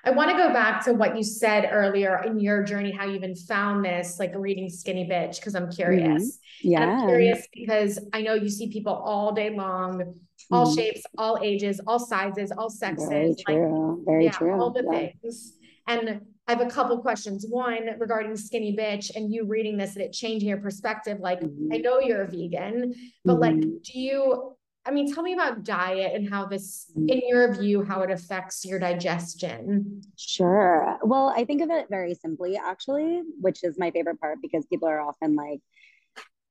I 0.05 0.11
want 0.11 0.31
to 0.31 0.37
go 0.37 0.53
back 0.53 0.85
to 0.85 0.95
what 0.95 1.17
you 1.17 1.23
said 1.23 1.69
earlier 1.71 2.23
in 2.25 2.41
your 2.41 2.63
journey, 2.63 2.91
how 2.91 3.05
you 3.05 3.15
even 3.15 3.35
found 3.35 3.85
this, 3.85 4.19
like 4.19 4.33
reading 4.35 4.69
Skinny 4.69 5.09
Bitch, 5.09 5.37
because 5.37 5.55
I'm 5.55 5.71
curious. 5.71 6.39
Mm-hmm. 6.63 6.71
Yeah. 6.71 6.83
And 6.83 6.91
I'm 6.93 7.09
curious 7.09 7.47
because 7.53 7.99
I 8.13 8.23
know 8.23 8.35
you 8.35 8.49
see 8.49 8.71
people 8.71 8.95
all 8.95 9.33
day 9.33 9.51
long, 9.51 10.15
all 10.51 10.67
mm-hmm. 10.67 10.75
shapes, 10.75 11.03
all 11.19 11.39
ages, 11.43 11.81
all 11.87 11.99
sizes, 11.99 12.51
all 12.51 12.71
sexes. 12.71 13.09
Very 13.09 13.35
true. 13.47 13.97
Like, 13.97 14.07
Very 14.07 14.25
yeah, 14.25 14.31
true. 14.33 14.61
All 14.61 14.71
the 14.71 14.85
yeah. 14.91 15.09
things. 15.23 15.57
And 15.87 16.21
I 16.49 16.53
have 16.53 16.61
a 16.61 16.71
couple 16.71 16.99
questions. 16.99 17.47
One 17.49 17.91
regarding 17.99 18.37
Skinny 18.37 18.75
Bitch 18.75 19.15
and 19.15 19.33
you 19.33 19.45
reading 19.47 19.77
this 19.77 19.95
and 19.97 20.05
it 20.05 20.13
changing 20.13 20.49
your 20.49 20.59
perspective. 20.59 21.21
Like, 21.21 21.41
mm-hmm. 21.41 21.73
I 21.73 21.77
know 21.77 22.01
you're 22.01 22.23
a 22.23 22.27
vegan, 22.27 22.95
but 23.25 23.39
like, 23.39 23.55
mm-hmm. 23.55 23.77
do 23.85 24.01
you 24.01 24.57
I 24.87 24.93
mean, 24.93 25.13
tell 25.13 25.23
me 25.23 25.35
about 25.35 25.63
diet 25.63 26.15
and 26.15 26.29
how 26.29 26.47
this, 26.47 26.91
mm. 26.97 27.11
in 27.11 27.21
your 27.29 27.55
view, 27.55 27.85
how 27.85 28.01
it 28.01 28.11
affects 28.11 28.65
your 28.65 28.79
digestion. 28.79 30.03
Sure. 30.17 30.99
Well, 31.03 31.33
I 31.37 31.45
think 31.45 31.61
of 31.61 31.71
it 31.71 31.87
very 31.91 32.15
simply, 32.15 32.57
actually, 32.57 33.23
which 33.41 33.63
is 33.63 33.79
my 33.79 33.91
favorite 33.91 34.21
part 34.21 34.39
because 34.41 34.65
people 34.67 34.89
are 34.89 35.01
often 35.01 35.37
like, 35.37 35.61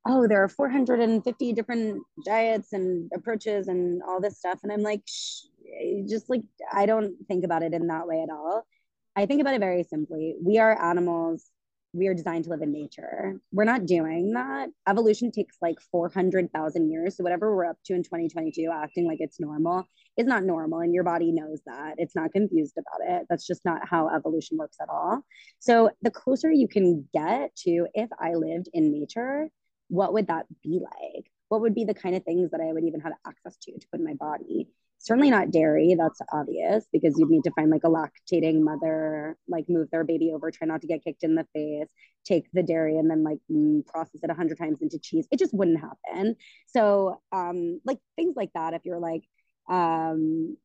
oh, 0.06 0.28
there 0.28 0.42
are 0.42 0.48
450 0.48 1.52
different 1.52 2.02
diets 2.24 2.72
and 2.72 3.10
approaches 3.14 3.68
and 3.68 4.02
all 4.06 4.20
this 4.20 4.38
stuff. 4.38 4.60
And 4.62 4.72
I'm 4.72 4.82
like, 4.82 5.02
Shh. 5.06 5.42
just 6.08 6.30
like, 6.30 6.42
I 6.72 6.86
don't 6.86 7.14
think 7.26 7.44
about 7.44 7.62
it 7.62 7.74
in 7.74 7.88
that 7.88 8.06
way 8.06 8.22
at 8.22 8.30
all. 8.30 8.64
I 9.16 9.26
think 9.26 9.40
about 9.40 9.54
it 9.54 9.60
very 9.60 9.82
simply. 9.82 10.36
We 10.40 10.58
are 10.58 10.80
animals 10.80 11.50
we 11.92 12.06
are 12.06 12.14
designed 12.14 12.44
to 12.44 12.50
live 12.50 12.62
in 12.62 12.72
nature. 12.72 13.40
We're 13.52 13.64
not 13.64 13.86
doing 13.86 14.32
that. 14.34 14.68
Evolution 14.88 15.32
takes 15.32 15.56
like 15.60 15.80
400,000 15.90 16.90
years. 16.90 17.16
So, 17.16 17.24
whatever 17.24 17.54
we're 17.54 17.66
up 17.66 17.78
to 17.86 17.94
in 17.94 18.02
2022, 18.02 18.70
acting 18.72 19.06
like 19.06 19.18
it's 19.20 19.40
normal 19.40 19.88
is 20.16 20.26
not 20.26 20.44
normal. 20.44 20.80
And 20.80 20.94
your 20.94 21.02
body 21.04 21.32
knows 21.32 21.60
that. 21.66 21.94
It's 21.98 22.14
not 22.14 22.32
confused 22.32 22.76
about 22.78 23.08
it. 23.08 23.26
That's 23.28 23.46
just 23.46 23.64
not 23.64 23.88
how 23.88 24.08
evolution 24.08 24.56
works 24.56 24.76
at 24.80 24.88
all. 24.88 25.22
So, 25.58 25.90
the 26.02 26.10
closer 26.10 26.50
you 26.50 26.68
can 26.68 27.08
get 27.12 27.54
to 27.64 27.86
if 27.94 28.08
I 28.20 28.34
lived 28.34 28.68
in 28.72 28.92
nature, 28.92 29.48
what 29.88 30.12
would 30.12 30.28
that 30.28 30.46
be 30.62 30.80
like? 30.80 31.30
What 31.48 31.62
would 31.62 31.74
be 31.74 31.84
the 31.84 31.94
kind 31.94 32.14
of 32.14 32.22
things 32.22 32.52
that 32.52 32.60
I 32.60 32.72
would 32.72 32.84
even 32.84 33.00
have 33.00 33.12
access 33.26 33.56
to 33.62 33.72
to 33.72 33.86
put 33.90 33.98
in 33.98 34.06
my 34.06 34.14
body? 34.14 34.68
Certainly 35.00 35.30
not 35.30 35.50
dairy 35.50 35.96
that's 35.98 36.20
obvious 36.32 36.86
because 36.92 37.14
you'd 37.18 37.30
need 37.30 37.42
to 37.42 37.50
find 37.52 37.70
like 37.70 37.84
a 37.84 37.88
lactating 37.88 38.60
mother 38.60 39.36
like 39.48 39.64
move 39.68 39.88
their 39.90 40.04
baby 40.04 40.30
over 40.32 40.50
try 40.50 40.66
not 40.66 40.80
to 40.82 40.86
get 40.86 41.02
kicked 41.02 41.24
in 41.24 41.34
the 41.34 41.46
face 41.54 41.88
take 42.24 42.46
the 42.52 42.62
dairy 42.62 42.98
and 42.98 43.10
then 43.10 43.24
like 43.24 43.38
mm, 43.50 43.84
process 43.86 44.20
it 44.22 44.30
a 44.30 44.34
hundred 44.34 44.58
times 44.58 44.78
into 44.82 44.98
cheese 44.98 45.26
it 45.32 45.38
just 45.38 45.54
wouldn't 45.54 45.80
happen 45.80 46.36
so 46.66 47.18
um 47.32 47.80
like 47.84 47.98
things 48.16 48.34
like 48.36 48.50
that 48.54 48.74
if 48.74 48.82
you're 48.84 49.00
like 49.00 49.24
um 49.68 50.56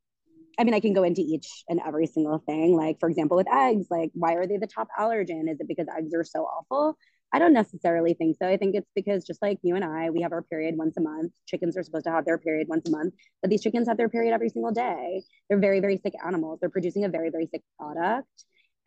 I 0.57 0.63
mean, 0.63 0.73
I 0.73 0.79
can 0.79 0.93
go 0.93 1.03
into 1.03 1.21
each 1.21 1.65
and 1.67 1.81
every 1.85 2.07
single 2.07 2.39
thing. 2.39 2.75
Like, 2.77 2.99
for 2.99 3.09
example, 3.09 3.37
with 3.37 3.51
eggs, 3.51 3.87
like, 3.89 4.11
why 4.13 4.35
are 4.35 4.47
they 4.47 4.57
the 4.57 4.67
top 4.67 4.87
allergen? 4.97 5.51
Is 5.51 5.59
it 5.59 5.67
because 5.67 5.87
eggs 5.97 6.13
are 6.13 6.23
so 6.23 6.43
awful? 6.43 6.97
I 7.33 7.39
don't 7.39 7.53
necessarily 7.53 8.13
think 8.13 8.37
so. 8.37 8.47
I 8.47 8.57
think 8.57 8.75
it's 8.75 8.89
because 8.95 9.25
just 9.25 9.41
like 9.41 9.59
you 9.61 9.75
and 9.75 9.83
I, 9.83 10.09
we 10.09 10.21
have 10.21 10.31
our 10.31 10.43
period 10.43 10.77
once 10.77 10.95
a 10.97 11.01
month. 11.01 11.33
Chickens 11.45 11.75
are 11.75 11.83
supposed 11.83 12.05
to 12.05 12.11
have 12.11 12.25
their 12.25 12.37
period 12.37 12.67
once 12.69 12.87
a 12.87 12.91
month, 12.91 13.13
but 13.41 13.49
these 13.49 13.61
chickens 13.61 13.87
have 13.87 13.97
their 13.97 14.09
period 14.09 14.33
every 14.33 14.49
single 14.49 14.71
day. 14.71 15.21
They're 15.49 15.59
very, 15.59 15.79
very 15.81 15.97
sick 15.97 16.13
animals. 16.25 16.59
They're 16.59 16.69
producing 16.69 17.03
a 17.03 17.09
very, 17.09 17.29
very 17.29 17.47
sick 17.47 17.61
product. 17.77 18.27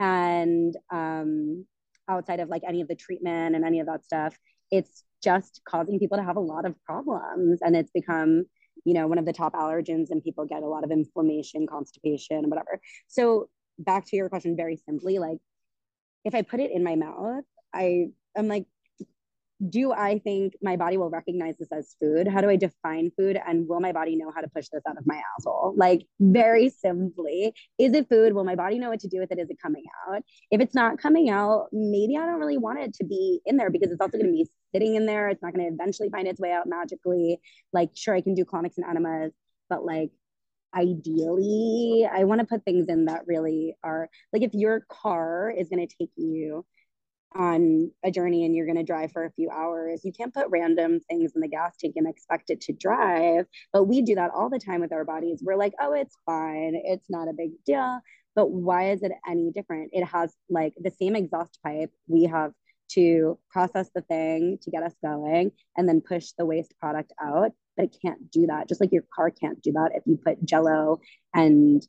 And 0.01 0.74
um, 0.91 1.66
outside 2.09 2.41
of 2.41 2.49
like 2.49 2.62
any 2.66 2.80
of 2.80 2.89
the 2.89 2.95
treatment 2.95 3.55
and 3.55 3.64
any 3.64 3.80
of 3.80 3.86
that 3.86 4.05
stuff, 4.05 4.36
it's 4.70 5.05
just 5.22 5.61
causing 5.68 5.99
people 5.99 6.16
to 6.16 6.24
have 6.24 6.36
a 6.36 6.41
lot 6.41 6.64
of 6.64 6.74
problems. 6.84 7.59
And 7.61 7.76
it's 7.76 7.91
become, 7.91 8.45
you 8.84 8.95
know, 8.95 9.07
one 9.07 9.18
of 9.18 9.26
the 9.26 9.32
top 9.32 9.55
allergens, 9.55 10.11
and 10.11 10.22
people 10.22 10.47
get 10.47 10.62
a 10.62 10.68
lot 10.68 10.84
of 10.84 10.91
inflammation, 10.91 11.66
constipation, 11.66 12.39
and 12.39 12.51
whatever. 12.51 12.80
So, 13.09 13.49
back 13.78 14.07
to 14.07 14.16
your 14.16 14.28
question, 14.28 14.57
very 14.57 14.76
simply, 14.76 15.18
like 15.18 15.39
if 16.24 16.34
I 16.34 16.43
put 16.43 16.61
it 16.61 16.70
in 16.72 16.82
my 16.82 16.97
mouth, 16.97 17.45
I 17.74 18.09
I'm 18.39 18.49
like, 18.49 18.66
do 19.68 19.91
I 19.93 20.20
think 20.20 20.55
my 20.62 20.76
body 20.76 20.97
will 20.97 21.11
recognize 21.11 21.57
this 21.59 21.72
as 21.72 21.97
food? 22.01 22.28
How 22.28 22.41
do 22.41 22.49
I 22.49 22.55
define 22.55 23.11
food? 23.16 23.36
And 23.45 23.66
will 23.68 23.80
my 23.80 23.91
body 23.91 24.14
know 24.14 24.30
how 24.32 24.41
to 24.41 24.49
push 24.49 24.68
this 24.68 24.82
out 24.89 24.97
of 24.97 25.05
my 25.05 25.20
asshole? 25.36 25.74
Like, 25.76 26.03
very 26.20 26.68
simply, 26.68 27.53
is 27.76 27.93
it 27.93 28.09
food? 28.09 28.34
Will 28.34 28.45
my 28.45 28.55
body 28.55 28.78
know 28.78 28.91
what 28.91 29.01
to 29.01 29.09
do 29.09 29.18
with 29.18 29.32
it? 29.32 29.41
Is 29.41 29.51
it 29.51 29.59
coming 29.61 29.82
out? 30.09 30.22
If 30.53 30.61
it's 30.61 30.76
not 30.76 30.99
coming 30.99 31.28
out, 31.28 31.66
maybe 31.72 32.16
I 32.16 32.24
don't 32.24 32.39
really 32.39 32.57
want 32.57 32.78
it 32.78 32.95
to 32.95 33.05
be 33.05 33.41
in 33.47 33.57
there 33.57 33.70
because 33.70 33.91
it's 33.91 34.01
also 34.01 34.16
going 34.16 34.26
to 34.26 34.32
be 34.32 34.49
sitting 34.72 34.95
in 34.95 35.07
there. 35.07 35.28
It's 35.28 35.43
not 35.43 35.53
going 35.55 35.66
to 35.66 35.74
eventually 35.74 36.09
find 36.09 36.28
its 36.28 36.39
way 36.39 36.53
out 36.53 36.68
magically. 36.68 37.41
Like, 37.72 37.91
sure, 37.97 38.14
I 38.14 38.20
can 38.20 38.34
do 38.34 38.45
colonics 38.45 38.76
and 38.76 38.86
enemas, 38.86 39.32
but 39.68 39.84
like, 39.84 40.12
ideally, 40.72 42.09
I 42.11 42.24
want 42.24 42.41
to 42.41 42.47
put 42.47 42.64
things 42.64 42.86
in 42.89 43.07
that 43.07 43.26
really 43.26 43.74
are 43.82 44.09
like, 44.32 44.43
if 44.43 44.55
your 44.55 44.86
car 44.89 45.51
is 45.51 45.68
going 45.68 45.84
to 45.84 45.95
take 45.99 46.11
you 46.14 46.64
on 47.34 47.90
a 48.04 48.10
journey 48.10 48.44
and 48.44 48.54
you're 48.54 48.66
going 48.66 48.78
to 48.78 48.82
drive 48.82 49.12
for 49.12 49.24
a 49.24 49.32
few 49.32 49.50
hours, 49.50 50.04
you 50.04 50.12
can't 50.12 50.34
put 50.34 50.48
random 50.50 51.00
things 51.00 51.32
in 51.34 51.40
the 51.40 51.48
gas 51.48 51.76
tank 51.78 51.94
and 51.96 52.08
expect 52.08 52.50
it 52.50 52.60
to 52.62 52.72
drive. 52.72 53.46
But 53.72 53.84
we 53.84 54.02
do 54.02 54.14
that 54.16 54.30
all 54.34 54.48
the 54.48 54.58
time 54.58 54.80
with 54.80 54.92
our 54.92 55.04
bodies. 55.04 55.40
We're 55.42 55.56
like, 55.56 55.74
oh, 55.80 55.92
it's 55.92 56.16
fine. 56.26 56.80
It's 56.84 57.10
not 57.10 57.28
a 57.28 57.34
big 57.36 57.50
deal. 57.66 58.00
But 58.34 58.50
why 58.50 58.90
is 58.90 59.02
it 59.02 59.12
any 59.28 59.50
different? 59.50 59.90
It 59.92 60.04
has 60.04 60.32
like 60.48 60.74
the 60.80 60.92
same 61.00 61.16
exhaust 61.16 61.58
pipe. 61.62 61.90
We 62.06 62.24
have 62.24 62.52
to 62.90 63.38
process 63.50 63.90
the 63.94 64.02
thing 64.02 64.58
to 64.62 64.70
get 64.70 64.82
us 64.82 64.94
going 65.02 65.52
and 65.76 65.88
then 65.88 66.00
push 66.00 66.30
the 66.38 66.46
waste 66.46 66.72
product 66.80 67.12
out 67.22 67.52
but 67.76 67.84
it 67.84 67.96
can't 68.02 68.30
do 68.30 68.46
that 68.46 68.68
just 68.68 68.80
like 68.80 68.92
your 68.92 69.04
car 69.14 69.30
can't 69.30 69.60
do 69.62 69.72
that 69.72 69.90
if 69.94 70.02
you 70.06 70.16
put 70.16 70.42
jello 70.44 70.98
and 71.34 71.86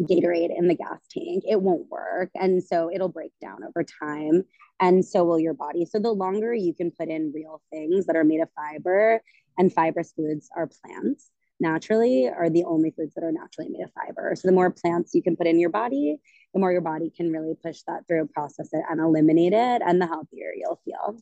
Gatorade 0.00 0.56
in 0.56 0.68
the 0.68 0.74
gas 0.74 1.00
tank. 1.10 1.44
It 1.46 1.60
won't 1.60 1.90
work. 1.90 2.30
And 2.34 2.62
so 2.62 2.90
it'll 2.92 3.08
break 3.08 3.32
down 3.40 3.64
over 3.64 3.84
time. 3.84 4.44
And 4.78 5.04
so 5.04 5.24
will 5.24 5.40
your 5.40 5.54
body. 5.54 5.86
So 5.86 5.98
the 5.98 6.12
longer 6.12 6.52
you 6.52 6.74
can 6.74 6.90
put 6.90 7.08
in 7.08 7.32
real 7.34 7.62
things 7.70 8.06
that 8.06 8.16
are 8.16 8.24
made 8.24 8.40
of 8.40 8.48
fiber, 8.54 9.22
and 9.58 9.72
fibrous 9.72 10.12
foods 10.12 10.50
are 10.54 10.68
plants 10.84 11.30
naturally, 11.58 12.28
are 12.28 12.50
the 12.50 12.64
only 12.64 12.90
foods 12.90 13.14
that 13.14 13.24
are 13.24 13.32
naturally 13.32 13.70
made 13.70 13.82
of 13.82 13.92
fiber. 13.92 14.34
So 14.36 14.46
the 14.46 14.52
more 14.52 14.70
plants 14.70 15.14
you 15.14 15.22
can 15.22 15.36
put 15.36 15.46
in 15.46 15.58
your 15.58 15.70
body, 15.70 16.18
the 16.52 16.60
more 16.60 16.70
your 16.70 16.82
body 16.82 17.10
can 17.10 17.32
really 17.32 17.54
push 17.62 17.80
that 17.86 18.06
through, 18.06 18.28
process 18.28 18.68
it, 18.72 18.84
and 18.90 19.00
eliminate 19.00 19.54
it, 19.54 19.82
and 19.82 20.00
the 20.00 20.06
healthier 20.06 20.52
you'll 20.54 20.80
feel. 20.84 21.18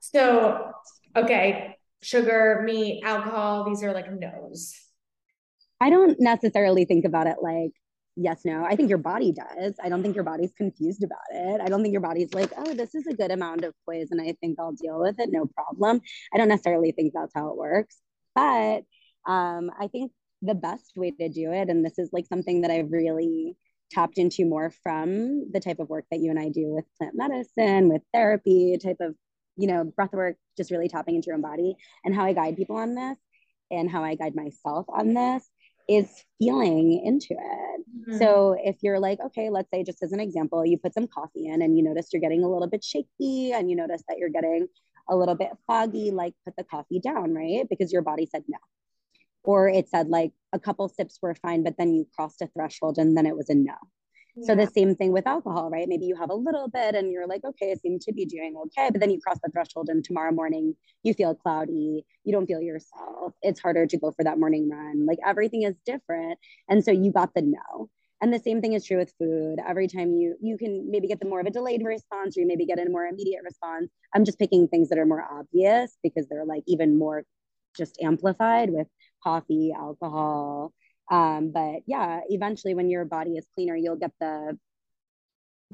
So, 0.00 0.72
okay, 1.16 1.76
sugar, 2.02 2.62
meat, 2.64 3.02
alcohol, 3.02 3.64
these 3.64 3.82
are 3.82 3.94
like 3.94 4.12
no's. 4.12 4.74
I 5.80 5.90
don't 5.90 6.20
necessarily 6.20 6.84
think 6.84 7.04
about 7.04 7.26
it 7.26 7.36
like 7.40 7.72
yes, 8.16 8.44
no. 8.44 8.64
I 8.64 8.76
think 8.76 8.88
your 8.88 8.98
body 8.98 9.32
does. 9.32 9.74
I 9.82 9.88
don't 9.88 10.02
think 10.02 10.14
your 10.14 10.24
body's 10.24 10.52
confused 10.56 11.04
about 11.04 11.18
it. 11.30 11.60
I 11.60 11.66
don't 11.66 11.82
think 11.82 11.92
your 11.92 12.00
body's 12.00 12.32
like, 12.34 12.50
oh, 12.56 12.74
this 12.74 12.94
is 12.94 13.06
a 13.06 13.14
good 13.14 13.30
amount 13.30 13.64
of 13.64 13.74
poison. 13.84 14.20
I 14.20 14.34
think 14.40 14.58
I'll 14.58 14.72
deal 14.72 14.98
with 14.98 15.20
it. 15.20 15.30
No 15.30 15.46
problem. 15.46 16.00
I 16.34 16.38
don't 16.38 16.48
necessarily 16.48 16.92
think 16.92 17.12
that's 17.14 17.32
how 17.34 17.50
it 17.50 17.56
works. 17.56 17.96
But 18.34 18.82
um, 19.26 19.70
I 19.78 19.88
think 19.88 20.12
the 20.42 20.54
best 20.54 20.92
way 20.96 21.10
to 21.10 21.28
do 21.28 21.52
it, 21.52 21.68
and 21.68 21.84
this 21.84 21.98
is 21.98 22.10
like 22.12 22.26
something 22.26 22.62
that 22.62 22.70
I've 22.70 22.90
really 22.90 23.56
tapped 23.90 24.18
into 24.18 24.44
more 24.44 24.72
from 24.82 25.50
the 25.52 25.60
type 25.60 25.78
of 25.78 25.88
work 25.88 26.06
that 26.10 26.20
you 26.20 26.30
and 26.30 26.38
I 26.38 26.48
do 26.48 26.74
with 26.74 26.84
plant 26.98 27.14
medicine, 27.14 27.88
with 27.88 28.02
therapy, 28.12 28.76
type 28.82 28.98
of, 29.00 29.14
you 29.56 29.68
know, 29.68 29.84
breath 29.84 30.12
work, 30.12 30.36
just 30.56 30.70
really 30.70 30.88
tapping 30.88 31.14
into 31.14 31.26
your 31.26 31.36
own 31.36 31.42
body 31.42 31.76
and 32.04 32.14
how 32.14 32.24
I 32.24 32.32
guide 32.32 32.56
people 32.56 32.76
on 32.76 32.94
this 32.94 33.16
and 33.70 33.90
how 33.90 34.04
I 34.04 34.14
guide 34.14 34.34
myself 34.34 34.86
on 34.88 35.14
this 35.14 35.48
is 35.88 36.24
feeling 36.38 37.00
into 37.04 37.34
it. 37.34 37.80
Mm-hmm. 38.08 38.18
So 38.18 38.56
if 38.58 38.76
you're 38.82 38.98
like, 38.98 39.20
okay, 39.20 39.50
let's 39.50 39.70
say 39.70 39.84
just 39.84 40.02
as 40.02 40.12
an 40.12 40.20
example, 40.20 40.66
you 40.66 40.78
put 40.78 40.94
some 40.94 41.06
coffee 41.06 41.46
in 41.46 41.62
and 41.62 41.76
you 41.76 41.84
notice 41.84 42.08
you're 42.12 42.20
getting 42.20 42.44
a 42.44 42.50
little 42.50 42.68
bit 42.68 42.82
shaky 42.82 43.52
and 43.52 43.70
you 43.70 43.76
notice 43.76 44.02
that 44.08 44.18
you're 44.18 44.28
getting 44.28 44.66
a 45.08 45.16
little 45.16 45.36
bit 45.36 45.50
foggy, 45.66 46.10
like 46.10 46.34
put 46.44 46.56
the 46.56 46.64
coffee 46.64 47.00
down, 47.00 47.34
right? 47.34 47.66
Because 47.68 47.92
your 47.92 48.02
body 48.02 48.26
said 48.26 48.42
no. 48.48 48.58
Or 49.44 49.68
it 49.68 49.88
said 49.88 50.08
like 50.08 50.32
a 50.52 50.58
couple 50.58 50.88
sips 50.88 51.18
were 51.22 51.34
fine, 51.36 51.62
but 51.62 51.76
then 51.78 51.94
you 51.94 52.06
crossed 52.16 52.42
a 52.42 52.48
threshold 52.48 52.98
and 52.98 53.16
then 53.16 53.26
it 53.26 53.36
was 53.36 53.48
a 53.48 53.54
no. 53.54 53.74
So 54.42 54.54
the 54.54 54.66
same 54.66 54.94
thing 54.94 55.12
with 55.12 55.26
alcohol, 55.26 55.70
right? 55.70 55.88
Maybe 55.88 56.04
you 56.06 56.14
have 56.16 56.30
a 56.30 56.34
little 56.34 56.68
bit 56.68 56.94
and 56.94 57.10
you're 57.10 57.26
like, 57.26 57.42
okay, 57.44 57.72
I 57.72 57.74
seem 57.74 57.98
to 58.00 58.12
be 58.12 58.26
doing 58.26 58.54
okay. 58.66 58.90
But 58.90 59.00
then 59.00 59.10
you 59.10 59.20
cross 59.20 59.38
the 59.42 59.50
threshold 59.50 59.88
and 59.88 60.04
tomorrow 60.04 60.30
morning 60.32 60.74
you 61.02 61.14
feel 61.14 61.34
cloudy, 61.34 62.04
you 62.24 62.32
don't 62.32 62.46
feel 62.46 62.60
yourself. 62.60 63.32
It's 63.42 63.60
harder 63.60 63.86
to 63.86 63.96
go 63.98 64.12
for 64.12 64.24
that 64.24 64.38
morning 64.38 64.68
run. 64.70 65.06
Like 65.06 65.18
everything 65.26 65.62
is 65.62 65.74
different. 65.86 66.38
And 66.68 66.84
so 66.84 66.90
you 66.90 67.12
got 67.12 67.34
the 67.34 67.42
no. 67.42 67.88
And 68.20 68.32
the 68.32 68.38
same 68.38 68.60
thing 68.60 68.74
is 68.74 68.84
true 68.84 68.98
with 68.98 69.12
food. 69.18 69.56
Every 69.66 69.88
time 69.88 70.12
you 70.12 70.36
you 70.40 70.58
can 70.58 70.90
maybe 70.90 71.08
get 71.08 71.20
the 71.20 71.28
more 71.28 71.40
of 71.40 71.46
a 71.46 71.50
delayed 71.50 71.82
response 71.84 72.36
or 72.36 72.40
you 72.40 72.46
maybe 72.46 72.66
get 72.66 72.78
a 72.78 72.88
more 72.90 73.06
immediate 73.06 73.42
response. 73.44 73.90
I'm 74.14 74.24
just 74.24 74.38
picking 74.38 74.68
things 74.68 74.88
that 74.90 74.98
are 74.98 75.06
more 75.06 75.26
obvious 75.30 75.96
because 76.02 76.26
they're 76.28 76.46
like 76.46 76.62
even 76.66 76.98
more 76.98 77.24
just 77.76 77.98
amplified 78.02 78.70
with 78.70 78.86
coffee, 79.22 79.72
alcohol, 79.76 80.72
um, 81.10 81.50
but 81.52 81.80
yeah 81.86 82.20
eventually 82.28 82.74
when 82.74 82.90
your 82.90 83.04
body 83.04 83.32
is 83.32 83.46
cleaner 83.54 83.76
you'll 83.76 83.96
get 83.96 84.12
the 84.20 84.56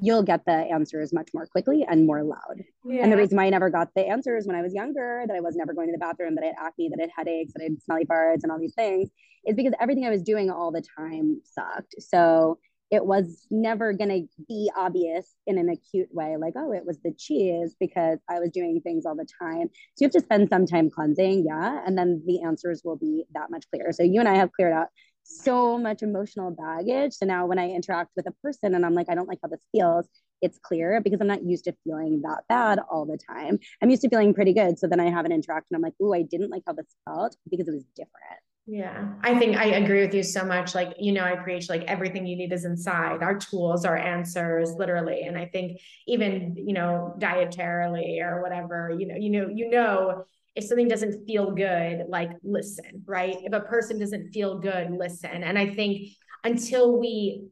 you'll 0.01 0.23
get 0.23 0.45
the 0.45 0.51
answers 0.51 1.13
much 1.13 1.29
more 1.33 1.45
quickly 1.45 1.85
and 1.87 2.05
more 2.05 2.23
loud. 2.23 2.63
Yeah. 2.83 3.03
And 3.03 3.11
the 3.11 3.17
reason 3.17 3.37
why 3.37 3.45
I 3.45 3.49
never 3.49 3.69
got 3.69 3.89
the 3.95 4.07
answers 4.07 4.47
when 4.47 4.55
I 4.55 4.61
was 4.61 4.73
younger, 4.73 5.23
that 5.27 5.35
I 5.35 5.39
was 5.39 5.55
never 5.55 5.73
going 5.73 5.87
to 5.87 5.91
the 5.91 5.99
bathroom, 5.99 6.35
that 6.35 6.43
I 6.43 6.47
had 6.47 6.55
acne, 6.59 6.89
that 6.89 6.99
I 6.99 7.03
had 7.03 7.11
headaches, 7.15 7.53
that 7.53 7.61
I 7.61 7.65
had 7.65 7.81
smelly 7.83 8.05
farts 8.05 8.43
and 8.43 8.51
all 8.51 8.59
these 8.59 8.73
things, 8.73 9.09
is 9.45 9.55
because 9.55 9.73
everything 9.79 10.05
I 10.05 10.09
was 10.09 10.23
doing 10.23 10.49
all 10.49 10.71
the 10.71 10.83
time 10.97 11.41
sucked. 11.43 11.95
So 11.99 12.57
it 12.89 13.05
was 13.05 13.47
never 13.49 13.93
going 13.93 14.09
to 14.09 14.43
be 14.47 14.69
obvious 14.75 15.33
in 15.47 15.57
an 15.57 15.69
acute 15.69 16.09
way, 16.13 16.37
like, 16.37 16.53
oh, 16.55 16.71
it 16.71 16.85
was 16.85 16.99
the 17.03 17.11
cheese 17.11 17.75
because 17.79 18.19
I 18.29 18.39
was 18.39 18.51
doing 18.51 18.81
things 18.81 19.05
all 19.05 19.15
the 19.15 19.27
time. 19.41 19.69
So 19.95 20.03
you 20.03 20.05
have 20.05 20.11
to 20.11 20.19
spend 20.19 20.49
some 20.49 20.67
time 20.67 20.91
cleansing, 20.91 21.45
yeah. 21.47 21.81
And 21.85 21.97
then 21.97 22.21
the 22.25 22.43
answers 22.43 22.81
will 22.83 22.97
be 22.97 23.25
that 23.33 23.49
much 23.49 23.65
clearer. 23.71 23.91
So 23.93 24.03
you 24.03 24.19
and 24.19 24.29
I 24.29 24.35
have 24.35 24.51
cleared 24.51 24.73
out 24.73 24.87
so 25.23 25.77
much 25.77 26.01
emotional 26.01 26.51
baggage. 26.51 27.13
So 27.13 27.25
now 27.25 27.45
when 27.45 27.59
I 27.59 27.69
interact 27.69 28.11
with 28.15 28.27
a 28.27 28.33
person 28.43 28.75
and 28.75 28.85
I'm 28.85 28.93
like, 28.93 29.09
I 29.09 29.15
don't 29.15 29.27
like 29.27 29.39
how 29.41 29.49
this 29.49 29.65
feels, 29.71 30.07
it's 30.41 30.59
clear 30.59 30.99
because 31.01 31.21
I'm 31.21 31.27
not 31.27 31.43
used 31.43 31.65
to 31.65 31.75
feeling 31.83 32.21
that 32.23 32.43
bad 32.49 32.79
all 32.91 33.05
the 33.05 33.17
time. 33.17 33.59
I'm 33.81 33.89
used 33.89 34.01
to 34.01 34.09
feeling 34.09 34.33
pretty 34.33 34.53
good. 34.53 34.77
So 34.77 34.87
then 34.87 34.99
I 34.99 35.09
have 35.09 35.25
an 35.25 35.31
interaction. 35.31 35.75
I'm 35.75 35.81
like, 35.81 35.93
oh, 36.01 36.13
I 36.13 36.23
didn't 36.23 36.49
like 36.49 36.63
how 36.67 36.73
this 36.73 36.95
felt 37.05 37.37
because 37.49 37.67
it 37.67 37.73
was 37.73 37.85
different. 37.95 38.39
Yeah, 38.65 39.09
I 39.21 39.37
think 39.37 39.57
I 39.57 39.65
agree 39.65 40.01
with 40.05 40.13
you 40.13 40.23
so 40.23 40.45
much. 40.45 40.73
Like, 40.73 40.95
you 40.97 41.11
know, 41.11 41.23
I 41.23 41.35
preach 41.35 41.67
like 41.67 41.83
everything 41.83 42.25
you 42.25 42.37
need 42.37 42.53
is 42.53 42.63
inside 42.63 43.21
our 43.21 43.37
tools, 43.37 43.83
our 43.83 43.97
answers, 43.97 44.71
literally. 44.71 45.23
And 45.23 45.37
I 45.37 45.47
think 45.47 45.81
even, 46.07 46.55
you 46.55 46.73
know, 46.73 47.13
dietarily 47.19 48.21
or 48.21 48.41
whatever, 48.41 48.95
you 48.97 49.07
know, 49.07 49.15
you 49.15 49.29
know, 49.31 49.49
you 49.53 49.69
know, 49.69 50.25
if 50.55 50.65
something 50.65 50.87
doesn't 50.87 51.25
feel 51.25 51.51
good, 51.51 52.03
like 52.07 52.31
listen, 52.43 53.03
right? 53.05 53.37
If 53.41 53.53
a 53.53 53.61
person 53.61 53.99
doesn't 53.99 54.31
feel 54.31 54.59
good, 54.59 54.91
listen. 54.91 55.43
And 55.43 55.57
I 55.57 55.73
think 55.73 56.09
until 56.43 56.99
we 56.99 57.47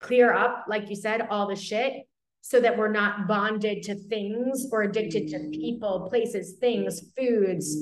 clear 0.00 0.32
up, 0.32 0.66
like 0.68 0.90
you 0.90 0.96
said, 0.96 1.26
all 1.30 1.48
the 1.48 1.56
shit, 1.56 2.04
so 2.40 2.60
that 2.60 2.78
we're 2.78 2.90
not 2.90 3.26
bonded 3.26 3.82
to 3.82 3.94
things 3.94 4.68
or 4.72 4.82
addicted 4.82 5.28
to 5.28 5.50
people, 5.50 6.08
places, 6.08 6.54
things, 6.60 7.12
foods, 7.16 7.76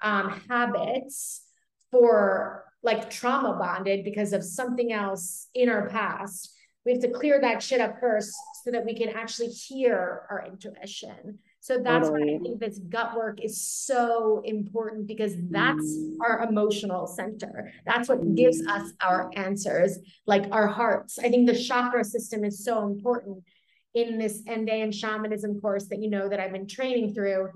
um, 0.00 0.40
habits 0.48 1.42
for 1.90 2.64
like 2.82 3.10
trauma 3.10 3.56
bonded 3.58 4.04
because 4.04 4.32
of 4.32 4.44
something 4.44 4.92
else 4.92 5.48
in 5.54 5.68
our 5.68 5.88
past. 5.88 6.54
We 6.84 6.92
have 6.92 7.00
to 7.02 7.10
clear 7.10 7.40
that 7.40 7.62
shit 7.62 7.80
up 7.80 8.00
first 8.00 8.32
so 8.64 8.70
that 8.72 8.84
we 8.84 8.94
can 8.94 9.08
actually 9.08 9.48
hear 9.48 10.22
our 10.30 10.44
intuition 10.46 11.38
so 11.62 11.78
that's 11.78 12.08
totally. 12.08 12.32
why 12.32 12.34
I 12.34 12.38
think 12.40 12.58
this 12.58 12.80
gut 12.88 13.14
work 13.14 13.38
is 13.40 13.64
so 13.64 14.42
important 14.44 15.06
because 15.06 15.34
that's 15.48 15.96
mm. 15.96 16.16
our 16.20 16.42
emotional 16.42 17.06
center. 17.06 17.70
That's 17.86 18.08
what 18.08 18.34
gives 18.34 18.60
mm. 18.60 18.68
us 18.68 18.92
our 19.00 19.30
answers, 19.36 20.00
like 20.26 20.46
our 20.50 20.66
hearts. 20.66 21.20
I 21.20 21.28
think 21.28 21.48
the 21.48 21.56
chakra 21.56 22.02
system 22.02 22.42
is 22.44 22.64
so 22.64 22.84
important 22.84 23.44
in 23.94 24.18
this 24.18 24.42
Andean 24.48 24.90
shamanism 24.90 25.60
course 25.60 25.86
that 25.86 26.00
you 26.02 26.10
know 26.10 26.28
that 26.28 26.40
I've 26.40 26.50
been 26.50 26.66
training 26.66 27.14
through. 27.14 27.50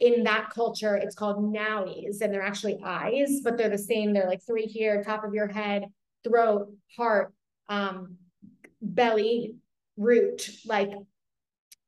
In 0.00 0.24
that 0.24 0.50
culture, 0.50 0.96
it's 0.96 1.14
called 1.14 1.36
ñawis, 1.36 2.22
and 2.22 2.34
they're 2.34 2.42
actually 2.42 2.80
eyes, 2.84 3.42
but 3.44 3.56
they're 3.56 3.68
the 3.68 3.78
same. 3.78 4.12
They're 4.12 4.26
like 4.26 4.42
three 4.44 4.66
here, 4.66 5.04
top 5.04 5.22
of 5.22 5.34
your 5.34 5.46
head, 5.46 5.84
throat, 6.24 6.72
heart, 6.96 7.32
um, 7.68 8.16
belly, 8.82 9.54
root, 9.96 10.50
like 10.66 10.90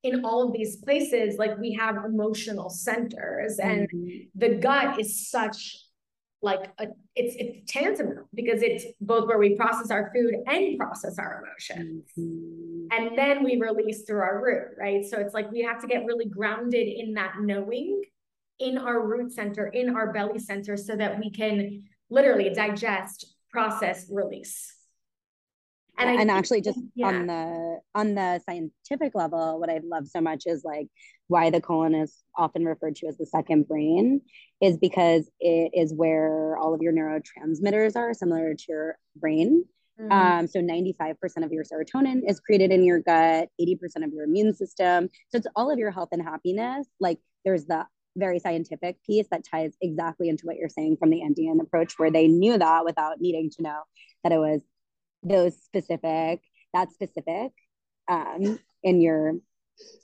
in 0.03 0.24
all 0.24 0.46
of 0.46 0.53
these 0.53 0.76
places, 0.76 1.38
like 1.38 1.59
we 1.59 1.72
have 1.72 2.05
emotional 2.05 2.70
centers, 2.70 3.59
and 3.59 3.88
mm-hmm. 3.90 4.26
the 4.34 4.57
gut 4.57 5.01
is 5.01 5.28
such 5.28 5.76
like 6.40 6.70
a 6.78 6.86
it's 7.16 7.34
it's 7.36 7.72
tantamount 7.72 8.26
because 8.32 8.62
it's 8.62 8.84
both 9.01 9.26
where 9.26 9.38
we 9.38 9.57
process 9.57 9.90
our 9.90 10.12
food 10.14 10.34
and 10.46 10.78
process 10.78 11.18
our 11.18 11.42
emotions 11.42 12.05
mm-hmm. 12.16 12.86
and 12.92 13.18
then 13.18 13.42
we 13.42 13.61
release 13.61 14.05
through 14.05 14.20
our 14.20 14.42
root 14.42 14.68
right 14.78 15.05
so 15.05 15.18
it's 15.18 15.34
like 15.34 15.51
we 15.51 15.62
have 15.62 15.80
to 15.80 15.88
get 15.88 16.05
really 16.05 16.26
grounded 16.26 16.86
in 16.86 17.14
that 17.14 17.34
knowing 17.40 18.03
in 18.61 18.78
our 18.78 19.05
root 19.05 19.32
center 19.32 19.66
in 19.66 19.94
our 19.96 20.12
belly 20.12 20.38
center 20.38 20.76
so 20.76 20.94
that 20.94 21.18
we 21.18 21.28
can 21.30 21.82
literally 22.09 22.51
digest 22.51 23.34
process 23.51 24.07
release 24.09 24.76
and, 25.99 26.20
and 26.20 26.30
actually 26.30 26.61
just 26.61 26.80
yeah. 26.94 27.07
on 27.07 27.26
the 27.26 27.80
on 27.94 28.14
the 28.14 28.40
scientific 28.46 29.14
level 29.14 29.59
what 29.59 29.70
i 29.70 29.80
love 29.84 30.07
so 30.07 30.20
much 30.20 30.44
is 30.46 30.64
like 30.64 30.88
why 31.26 31.51
the 31.51 31.61
colon 31.61 31.94
is 31.94 32.22
often 32.36 32.64
referred 32.64 32.96
to 32.96 33.07
as 33.07 33.16
the 33.18 33.26
second 33.26 33.66
brain 33.68 34.20
is 34.61 34.76
because 34.78 35.28
it 35.40 35.70
is 35.74 35.92
where 35.94 36.57
all 36.57 36.74
of 36.74 36.80
your 36.80 36.92
neurotransmitters 36.92 37.96
are 37.96 38.14
similar 38.14 38.55
to 38.55 38.64
your 38.68 38.99
brain 39.16 39.64
mm-hmm. 40.01 40.11
um, 40.12 40.46
so 40.46 40.61
95% 40.61 41.14
of 41.44 41.53
your 41.53 41.64
serotonin 41.64 42.20
is 42.26 42.40
created 42.40 42.70
in 42.70 42.84
your 42.84 43.01
gut 43.01 43.49
80% 43.61 44.05
of 44.05 44.12
your 44.12 44.24
immune 44.24 44.55
system 44.55 45.09
so 45.28 45.38
it's 45.38 45.46
all 45.57 45.70
of 45.70 45.78
your 45.78 45.90
health 45.90 46.11
and 46.12 46.22
happiness 46.22 46.86
like 47.01 47.18
there's 47.44 47.66
the 47.66 47.84
very 48.16 48.38
scientific 48.38 49.03
piece 49.05 49.26
that 49.30 49.44
ties 49.49 49.72
exactly 49.80 50.28
into 50.28 50.44
what 50.44 50.57
you're 50.57 50.68
saying 50.68 50.96
from 50.96 51.11
the 51.11 51.22
Andean 51.22 51.61
approach, 51.61 51.94
where 51.99 52.11
they 52.11 52.26
knew 52.26 52.59
that 52.59 52.84
without 52.84 53.20
needing 53.20 53.51
to 53.51 53.62
know 53.62 53.80
that 54.24 54.32
it 54.32 54.38
was 54.38 54.61
those 55.22 55.60
specific 55.62 56.40
that 56.74 56.92
specific 56.92 57.52
um, 58.08 58.58
in 58.82 59.00
your 59.00 59.34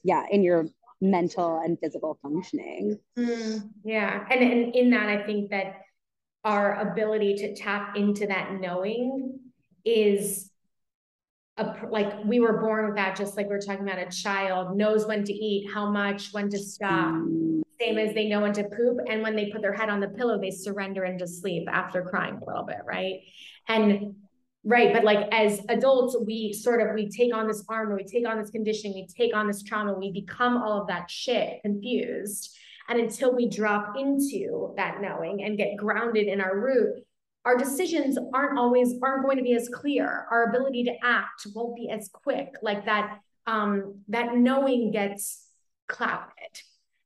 yeah 0.02 0.24
in 0.30 0.42
your 0.42 0.66
mental 1.00 1.60
and 1.62 1.78
physical 1.80 2.18
functioning 2.22 2.98
mm, 3.18 3.70
yeah 3.84 4.24
and, 4.30 4.40
and 4.40 4.74
in 4.74 4.90
that 4.90 5.08
i 5.08 5.22
think 5.24 5.50
that 5.50 5.74
our 6.44 6.90
ability 6.90 7.34
to 7.34 7.54
tap 7.54 7.96
into 7.96 8.26
that 8.26 8.52
knowing 8.60 9.38
is 9.84 10.50
a, 11.56 11.74
like 11.88 12.24
we 12.24 12.40
were 12.40 12.60
born 12.60 12.86
with 12.86 12.96
that, 12.96 13.16
just 13.16 13.36
like 13.36 13.48
we 13.48 13.54
are 13.54 13.60
talking 13.60 13.88
about 13.88 13.98
a 13.98 14.10
child 14.10 14.76
knows 14.76 15.06
when 15.06 15.24
to 15.24 15.32
eat, 15.32 15.70
how 15.72 15.90
much, 15.90 16.32
when 16.32 16.50
to 16.50 16.58
stop. 16.58 17.14
Mm. 17.14 17.62
Same 17.80 17.98
as 17.98 18.14
they 18.14 18.28
know 18.28 18.40
when 18.40 18.52
to 18.54 18.64
poop. 18.64 18.98
And 19.08 19.22
when 19.22 19.36
they 19.36 19.50
put 19.50 19.62
their 19.62 19.72
head 19.72 19.88
on 19.88 20.00
the 20.00 20.08
pillow, 20.08 20.40
they 20.40 20.50
surrender 20.50 21.04
into 21.04 21.26
sleep 21.26 21.66
after 21.70 22.02
crying 22.02 22.34
a 22.40 22.44
little 22.44 22.64
bit, 22.64 22.78
right? 22.86 23.20
And 23.68 24.14
right, 24.64 24.92
but 24.92 25.04
like 25.04 25.28
as 25.32 25.60
adults, 25.68 26.16
we 26.26 26.52
sort 26.52 26.80
of 26.80 26.94
we 26.94 27.08
take 27.08 27.34
on 27.34 27.46
this 27.46 27.64
armor, 27.68 27.96
we 27.96 28.04
take 28.04 28.26
on 28.26 28.40
this 28.40 28.50
conditioning, 28.50 28.94
we 28.94 29.06
take 29.06 29.34
on 29.34 29.46
this 29.46 29.62
trauma, 29.62 29.94
we 29.94 30.10
become 30.10 30.56
all 30.56 30.80
of 30.80 30.88
that 30.88 31.10
shit 31.10 31.60
confused. 31.62 32.56
And 32.88 33.00
until 33.00 33.34
we 33.34 33.48
drop 33.48 33.96
into 33.96 34.74
that 34.76 35.00
knowing 35.00 35.42
and 35.42 35.56
get 35.56 35.76
grounded 35.76 36.26
in 36.26 36.40
our 36.40 36.58
root, 36.58 37.02
our 37.44 37.56
decisions 37.56 38.18
aren't 38.32 38.58
always 38.58 38.94
aren't 39.02 39.24
going 39.24 39.36
to 39.36 39.42
be 39.42 39.54
as 39.54 39.68
clear. 39.68 40.26
Our 40.30 40.50
ability 40.50 40.84
to 40.84 40.94
act 41.02 41.46
won't 41.54 41.76
be 41.76 41.90
as 41.90 42.08
quick. 42.12 42.54
Like 42.62 42.86
that 42.86 43.18
um 43.46 44.00
that 44.08 44.36
knowing 44.36 44.90
gets 44.90 45.46
clouded. 45.88 46.30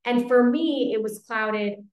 And 0.04 0.28
for 0.28 0.42
me 0.42 0.92
it 0.94 1.02
was 1.02 1.24
clouded 1.26 1.84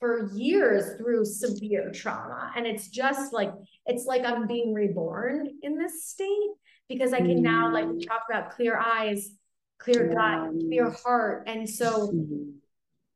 for 0.00 0.30
years 0.32 0.96
through 0.96 1.24
severe 1.24 1.92
trauma 1.92 2.50
and 2.56 2.66
it's 2.66 2.88
just 2.88 3.32
like 3.32 3.52
it's 3.86 4.06
like 4.06 4.24
i'm 4.24 4.46
being 4.46 4.74
reborn 4.74 5.48
in 5.62 5.76
this 5.76 6.06
state 6.06 6.50
because 6.88 7.12
i 7.12 7.18
can 7.18 7.38
mm. 7.38 7.42
now 7.42 7.72
like 7.72 7.86
talk 8.08 8.22
about 8.28 8.50
clear 8.50 8.78
eyes 8.78 9.30
clear 9.78 10.12
gut 10.12 10.50
clear 10.66 10.90
heart 10.90 11.44
and 11.46 11.68
so 11.68 12.08
mm-hmm. 12.08 12.50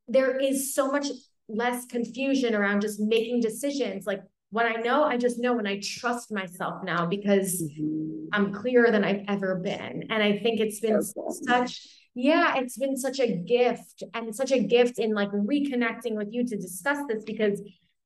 there 0.08 0.38
is 0.38 0.74
so 0.74 0.90
much 0.90 1.06
less 1.48 1.86
confusion 1.86 2.54
around 2.54 2.80
just 2.80 3.00
making 3.00 3.40
decisions 3.40 4.06
like 4.06 4.22
when 4.54 4.66
I 4.66 4.80
know, 4.80 5.02
I 5.02 5.16
just 5.16 5.40
know 5.40 5.58
and 5.58 5.66
I 5.66 5.80
trust 5.80 6.30
myself 6.30 6.84
now 6.84 7.06
because 7.06 7.60
mm-hmm. 7.60 8.26
I'm 8.32 8.52
clearer 8.52 8.92
than 8.92 9.02
I've 9.02 9.24
ever 9.26 9.56
been. 9.56 10.04
And 10.10 10.22
I 10.22 10.38
think 10.38 10.60
it's 10.60 10.78
been 10.78 11.02
such, 11.02 11.88
yeah, 12.14 12.56
it's 12.56 12.78
been 12.78 12.96
such 12.96 13.18
a 13.18 13.26
gift 13.26 14.04
and 14.14 14.34
such 14.34 14.52
a 14.52 14.60
gift 14.60 14.98
in 14.98 15.14
like 15.14 15.30
reconnecting 15.30 16.14
with 16.14 16.28
you 16.30 16.46
to 16.46 16.56
discuss 16.56 16.98
this 17.08 17.24
because, 17.24 17.60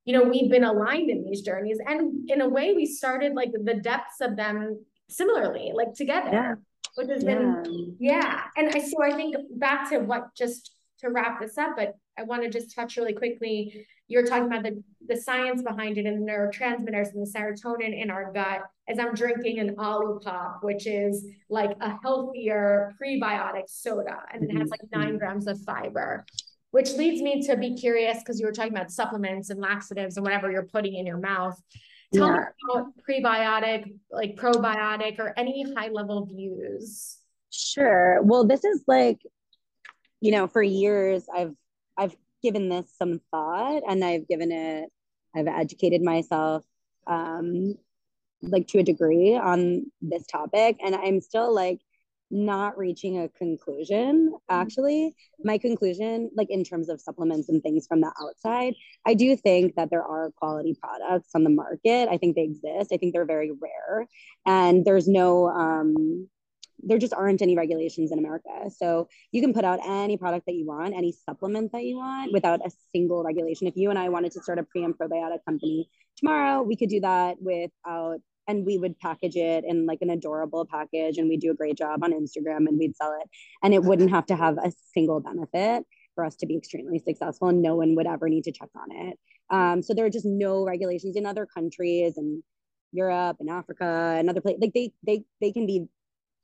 you 0.04 0.14
know, 0.14 0.22
we've 0.22 0.50
been 0.50 0.64
aligned 0.64 1.10
in 1.10 1.24
these 1.24 1.42
journeys. 1.42 1.78
And 1.86 2.28
in 2.30 2.40
a 2.40 2.48
way, 2.48 2.72
we 2.72 2.86
started 2.86 3.34
like 3.34 3.52
the 3.52 3.74
depths 3.74 4.20
of 4.22 4.36
them 4.36 4.82
similarly, 5.10 5.72
like 5.74 5.94
together. 5.94 6.30
Yeah. 6.32 6.54
Which 6.94 7.08
has 7.10 7.22
yeah. 7.22 7.34
been, 7.34 7.96
yeah. 8.00 8.44
And 8.56 8.74
I 8.74 8.80
so 8.80 9.02
I 9.02 9.12
think 9.12 9.36
back 9.56 9.90
to 9.90 9.98
what 9.98 10.34
just 10.34 10.72
to 11.00 11.10
wrap 11.10 11.40
this 11.40 11.58
up, 11.58 11.76
but 11.76 11.94
I 12.18 12.22
want 12.22 12.42
to 12.42 12.48
just 12.48 12.74
touch 12.74 12.96
really 12.96 13.12
quickly 13.12 13.86
you're 14.08 14.26
talking 14.26 14.46
about 14.46 14.62
the, 14.62 14.82
the 15.06 15.16
science 15.16 15.62
behind 15.62 15.98
it 15.98 16.06
and 16.06 16.26
the 16.26 16.32
neurotransmitters 16.32 17.12
and 17.12 17.26
the 17.26 17.30
serotonin 17.30 18.00
in 18.00 18.10
our 18.10 18.32
gut 18.32 18.62
as 18.88 18.98
I'm 18.98 19.14
drinking 19.14 19.58
an 19.60 19.76
Olipop, 19.76 20.62
which 20.62 20.86
is 20.86 21.26
like 21.50 21.76
a 21.80 21.98
healthier 22.02 22.94
prebiotic 23.00 23.68
soda, 23.68 24.22
and 24.32 24.50
it 24.50 24.56
has 24.58 24.70
like 24.70 24.80
nine 24.92 25.08
mm-hmm. 25.08 25.18
grams 25.18 25.46
of 25.46 25.60
fiber. 25.60 26.24
Which 26.70 26.92
leads 26.92 27.22
me 27.22 27.42
to 27.46 27.56
be 27.56 27.74
curious 27.74 28.18
because 28.18 28.38
you 28.38 28.44
were 28.44 28.52
talking 28.52 28.74
about 28.74 28.90
supplements 28.90 29.48
and 29.48 29.58
laxatives 29.58 30.18
and 30.18 30.24
whatever 30.24 30.50
you're 30.50 30.66
putting 30.66 30.96
in 30.96 31.06
your 31.06 31.16
mouth. 31.16 31.58
Tell 32.12 32.26
yeah. 32.26 32.36
me 32.36 32.42
about 32.70 32.92
prebiotic, 33.08 33.94
like 34.10 34.36
probiotic, 34.36 35.18
or 35.18 35.32
any 35.38 35.72
high 35.74 35.88
level 35.88 36.26
views. 36.26 37.16
Sure. 37.50 38.20
Well, 38.22 38.46
this 38.46 38.64
is 38.64 38.84
like, 38.86 39.18
you 40.20 40.30
know, 40.30 40.46
for 40.46 40.62
years 40.62 41.24
I've 41.34 41.54
I've 41.96 42.14
given 42.42 42.68
this 42.68 42.92
some 42.98 43.20
thought 43.30 43.82
and 43.88 44.04
I've 44.04 44.28
given 44.28 44.52
it, 44.52 44.90
I've 45.34 45.46
educated 45.46 46.02
myself 46.02 46.64
um, 47.06 47.74
like 48.42 48.68
to 48.68 48.78
a 48.78 48.82
degree 48.82 49.36
on 49.36 49.90
this 50.00 50.26
topic. 50.26 50.76
And 50.84 50.94
I'm 50.94 51.20
still 51.20 51.54
like 51.54 51.80
not 52.30 52.76
reaching 52.76 53.18
a 53.18 53.28
conclusion 53.28 54.34
actually. 54.50 55.14
My 55.42 55.56
conclusion 55.58 56.30
like 56.36 56.50
in 56.50 56.62
terms 56.62 56.88
of 56.88 57.00
supplements 57.00 57.48
and 57.48 57.62
things 57.62 57.86
from 57.86 58.02
the 58.02 58.12
outside 58.22 58.74
i 59.06 59.14
do 59.14 59.34
think 59.34 59.76
that 59.76 59.88
there 59.88 60.02
are 60.02 60.30
quality 60.36 60.76
products 60.78 61.30
on 61.34 61.42
the 61.44 61.50
market. 61.50 62.08
I 62.10 62.18
think 62.18 62.36
they 62.36 62.42
exist. 62.42 62.92
I 62.92 62.98
think 62.98 63.14
they're 63.14 63.24
very 63.24 63.50
rare. 63.50 64.06
And 64.44 64.84
there's 64.84 65.08
no 65.08 65.48
um 65.48 66.28
there 66.82 66.98
just 66.98 67.12
aren't 67.12 67.42
any 67.42 67.56
regulations 67.56 68.12
in 68.12 68.18
America. 68.18 68.70
So 68.76 69.08
you 69.32 69.40
can 69.40 69.52
put 69.52 69.64
out 69.64 69.80
any 69.84 70.16
product 70.16 70.46
that 70.46 70.54
you 70.54 70.66
want, 70.66 70.94
any 70.94 71.12
supplement 71.12 71.72
that 71.72 71.84
you 71.84 71.96
want 71.96 72.32
without 72.32 72.64
a 72.64 72.70
single 72.92 73.22
regulation. 73.22 73.66
If 73.66 73.76
you 73.76 73.90
and 73.90 73.98
I 73.98 74.08
wanted 74.08 74.32
to 74.32 74.42
start 74.42 74.58
a 74.58 74.62
pre 74.62 74.84
and 74.84 74.96
probiotic 74.96 75.44
company 75.44 75.88
tomorrow, 76.16 76.62
we 76.62 76.76
could 76.76 76.88
do 76.88 77.00
that 77.00 77.36
without, 77.40 78.20
and 78.46 78.64
we 78.64 78.78
would 78.78 78.98
package 78.98 79.36
it 79.36 79.64
in 79.64 79.86
like 79.86 79.98
an 80.02 80.10
adorable 80.10 80.64
package 80.64 81.18
and 81.18 81.28
we'd 81.28 81.40
do 81.40 81.50
a 81.50 81.54
great 81.54 81.76
job 81.76 82.02
on 82.02 82.12
Instagram 82.12 82.66
and 82.68 82.78
we'd 82.78 82.96
sell 82.96 83.16
it. 83.20 83.28
And 83.62 83.74
it 83.74 83.82
wouldn't 83.82 84.10
have 84.10 84.26
to 84.26 84.36
have 84.36 84.56
a 84.58 84.72
single 84.94 85.20
benefit 85.20 85.84
for 86.14 86.24
us 86.24 86.36
to 86.36 86.46
be 86.46 86.56
extremely 86.56 86.98
successful 86.98 87.48
and 87.48 87.62
no 87.62 87.76
one 87.76 87.94
would 87.96 88.06
ever 88.06 88.28
need 88.28 88.44
to 88.44 88.52
check 88.52 88.70
on 88.74 89.08
it. 89.08 89.18
Um, 89.50 89.82
so 89.82 89.94
there 89.94 90.04
are 90.04 90.10
just 90.10 90.26
no 90.26 90.64
regulations 90.64 91.16
in 91.16 91.26
other 91.26 91.46
countries 91.46 92.16
and 92.16 92.42
Europe 92.92 93.36
and 93.40 93.50
Africa 93.50 94.16
and 94.18 94.28
other 94.30 94.40
places. 94.40 94.60
Like 94.60 94.72
they 94.74 94.92
they 95.06 95.24
they 95.40 95.52
can 95.52 95.66
be 95.66 95.86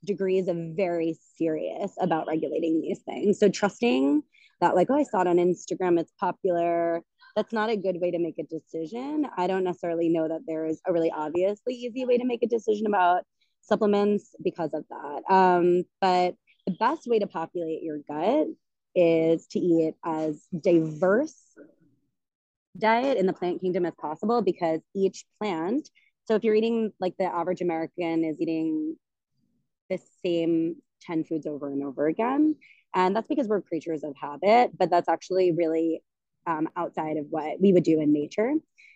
degrees 0.04 0.48
of 0.48 0.56
very 0.76 1.18
serious 1.36 1.92
about 2.00 2.26
regulating 2.26 2.80
these 2.80 3.00
things. 3.00 3.38
So 3.38 3.48
trusting 3.48 4.22
that, 4.60 4.74
like, 4.74 4.88
oh, 4.90 4.96
I 4.96 5.02
saw 5.04 5.22
it 5.22 5.26
on 5.26 5.36
Instagram, 5.36 5.98
it's 5.98 6.12
popular. 6.18 7.02
That's 7.36 7.52
not 7.52 7.70
a 7.70 7.76
good 7.76 8.00
way 8.00 8.10
to 8.10 8.18
make 8.18 8.38
a 8.38 8.44
decision. 8.44 9.26
I 9.36 9.46
don't 9.46 9.64
necessarily 9.64 10.08
know 10.08 10.28
that 10.28 10.42
there 10.46 10.66
is 10.66 10.80
a 10.86 10.92
really 10.92 11.10
obviously 11.10 11.74
easy 11.74 12.04
way 12.04 12.18
to 12.18 12.24
make 12.24 12.42
a 12.42 12.48
decision 12.48 12.86
about 12.86 13.24
supplements 13.62 14.34
because 14.42 14.70
of 14.72 14.84
that. 14.90 15.34
Um, 15.34 15.84
but 16.00 16.34
the 16.66 16.76
best 16.78 17.06
way 17.06 17.18
to 17.18 17.26
populate 17.26 17.82
your 17.82 17.98
gut 18.08 18.46
is 18.94 19.46
to 19.48 19.58
eat 19.58 19.94
as 20.04 20.46
diverse 20.58 21.34
diet 22.78 23.18
in 23.18 23.26
the 23.26 23.32
plant 23.32 23.60
kingdom 23.60 23.86
as 23.86 23.94
possible 24.00 24.42
because 24.42 24.80
each 24.94 25.24
plant 25.38 25.88
so 26.24 26.34
if 26.34 26.42
you're 26.42 26.54
eating 26.54 26.92
like 27.00 27.14
the 27.18 27.24
average 27.24 27.60
american 27.60 28.24
is 28.24 28.40
eating 28.40 28.96
the 29.90 29.98
same 30.24 30.76
10 31.02 31.24
foods 31.24 31.46
over 31.46 31.72
and 31.72 31.82
over 31.84 32.06
again. 32.06 32.56
And 32.94 33.14
that's 33.14 33.28
because 33.28 33.48
we're 33.48 33.60
creatures 33.60 34.04
of 34.04 34.14
habit, 34.16 34.76
but 34.78 34.90
that's 34.90 35.08
actually 35.08 35.52
really 35.52 36.02
um, 36.46 36.68
outside 36.76 37.16
of 37.16 37.26
what 37.30 37.60
we 37.60 37.72
would 37.72 37.84
do 37.84 38.00
in 38.00 38.12
nature. 38.12 38.52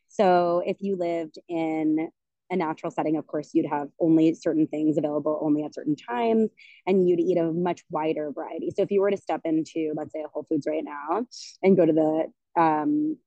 So 0.08 0.62
if 0.64 0.78
you 0.80 0.96
lived 0.96 1.38
in 1.48 2.08
a 2.50 2.56
natural 2.56 2.90
setting, 2.90 3.16
of 3.16 3.26
course, 3.26 3.50
you'd 3.52 3.66
have 3.66 3.88
only 4.00 4.34
certain 4.34 4.66
things 4.66 4.96
available 4.96 5.38
only 5.42 5.64
at 5.64 5.74
certain 5.74 5.96
times, 5.96 6.50
and 6.86 7.06
you'd 7.06 7.20
eat 7.20 7.36
a 7.36 7.52
much 7.52 7.82
wider 7.90 8.30
variety. 8.30 8.70
So 8.74 8.82
if 8.82 8.90
you 8.90 9.00
were 9.00 9.10
to 9.10 9.16
step 9.16 9.42
into, 9.44 9.92
let's 9.96 10.12
say, 10.12 10.22
a 10.22 10.28
Whole 10.28 10.46
Foods 10.48 10.66
right 10.66 10.84
now 10.84 11.26
and 11.62 11.76
go 11.76 11.84
to 11.84 11.92
the 11.92 12.60
um, 12.60 13.18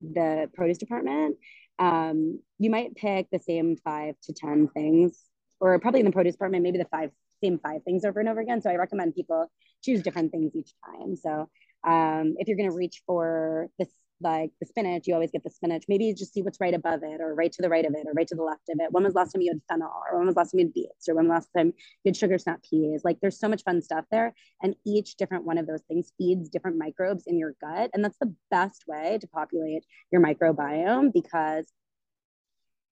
the 0.00 0.50
produce 0.54 0.78
department, 0.78 1.36
um, 1.78 2.40
you 2.58 2.70
might 2.70 2.96
pick 2.96 3.28
the 3.30 3.38
same 3.38 3.76
five 3.76 4.16
to 4.24 4.32
ten 4.32 4.68
things 4.68 5.29
or 5.60 5.78
probably 5.78 6.00
in 6.00 6.06
the 6.06 6.12
produce 6.12 6.34
department, 6.34 6.62
maybe 6.62 6.78
the 6.78 6.86
five 6.86 7.10
same 7.42 7.58
five 7.58 7.82
things 7.84 8.04
over 8.04 8.20
and 8.20 8.28
over 8.28 8.40
again. 8.40 8.60
So 8.60 8.70
I 8.70 8.76
recommend 8.76 9.14
people 9.14 9.50
choose 9.82 10.02
different 10.02 10.32
things 10.32 10.54
each 10.54 10.72
time. 10.84 11.16
So 11.16 11.48
um, 11.84 12.34
if 12.38 12.48
you're 12.48 12.56
going 12.56 12.70
to 12.70 12.76
reach 12.76 13.02
for 13.06 13.68
this, 13.78 13.88
like 14.22 14.50
the 14.60 14.66
spinach, 14.66 15.06
you 15.06 15.14
always 15.14 15.30
get 15.30 15.42
the 15.42 15.50
spinach. 15.50 15.84
Maybe 15.88 16.12
just 16.12 16.34
see 16.34 16.42
what's 16.42 16.60
right 16.60 16.74
above 16.74 17.00
it, 17.02 17.22
or 17.22 17.34
right 17.34 17.50
to 17.52 17.62
the 17.62 17.70
right 17.70 17.86
of 17.86 17.94
it, 17.94 18.06
or 18.06 18.12
right 18.12 18.28
to 18.28 18.34
the 18.34 18.42
left 18.42 18.68
of 18.68 18.78
it. 18.78 18.92
When 18.92 19.02
was 19.02 19.14
last 19.14 19.32
time 19.32 19.40
you 19.40 19.50
had 19.50 19.62
fennel, 19.66 19.90
or 20.10 20.18
when 20.18 20.26
was 20.26 20.36
last 20.36 20.52
time 20.52 20.58
you 20.58 20.66
had 20.66 20.74
beets, 20.74 21.08
or 21.08 21.14
when 21.14 21.26
was 21.26 21.36
last 21.36 21.48
time 21.56 21.68
you 22.04 22.10
had 22.10 22.16
sugar 22.16 22.36
snap 22.38 22.62
peas? 22.62 23.00
Like 23.02 23.18
there's 23.22 23.38
so 23.38 23.48
much 23.48 23.62
fun 23.64 23.80
stuff 23.80 24.04
there, 24.10 24.34
and 24.62 24.76
each 24.84 25.16
different 25.16 25.46
one 25.46 25.56
of 25.56 25.66
those 25.66 25.80
things 25.88 26.12
feeds 26.18 26.50
different 26.50 26.76
microbes 26.76 27.24
in 27.26 27.38
your 27.38 27.54
gut, 27.62 27.90
and 27.94 28.04
that's 28.04 28.18
the 28.18 28.34
best 28.50 28.84
way 28.86 29.16
to 29.18 29.26
populate 29.26 29.86
your 30.12 30.20
microbiome 30.20 31.14
because 31.14 31.72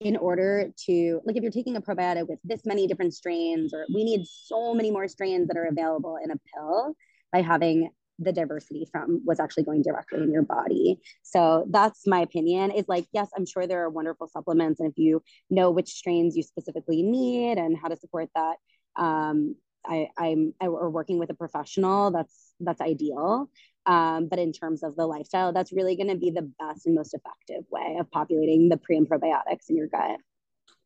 in 0.00 0.16
order 0.16 0.70
to 0.86 1.20
like 1.24 1.36
if 1.36 1.42
you're 1.42 1.52
taking 1.52 1.76
a 1.76 1.80
probiotic 1.80 2.28
with 2.28 2.38
this 2.44 2.64
many 2.64 2.86
different 2.86 3.14
strains 3.14 3.74
or 3.74 3.84
we 3.92 4.04
need 4.04 4.24
so 4.26 4.72
many 4.74 4.90
more 4.90 5.08
strains 5.08 5.48
that 5.48 5.56
are 5.56 5.66
available 5.66 6.18
in 6.22 6.30
a 6.30 6.36
pill 6.54 6.94
by 7.32 7.42
having 7.42 7.90
the 8.20 8.32
diversity 8.32 8.86
from 8.90 9.20
what's 9.24 9.40
actually 9.40 9.62
going 9.62 9.82
directly 9.82 10.20
in 10.20 10.32
your 10.32 10.42
body. 10.42 10.98
So 11.22 11.66
that's 11.70 12.06
my 12.06 12.20
opinion. 12.20 12.70
Is 12.70 12.86
like 12.88 13.06
yes 13.12 13.28
i'm 13.36 13.46
sure 13.46 13.66
there 13.66 13.82
are 13.82 13.90
wonderful 13.90 14.28
supplements 14.28 14.80
and 14.80 14.90
if 14.90 14.96
you 14.96 15.22
know 15.50 15.70
which 15.70 15.88
strains 15.88 16.36
you 16.36 16.42
specifically 16.42 17.02
need 17.02 17.58
and 17.58 17.76
how 17.76 17.88
to 17.88 17.96
support 17.96 18.28
that 18.34 18.56
um, 18.96 19.54
I, 19.86 20.08
I'm 20.18 20.54
I, 20.60 20.66
or 20.66 20.90
working 20.90 21.18
with 21.18 21.30
a 21.30 21.34
professional 21.34 22.10
that's 22.10 22.52
that's 22.60 22.80
ideal 22.80 23.50
um, 23.88 24.28
but 24.28 24.38
in 24.38 24.52
terms 24.52 24.82
of 24.82 24.94
the 24.96 25.06
lifestyle, 25.06 25.52
that's 25.52 25.72
really 25.72 25.96
going 25.96 26.10
to 26.10 26.16
be 26.16 26.30
the 26.30 26.42
best 26.60 26.84
and 26.84 26.94
most 26.94 27.14
effective 27.14 27.64
way 27.70 27.96
of 27.98 28.10
populating 28.10 28.68
the 28.68 28.76
pre 28.76 28.98
and 28.98 29.08
probiotics 29.08 29.70
in 29.70 29.76
your 29.76 29.86
gut. 29.86 30.20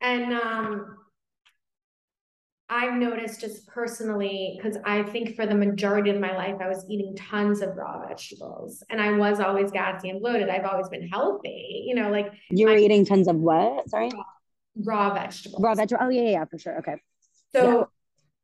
And 0.00 0.32
um, 0.32 0.98
I've 2.68 2.94
noticed 2.94 3.40
just 3.40 3.66
personally, 3.66 4.56
because 4.56 4.78
I 4.84 5.02
think 5.02 5.34
for 5.34 5.46
the 5.46 5.54
majority 5.54 6.10
of 6.10 6.20
my 6.20 6.36
life, 6.36 6.54
I 6.60 6.68
was 6.68 6.86
eating 6.88 7.16
tons 7.16 7.60
of 7.60 7.76
raw 7.76 8.06
vegetables 8.06 8.84
and 8.88 9.00
I 9.00 9.10
was 9.12 9.40
always 9.40 9.72
gassy 9.72 10.08
and 10.10 10.20
bloated. 10.20 10.48
I've 10.48 10.64
always 10.64 10.88
been 10.88 11.08
healthy, 11.08 11.84
you 11.86 11.96
know, 11.96 12.08
like 12.10 12.32
you 12.50 12.68
were 12.68 12.76
eating 12.76 13.04
tons 13.04 13.26
of 13.26 13.34
what? 13.34 13.90
Sorry? 13.90 14.10
Raw 14.76 15.12
vegetables. 15.12 15.60
Raw 15.60 15.74
vegetable. 15.74 16.06
Oh, 16.06 16.08
yeah, 16.08 16.30
yeah, 16.30 16.44
for 16.44 16.58
sure. 16.58 16.78
Okay. 16.78 16.94
So, 17.54 17.78
Yeah. 17.78 17.84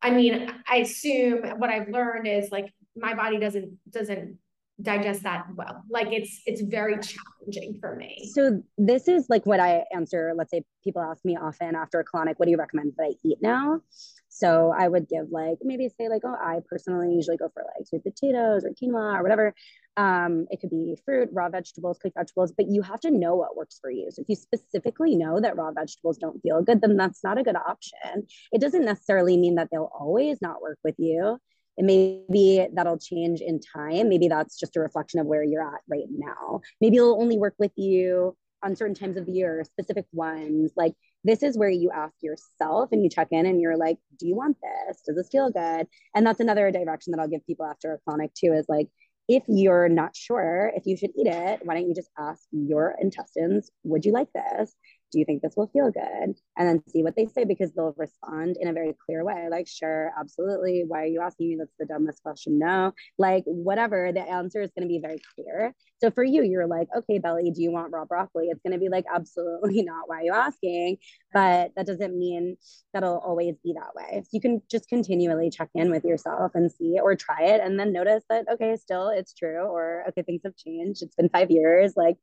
I 0.02 0.10
mean, 0.10 0.52
I 0.68 0.76
assume 0.76 1.42
what 1.58 1.70
I've 1.70 1.88
learned 1.88 2.26
is 2.26 2.50
like 2.52 2.72
my 2.96 3.14
body 3.14 3.38
doesn't 3.38 3.78
doesn't 3.90 4.38
digest 4.80 5.22
that 5.24 5.46
well. 5.56 5.82
Like 5.90 6.08
it's 6.12 6.40
it's 6.46 6.60
very 6.60 6.94
challenging 6.94 7.78
for 7.80 7.96
me. 7.96 8.30
So 8.32 8.62
this 8.76 9.08
is 9.08 9.26
like 9.28 9.44
what 9.44 9.60
I 9.60 9.84
answer. 9.92 10.32
Let's 10.36 10.50
say 10.50 10.62
people 10.84 11.02
ask 11.02 11.24
me 11.24 11.36
often 11.36 11.74
after 11.74 12.00
a 12.00 12.04
colonic, 12.04 12.34
what 12.36 12.46
do 12.46 12.50
you 12.50 12.56
recommend 12.56 12.92
that 12.96 13.04
I 13.04 13.12
eat 13.24 13.38
now? 13.42 13.80
So 14.28 14.72
I 14.76 14.86
would 14.86 15.08
give 15.08 15.26
like 15.32 15.58
maybe 15.62 15.88
say 15.88 16.08
like, 16.08 16.22
oh, 16.24 16.36
I 16.40 16.60
personally 16.68 17.12
usually 17.12 17.36
go 17.36 17.48
for 17.52 17.64
like 17.64 17.86
sweet 17.88 18.04
potatoes 18.04 18.64
or 18.64 18.70
quinoa 18.70 19.18
or 19.18 19.22
whatever. 19.22 19.52
Um, 19.96 20.46
it 20.50 20.60
could 20.60 20.70
be 20.70 20.96
fruit, 21.04 21.28
raw 21.32 21.48
vegetables, 21.48 21.98
cooked 22.00 22.14
vegetables, 22.16 22.52
but 22.56 22.68
you 22.68 22.82
have 22.82 23.00
to 23.00 23.10
know 23.10 23.34
what 23.34 23.56
works 23.56 23.80
for 23.80 23.90
you. 23.90 24.10
So 24.12 24.22
if 24.22 24.28
you 24.28 24.36
specifically 24.36 25.16
know 25.16 25.40
that 25.40 25.56
raw 25.56 25.72
vegetables 25.72 26.18
don't 26.18 26.40
feel 26.40 26.62
good, 26.62 26.80
then 26.80 26.96
that's 26.96 27.24
not 27.24 27.36
a 27.36 27.42
good 27.42 27.56
option. 27.56 28.28
It 28.52 28.60
doesn't 28.60 28.84
necessarily 28.84 29.36
mean 29.36 29.56
that 29.56 29.70
they'll 29.72 29.90
always 29.98 30.40
not 30.40 30.62
work 30.62 30.78
with 30.84 30.94
you. 30.98 31.38
And 31.78 31.86
maybe 31.86 32.66
that'll 32.74 32.98
change 32.98 33.40
in 33.40 33.60
time. 33.60 34.08
Maybe 34.08 34.28
that's 34.28 34.58
just 34.58 34.76
a 34.76 34.80
reflection 34.80 35.20
of 35.20 35.26
where 35.26 35.42
you're 35.42 35.62
at 35.62 35.80
right 35.88 36.08
now. 36.10 36.60
Maybe 36.80 36.96
it'll 36.96 37.22
only 37.22 37.38
work 37.38 37.54
with 37.58 37.72
you 37.76 38.36
on 38.62 38.74
certain 38.76 38.94
times 38.94 39.16
of 39.16 39.26
the 39.26 39.32
year, 39.32 39.64
specific 39.64 40.04
ones. 40.12 40.72
Like 40.76 40.94
this 41.24 41.42
is 41.42 41.56
where 41.56 41.70
you 41.70 41.90
ask 41.94 42.14
yourself 42.20 42.90
and 42.92 43.02
you 43.02 43.08
check 43.08 43.28
in 43.30 43.46
and 43.46 43.60
you're 43.60 43.76
like, 43.76 43.98
do 44.18 44.26
you 44.26 44.34
want 44.34 44.56
this? 44.60 45.00
Does 45.06 45.16
this 45.16 45.28
feel 45.30 45.50
good? 45.50 45.86
And 46.14 46.26
that's 46.26 46.40
another 46.40 46.70
direction 46.70 47.12
that 47.12 47.20
I'll 47.20 47.28
give 47.28 47.46
people 47.46 47.66
after 47.66 47.94
a 47.94 48.10
colonic 48.10 48.34
too 48.34 48.52
is 48.52 48.66
like, 48.68 48.88
if 49.28 49.42
you're 49.46 49.90
not 49.90 50.16
sure 50.16 50.72
if 50.74 50.86
you 50.86 50.96
should 50.96 51.10
eat 51.10 51.26
it, 51.26 51.60
why 51.62 51.74
don't 51.74 51.86
you 51.86 51.94
just 51.94 52.10
ask 52.18 52.42
your 52.50 52.96
intestines, 53.00 53.70
would 53.84 54.04
you 54.04 54.12
like 54.12 54.28
this? 54.34 54.74
Do 55.10 55.18
you 55.18 55.24
think 55.24 55.42
this 55.42 55.54
will 55.56 55.68
feel 55.68 55.90
good? 55.90 56.34
And 56.56 56.68
then 56.68 56.82
see 56.88 57.02
what 57.02 57.16
they 57.16 57.26
say 57.26 57.44
because 57.44 57.72
they'll 57.72 57.94
respond 57.96 58.56
in 58.60 58.68
a 58.68 58.72
very 58.72 58.94
clear 59.06 59.24
way, 59.24 59.48
like, 59.50 59.66
sure, 59.66 60.12
absolutely. 60.18 60.84
Why 60.86 61.02
are 61.02 61.06
you 61.06 61.20
asking 61.20 61.48
me? 61.48 61.56
That's 61.58 61.74
the 61.78 61.86
dumbest 61.86 62.22
question. 62.22 62.58
No, 62.58 62.92
like, 63.18 63.44
whatever. 63.46 64.12
The 64.12 64.20
answer 64.20 64.60
is 64.60 64.70
going 64.76 64.86
to 64.86 64.92
be 64.92 65.00
very 65.00 65.20
clear. 65.34 65.74
So 66.00 66.10
for 66.10 66.22
you, 66.22 66.42
you're 66.42 66.66
like, 66.66 66.88
okay, 66.96 67.18
Belly, 67.18 67.50
do 67.50 67.62
you 67.62 67.72
want 67.72 67.92
raw 67.92 68.04
broccoli? 68.04 68.46
It's 68.46 68.62
going 68.62 68.72
to 68.72 68.78
be 68.78 68.88
like, 68.88 69.04
absolutely 69.12 69.82
not. 69.84 70.08
Why 70.08 70.18
are 70.18 70.22
you 70.22 70.32
asking? 70.32 70.98
But 71.32 71.72
that 71.76 71.86
doesn't 71.86 72.16
mean 72.16 72.56
that'll 72.92 73.18
always 73.18 73.56
be 73.64 73.74
that 73.74 73.94
way. 73.94 74.22
You 74.32 74.40
can 74.40 74.62
just 74.70 74.88
continually 74.88 75.50
check 75.50 75.70
in 75.74 75.90
with 75.90 76.04
yourself 76.04 76.52
and 76.54 76.70
see 76.70 76.98
or 77.02 77.14
try 77.16 77.42
it 77.42 77.60
and 77.60 77.78
then 77.78 77.92
notice 77.92 78.24
that, 78.30 78.46
okay, 78.52 78.76
still 78.76 79.08
it's 79.08 79.34
true. 79.34 79.62
Or, 79.62 80.04
okay, 80.08 80.22
things 80.22 80.42
have 80.44 80.56
changed. 80.56 81.02
It's 81.02 81.16
been 81.16 81.28
five 81.28 81.50
years. 81.50 81.94
Like, 81.96 82.16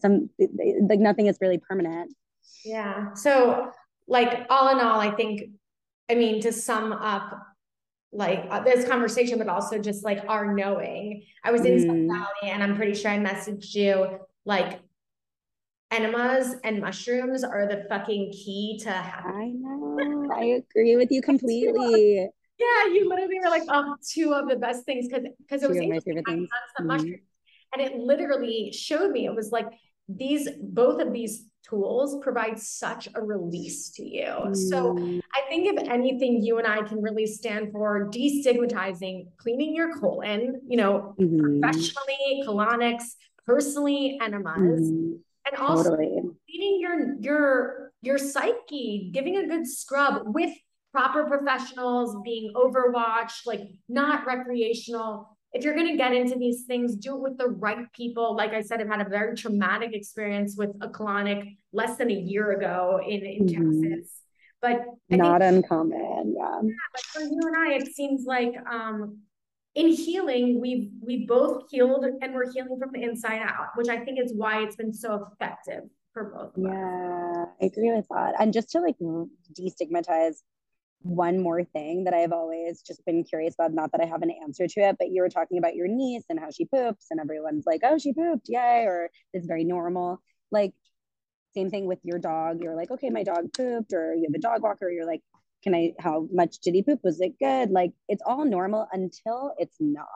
some, 0.00 0.28
like, 0.38 1.00
nothing 1.00 1.26
is 1.26 1.38
really 1.40 1.58
permanent. 1.58 2.14
Yeah. 2.64 3.14
So, 3.14 3.70
like, 4.06 4.46
all 4.50 4.68
in 4.68 4.78
all, 4.78 5.00
I 5.00 5.10
think, 5.10 5.42
I 6.10 6.14
mean, 6.14 6.40
to 6.42 6.52
sum 6.52 6.92
up 6.92 7.38
like 8.12 8.46
uh, 8.50 8.60
this 8.60 8.86
conversation, 8.86 9.38
but 9.38 9.48
also 9.48 9.78
just 9.78 10.04
like 10.04 10.24
our 10.28 10.54
knowing. 10.54 11.24
I 11.44 11.50
was 11.50 11.62
in 11.62 11.78
Mm. 11.78 12.08
Valley 12.08 12.52
and 12.52 12.62
I'm 12.62 12.76
pretty 12.76 12.94
sure 12.94 13.10
I 13.10 13.18
messaged 13.18 13.74
you 13.74 14.18
like 14.44 14.80
enemas 15.90 16.54
and 16.64 16.80
mushrooms 16.80 17.44
are 17.44 17.66
the 17.66 17.84
fucking 17.88 18.32
key 18.32 18.78
to 18.82 18.90
happiness. 18.90 19.36
I 19.36 19.46
know. 19.48 20.30
I 20.34 20.44
agree 20.44 20.96
with 20.96 21.10
you 21.10 21.22
completely. 21.22 22.28
Yeah, 22.58 22.92
you 22.92 23.08
literally 23.08 23.38
were 23.42 23.50
like, 23.50 23.64
oh, 23.68 23.96
two 24.08 24.32
of 24.32 24.48
the 24.48 24.56
best 24.56 24.84
things 24.84 25.08
because 25.08 25.24
because 25.38 25.62
it 25.62 25.68
was 25.68 25.78
my 25.78 25.84
interesting. 25.84 26.14
favorite 26.16 26.26
things. 26.26 26.48
had 26.52 26.76
some 26.76 26.86
Mhm. 26.86 26.88
mushrooms, 26.88 27.22
and 27.72 27.82
it 27.82 27.96
literally 27.96 28.72
showed 28.72 29.10
me 29.10 29.26
it 29.26 29.34
was 29.34 29.50
like 29.50 29.66
these 30.08 30.48
both 30.60 31.00
of 31.00 31.12
these 31.12 31.46
tools 31.68 32.18
provide 32.22 32.58
such 32.58 33.08
a 33.14 33.22
release 33.22 33.90
to 33.90 34.02
you. 34.04 34.54
So 34.54 34.94
Mm, 34.94 35.22
I 35.34 35.42
think 35.48 35.66
if 35.68 35.88
anything, 35.88 36.42
you 36.42 36.58
and 36.58 36.66
I 36.66 36.82
can 36.82 37.00
really 37.00 37.26
stand 37.26 37.72
for 37.72 38.10
destigmatizing 38.10 39.26
cleaning 39.38 39.74
your 39.74 39.98
colon, 39.98 40.60
you 40.68 40.76
know, 40.76 41.14
mhm, 41.18 41.38
professionally, 41.60 42.42
colonics, 42.46 43.14
personally, 43.46 44.18
enemas, 44.20 44.80
mhm. 44.90 45.18
and 45.46 45.56
also 45.60 45.90
Totally. 45.90 46.20
cleaning 46.48 46.80
your 46.80 47.14
your 47.20 47.92
your 48.02 48.18
psyche, 48.18 49.10
giving 49.12 49.36
a 49.36 49.46
good 49.46 49.66
scrub 49.66 50.22
with 50.26 50.50
proper 50.92 51.24
professionals, 51.24 52.16
being 52.24 52.52
overwatched, 52.54 53.46
like 53.46 53.62
not 53.88 54.26
recreational. 54.26 55.31
If 55.52 55.64
you're 55.64 55.74
gonna 55.74 55.96
get 55.96 56.14
into 56.14 56.38
these 56.38 56.64
things, 56.64 56.96
do 56.96 57.14
it 57.14 57.20
with 57.20 57.36
the 57.36 57.48
right 57.48 57.90
people. 57.92 58.34
Like 58.34 58.52
I 58.52 58.62
said, 58.62 58.80
I've 58.80 58.88
had 58.88 59.04
a 59.06 59.08
very 59.08 59.36
traumatic 59.36 59.90
experience 59.92 60.56
with 60.56 60.70
a 60.80 60.88
colonic 60.88 61.56
less 61.72 61.98
than 61.98 62.10
a 62.10 62.14
year 62.14 62.52
ago 62.52 63.00
in, 63.06 63.22
in 63.24 63.46
Mhm. 63.46 63.82
Texas. 63.82 64.20
But 64.62 64.80
I 65.10 65.16
Not 65.16 65.40
think 65.40 65.56
uncommon. 65.64 66.34
Yeah. 66.38 66.60
but 66.92 67.00
for 67.12 67.20
you 67.20 67.40
and 67.44 67.56
I, 67.56 67.74
it 67.74 67.88
seems 67.94 68.24
like 68.24 68.54
um 68.66 69.18
in 69.74 69.88
healing, 69.88 70.60
we've 70.60 70.90
we 71.02 71.26
both 71.26 71.64
healed 71.70 72.04
and 72.22 72.34
we're 72.34 72.50
healing 72.52 72.78
from 72.78 72.90
the 72.92 73.02
inside 73.02 73.40
out, 73.42 73.68
which 73.74 73.88
I 73.88 74.04
think 74.04 74.18
is 74.20 74.32
why 74.34 74.62
it's 74.62 74.76
been 74.76 74.92
so 74.92 75.26
effective 75.32 75.84
for 76.12 76.24
both 76.24 76.56
of 76.56 76.64
us. 76.64 76.70
Yeah, 76.72 77.44
I 77.60 77.64
agree 77.64 77.92
with 77.92 78.06
that. 78.10 78.34
And 78.38 78.52
just 78.52 78.70
to 78.70 78.80
like 78.80 78.96
destigmatize 79.58 80.42
one 81.02 81.40
more 81.40 81.64
thing 81.64 82.04
that 82.04 82.14
I've 82.14 82.32
always 82.32 82.82
just 82.82 83.04
been 83.04 83.24
curious 83.24 83.54
about, 83.54 83.72
not 83.72 83.92
that 83.92 84.00
I 84.00 84.06
have 84.06 84.22
an 84.22 84.32
answer 84.42 84.66
to 84.66 84.80
it, 84.80 84.96
but 84.98 85.10
you 85.10 85.22
were 85.22 85.28
talking 85.28 85.58
about 85.58 85.74
your 85.74 85.88
niece 85.88 86.24
and 86.28 86.38
how 86.38 86.50
she 86.50 86.64
poops, 86.64 87.06
and 87.10 87.20
everyone's 87.20 87.64
like, 87.66 87.80
oh, 87.84 87.98
she 87.98 88.12
pooped, 88.12 88.48
yay, 88.48 88.84
or 88.86 89.10
it's 89.32 89.46
very 89.46 89.64
normal. 89.64 90.20
Like, 90.50 90.74
same 91.54 91.70
thing 91.70 91.86
with 91.86 91.98
your 92.02 92.18
dog. 92.18 92.62
You're 92.62 92.76
like, 92.76 92.90
okay, 92.90 93.10
my 93.10 93.22
dog 93.22 93.52
pooped, 93.54 93.92
or 93.92 94.14
you 94.14 94.26
have 94.28 94.34
a 94.34 94.38
dog 94.38 94.62
walker, 94.62 94.90
you're 94.90 95.06
like, 95.06 95.22
can 95.62 95.74
I, 95.74 95.92
how 95.98 96.28
much 96.32 96.58
did 96.58 96.74
he 96.74 96.82
poop? 96.82 97.00
Was 97.04 97.20
it 97.20 97.38
good? 97.38 97.70
Like, 97.70 97.92
it's 98.08 98.22
all 98.26 98.44
normal 98.44 98.88
until 98.92 99.54
it's 99.58 99.76
not. 99.78 100.06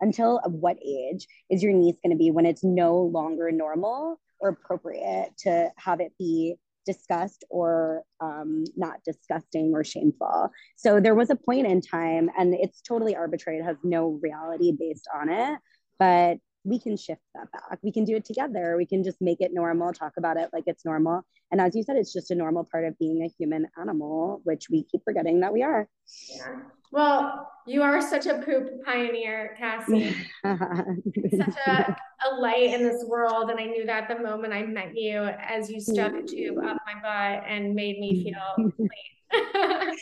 Until 0.00 0.40
at 0.44 0.50
what 0.50 0.76
age 0.84 1.26
is 1.50 1.62
your 1.62 1.72
niece 1.72 1.96
going 2.02 2.16
to 2.16 2.18
be 2.18 2.30
when 2.30 2.46
it's 2.46 2.64
no 2.64 3.02
longer 3.02 3.50
normal 3.52 4.20
or 4.40 4.50
appropriate 4.50 5.30
to 5.38 5.70
have 5.76 6.00
it 6.00 6.12
be 6.18 6.56
discussed 6.88 7.44
or 7.50 8.02
um, 8.20 8.64
not 8.74 8.96
disgusting 9.04 9.72
or 9.74 9.84
shameful. 9.84 10.50
So 10.76 11.00
there 11.00 11.14
was 11.14 11.28
a 11.28 11.36
point 11.36 11.66
in 11.66 11.82
time, 11.82 12.30
and 12.38 12.54
it's 12.54 12.80
totally 12.80 13.14
arbitrary, 13.14 13.58
it 13.58 13.64
has 13.64 13.76
no 13.84 14.18
reality 14.22 14.72
based 14.72 15.06
on 15.14 15.28
it, 15.28 15.58
but 15.98 16.38
we 16.68 16.78
can 16.78 16.96
shift 16.96 17.22
that 17.34 17.50
back. 17.52 17.78
We 17.82 17.92
can 17.92 18.04
do 18.04 18.16
it 18.16 18.24
together. 18.24 18.76
We 18.76 18.86
can 18.86 19.02
just 19.02 19.20
make 19.20 19.40
it 19.40 19.52
normal, 19.54 19.92
talk 19.92 20.12
about 20.18 20.36
it 20.36 20.50
like 20.52 20.64
it's 20.66 20.84
normal. 20.84 21.22
And 21.50 21.60
as 21.60 21.74
you 21.74 21.82
said, 21.82 21.96
it's 21.96 22.12
just 22.12 22.30
a 22.30 22.34
normal 22.34 22.64
part 22.70 22.84
of 22.84 22.98
being 22.98 23.22
a 23.22 23.28
human 23.38 23.66
animal, 23.80 24.40
which 24.44 24.68
we 24.70 24.84
keep 24.84 25.02
forgetting 25.04 25.40
that 25.40 25.52
we 25.52 25.62
are. 25.62 25.88
Yeah. 26.28 26.56
Well, 26.90 27.50
you 27.66 27.82
are 27.82 28.00
such 28.00 28.26
a 28.26 28.38
poop 28.38 28.84
pioneer, 28.84 29.54
Cassie. 29.58 30.14
such 30.44 31.56
a, 31.66 31.96
a 32.26 32.34
light 32.38 32.74
in 32.74 32.82
this 32.82 33.04
world. 33.06 33.50
And 33.50 33.58
I 33.58 33.64
knew 33.64 33.86
that 33.86 34.08
the 34.08 34.22
moment 34.22 34.52
I 34.52 34.62
met 34.64 34.96
you 34.96 35.22
as 35.22 35.70
you 35.70 35.80
stuck 35.80 36.14
a 36.14 36.22
tube 36.22 36.58
up 36.58 36.78
my 36.86 36.94
butt 37.02 37.44
and 37.46 37.74
made 37.74 37.98
me 37.98 38.24
feel 38.56 38.70
clean. 38.72 38.88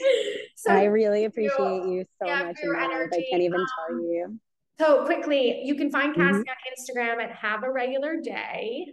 so, 0.55 0.72
I 0.72 0.84
really 0.84 1.24
appreciate 1.24 1.84
you 1.86 2.05
so 2.20 2.28
yeah, 2.28 2.44
much. 2.44 2.56
your 2.62 2.74
life. 2.74 3.10
I 3.12 3.24
can't 3.30 3.43
even 3.43 3.60
Um, 3.60 3.66
tell 3.88 4.01
you. 4.01 4.38
So 4.78 5.07
quickly, 5.07 5.62
you 5.65 5.74
can 5.74 5.90
find 5.90 6.15
Mhm. 6.15 6.44
Cassie 6.44 6.51
on 6.51 6.57
Instagram 6.77 7.19
at 7.23 7.31
Have 7.32 7.62
a 7.65 7.70
Regular 7.73 8.20
Day, 8.20 8.93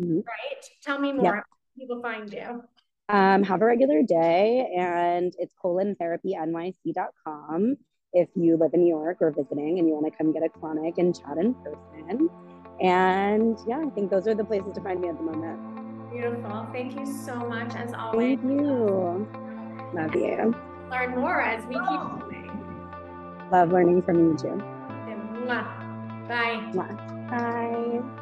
Mhm. 0.00 0.24
right? 0.26 0.70
Tell 0.82 0.98
me 0.98 1.12
more. 1.12 1.34
Can 1.34 1.42
People 1.78 2.02
find 2.02 2.32
you. 2.32 2.64
um, 3.10 3.42
have 3.42 3.60
a 3.60 3.64
regular 3.66 4.02
day 4.02 4.72
and 4.74 5.34
it's 5.38 5.54
colonTherapyNYC.com 5.62 7.76
if 8.14 8.30
you 8.34 8.56
live 8.56 8.72
in 8.72 8.80
New 8.80 8.88
York 8.88 9.20
or 9.20 9.30
visiting 9.30 9.78
and 9.78 9.86
you 9.86 9.92
want 9.94 10.06
to 10.06 10.10
come 10.16 10.32
get 10.32 10.42
a 10.42 10.48
colonic 10.48 10.96
and 10.98 11.14
chat 11.14 11.36
in 11.36 11.52
person. 11.54 12.30
And 12.80 13.58
yeah, 13.66 13.80
I 13.84 13.90
think 13.90 14.10
those 14.10 14.26
are 14.26 14.34
the 14.34 14.42
places 14.44 14.72
to 14.74 14.80
find 14.80 15.00
me 15.02 15.08
at 15.10 15.18
the 15.18 15.22
moment. 15.22 16.10
Beautiful. 16.12 16.66
Thank 16.72 16.98
you 16.98 17.04
so 17.04 17.34
much, 17.36 17.74
as 17.76 17.92
always. 17.92 18.38
Thank 18.38 18.42
you. 18.60 19.28
Love 19.92 20.14
you. 20.14 20.54
Learn 20.90 21.16
more 21.20 21.42
as 21.42 21.62
we 21.66 21.74
keep 21.74 21.84
going. 21.84 22.48
Love 23.52 23.70
learning 23.70 24.00
from 24.02 24.30
you 24.30 24.36
too. 24.38 24.62
Mwah. 25.44 25.66
Bye. 26.28 26.72
Bye. 27.30 28.20